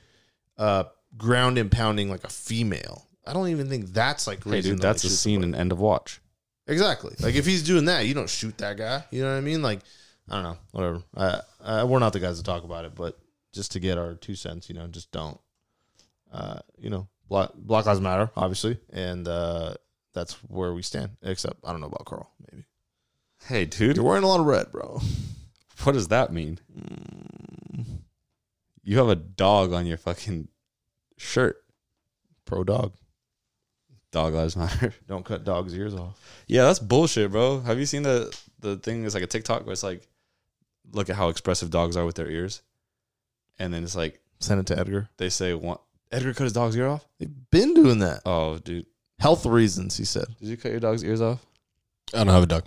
[0.58, 0.86] uh
[1.18, 5.04] ground and pounding like a female, I don't even think that's like Hey, dude, that's
[5.06, 6.20] a scene in End of Watch.
[6.68, 7.16] Exactly.
[7.20, 9.04] Like if he's doing that, you don't shoot that guy.
[9.12, 9.62] You know what I mean?
[9.62, 9.82] Like
[10.30, 10.58] I don't know.
[10.72, 11.04] Whatever.
[11.16, 13.18] I, I, we're not the guys to talk about it, but
[13.54, 15.40] just to get our two cents, you know, just don't.
[16.32, 19.76] Uh, you know, Black, Black Lives Matter, obviously, and uh,
[20.14, 21.12] that's where we stand.
[21.22, 22.30] Except I don't know about Carl.
[22.52, 22.66] Maybe
[23.48, 25.00] Hey, dude, you're wearing a lot of red, bro.
[25.84, 26.60] what does that mean?
[28.84, 30.48] You have a dog on your fucking
[31.18, 31.58] shirt.
[32.46, 32.94] Pro dog.
[34.12, 34.94] Dog lives matter.
[35.08, 36.20] Don't cut dogs' ears off.
[36.48, 37.60] Yeah, that's bullshit, bro.
[37.62, 39.06] Have you seen the the thing?
[39.06, 40.08] It's like a TikTok where it's like,
[40.92, 42.62] look at how expressive dogs are with their ears,
[43.60, 45.10] and then it's like Send it to Edgar.
[45.18, 45.82] they say, "What?
[46.12, 48.22] Edgar cut his dog's ear off?" They've been doing that.
[48.26, 48.86] Oh, dude,
[49.20, 50.26] Health reasons, he said.
[50.40, 51.46] did you cut your dog's ears off?
[52.14, 52.64] I don't have a dog.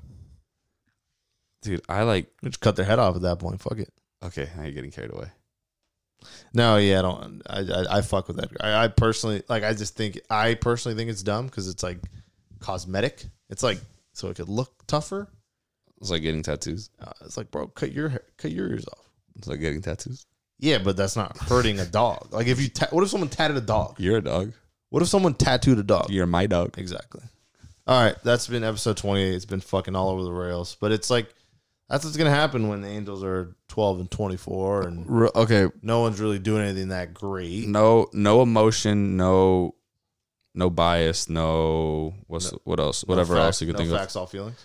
[1.62, 2.31] Dude, I like.
[2.43, 3.60] We just cut their head off at that point.
[3.60, 3.93] Fuck it.
[4.23, 5.28] Okay, now you're getting carried away.
[6.53, 7.43] No, yeah, I don't.
[7.47, 8.51] I I, I fuck with that.
[8.61, 9.62] I, I personally like.
[9.65, 11.99] I just think I personally think it's dumb because it's like
[12.61, 13.24] cosmetic.
[13.51, 13.78] It's like
[14.12, 15.28] so it could look tougher.
[16.01, 16.90] It's like getting tattoos.
[17.01, 19.05] Uh, it's like, bro, cut your hair- cut your ears off.
[19.36, 20.27] It's like getting tattoos.
[20.59, 22.28] Yeah, but that's not hurting a dog.
[22.32, 23.97] Like if you, ta- what if someone tatted a dog?
[23.99, 24.53] You're a dog.
[24.90, 26.11] What if someone tattooed a dog?
[26.11, 26.78] You're my dog.
[26.78, 27.23] Exactly.
[27.86, 29.35] All right, that's been episode twenty eight.
[29.35, 31.32] It's been fucking all over the rails, but it's like
[31.89, 35.69] that's what's gonna happen when the Angels are twelve and twenty four, and R- okay,
[35.82, 37.66] no one's really doing anything that great.
[37.69, 39.74] no, no emotion, no,
[40.55, 42.15] no bias, no.
[42.27, 43.05] What's what else?
[43.06, 44.56] No Whatever fact- else you could no think facts, all feelings.
[44.59, 44.65] of.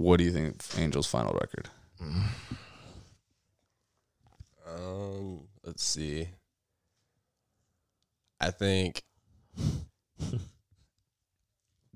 [0.00, 0.62] What do you think?
[0.76, 1.68] Angels' final record?
[4.66, 6.28] Um, let's see.
[8.40, 9.02] I think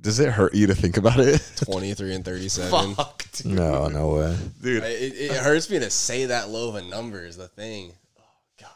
[0.03, 2.95] Does it hurt you to think about it, 23 and 37.
[2.97, 4.37] Fuck, No, no way.
[4.61, 4.83] dude?
[4.83, 7.93] I- It, it hurts me to say that low of a number is the thing.
[8.19, 8.23] Oh
[8.61, 8.69] God.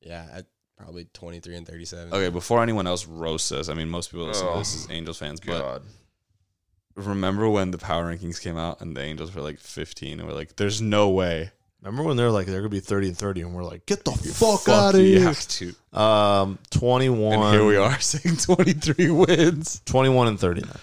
[0.00, 0.42] Yeah, I,
[0.82, 2.12] probably 23 and 37.
[2.12, 4.90] Okay, before anyone else roasts us, I mean, most people listen Oh, to this oh,
[4.90, 5.82] as Angels fans, but God.
[6.94, 10.34] remember when the power rankings came out and the Angels were like 15, and we're
[10.34, 11.50] like, "There's no way."
[11.82, 14.10] Remember when they're like they're gonna be thirty and thirty, and we're like, get the
[14.12, 15.34] fuck, out of yeah, here.
[15.48, 15.98] dude.
[15.98, 17.38] Um, twenty one.
[17.40, 19.80] And here we are saying 23 wins.
[19.86, 20.76] Twenty one and thirty nine.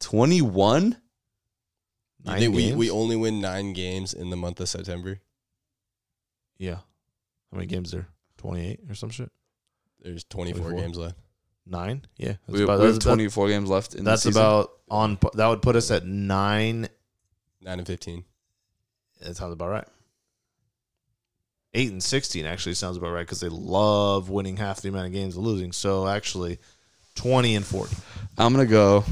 [0.00, 0.84] 21?
[0.84, 0.96] You
[2.24, 5.20] Nine think we, we only win nine games in the month of September?
[6.58, 6.74] yeah.
[7.50, 8.06] How many games there?
[8.38, 9.30] Twenty eight or some shit.
[10.00, 10.80] There's 24, 24.
[10.82, 11.16] games left.
[11.66, 12.02] Nine.
[12.16, 12.34] Yeah.
[12.46, 15.18] That's We, about, we have that's about- 24 games left in that's the about on.
[15.34, 16.88] That would put us at nine.
[17.62, 18.22] Nine and 15.
[19.22, 19.88] That sounds about right.
[21.72, 25.12] Eight and sixteen actually sounds about right because they love winning half the amount of
[25.12, 25.70] games and losing.
[25.72, 26.58] So actually,
[27.14, 27.96] twenty and forty.
[28.36, 29.04] I'm going to go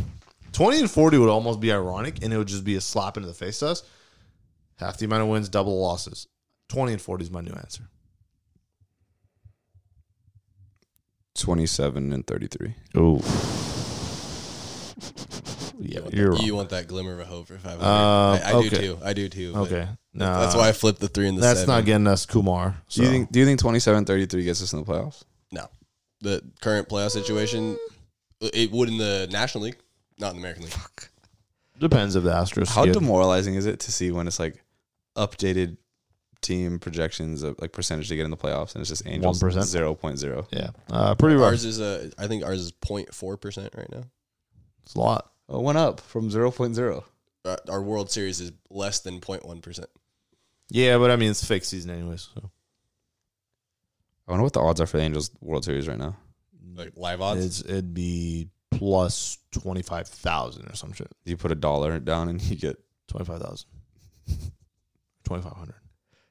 [0.53, 3.29] 20 and 40 would almost be ironic and it would just be a slap into
[3.29, 3.83] the face to us.
[4.77, 6.27] Half the amount of wins, double the losses.
[6.69, 7.85] 20 and 40 is my new answer.
[11.37, 12.75] 27 and 33.
[12.97, 13.68] Oh.
[15.81, 16.47] You Yeah, want, you're that, wrong.
[16.47, 17.85] you want that glimmer of a hope for 500.
[17.85, 18.69] Uh, I, I okay.
[18.69, 18.99] do too.
[19.05, 19.53] I do too.
[19.57, 19.89] Okay.
[20.15, 21.75] No, That's why I flipped the three and the that's seven.
[21.75, 22.77] not getting us Kumar.
[22.91, 25.23] Do you think do you think 27 33 gets us in the playoffs?
[25.53, 25.67] No.
[26.21, 27.79] The current playoff situation,
[28.41, 29.77] it would in the National League,
[30.19, 30.73] not in the American League.
[30.73, 31.11] Fuck.
[31.79, 32.69] Depends if the Astros.
[32.75, 34.65] How demoralizing is it to see when it's like
[35.17, 35.77] updated
[36.41, 39.97] team projections of like percentage to get in the playoffs and it's just Angels 1%?
[39.97, 40.47] 0.0.
[40.53, 41.51] yeah, uh, pretty rough.
[41.53, 44.03] Ours is a, I think ours is 0.4 percent right now.
[44.85, 45.31] It's a lot.
[45.49, 47.05] Oh, it went up from 0.0.
[47.45, 49.89] Uh, our World Series is less than 0.1 percent.
[50.71, 52.29] Yeah, but I mean it's fake season anyways.
[52.35, 52.51] So
[54.27, 56.17] I wonder what the odds are for the Angels World Series right now.
[56.75, 57.45] Like live odds.
[57.45, 61.11] it's, it'd be plus twenty five thousand or some shit.
[61.25, 62.77] You put a dollar down and you get
[63.09, 63.69] Twenty five thousand.
[65.25, 65.77] Twenty five hundred.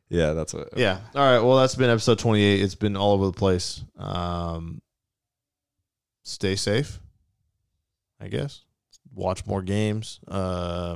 [0.10, 0.70] yeah, that's what.
[0.78, 1.00] Yeah.
[1.16, 1.40] All right.
[1.40, 2.62] Well, that's been episode 28.
[2.62, 3.84] It's been all over the place.
[3.98, 4.82] Um,
[6.24, 7.00] stay safe,
[8.22, 8.62] I guess.
[9.18, 10.20] Watch more games.
[10.28, 10.96] Uh,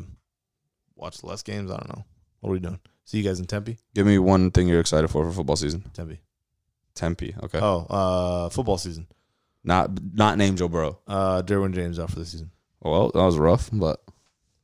[0.96, 1.72] watch less games.
[1.72, 2.06] I don't know.
[2.40, 2.80] What are we doing?
[3.04, 3.80] See you guys in Tempe.
[3.96, 5.84] Give me one thing you're excited for for football season.
[5.94, 6.20] Tempe.
[6.94, 7.34] Tempe.
[7.44, 7.60] Okay.
[7.60, 9.08] Oh, uh, football season.
[9.64, 11.00] Not not name Joe Burrow.
[11.08, 12.52] Uh, Derwin James out for the season.
[12.80, 14.04] Well, that was rough, but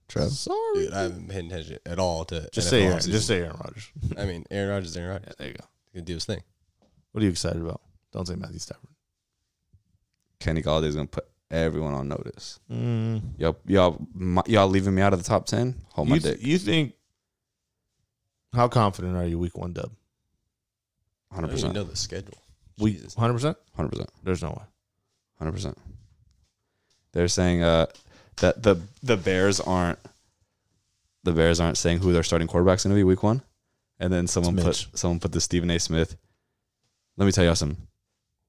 [0.07, 0.29] Trev.
[0.29, 0.57] Sorry.
[0.75, 3.11] Dude, I haven't paid attention at all to just NFL say Aaron, offseason.
[3.11, 3.91] just say Aaron Rodgers.
[4.19, 5.35] I mean, Aaron Rodgers, Aaron Rodgers.
[5.39, 5.65] there you go.
[5.85, 6.41] He's gonna do his thing.
[7.11, 7.81] What are you excited about?
[8.11, 8.89] Don't say Matthew Stafford.
[10.39, 12.59] Kenny Golladay's gonna put everyone on notice.
[12.71, 13.21] Mm.
[13.37, 15.75] Y'all, y'all, my, y'all leaving me out of the top ten?
[15.93, 16.37] Hold my You, dick.
[16.41, 16.93] you think?
[18.53, 19.37] How confident are you?
[19.37, 19.91] Week one dub.
[21.31, 21.73] Hundred percent.
[21.73, 22.37] know the schedule.
[22.79, 23.13] Week Jesus.
[23.13, 23.57] hundred percent.
[23.75, 24.09] Hundred percent.
[24.23, 24.63] There's no way.
[25.37, 25.77] Hundred percent.
[27.11, 27.87] They're saying uh,
[28.37, 29.99] that the the Bears aren't
[31.23, 33.41] the Bears aren't saying who their starting quarterback's going to be week one,
[33.99, 35.79] and then someone put someone put the Stephen A.
[35.79, 36.15] Smith.
[37.17, 37.86] Let me tell y'all something.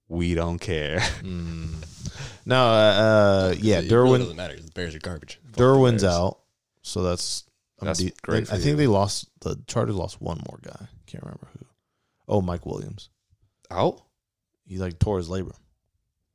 [0.09, 1.01] We don't care.
[2.47, 4.19] No, uh, uh, yeah, it really Derwin.
[4.21, 4.57] doesn't matter.
[4.59, 5.39] The Bears are garbage.
[5.51, 6.39] Fuck Derwin's out,
[6.81, 7.45] so that's
[7.79, 8.77] I'm That's de- great for I think you.
[8.77, 10.87] they lost the Chargers lost one more guy.
[11.07, 11.67] Can't remember who.
[12.27, 13.11] Oh, Mike Williams.
[13.71, 14.01] Out?
[14.67, 15.59] He like tore his labrum.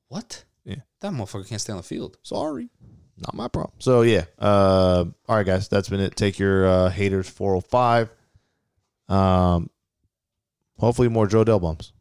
[0.10, 0.44] What?
[0.66, 0.76] Yeah.
[1.00, 2.18] That motherfucker can't stay on the field.
[2.22, 2.70] Sorry,
[3.18, 3.74] not my problem.
[3.80, 6.16] So yeah, uh, all right, guys, that's been it.
[6.16, 8.10] Take your uh, haters four hundred five.
[9.10, 9.72] Um,
[10.78, 11.92] hopefully more Jo Adell bumps.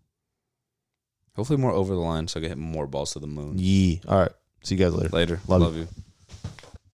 [1.37, 3.59] Hopefully more over the line so I can hit more balls to the moon.
[3.59, 4.01] Yee.
[4.07, 4.33] All right,
[4.63, 5.09] see you guys later.
[5.11, 5.41] Later.
[5.49, 5.83] Love Love you.
[5.83, 5.89] you.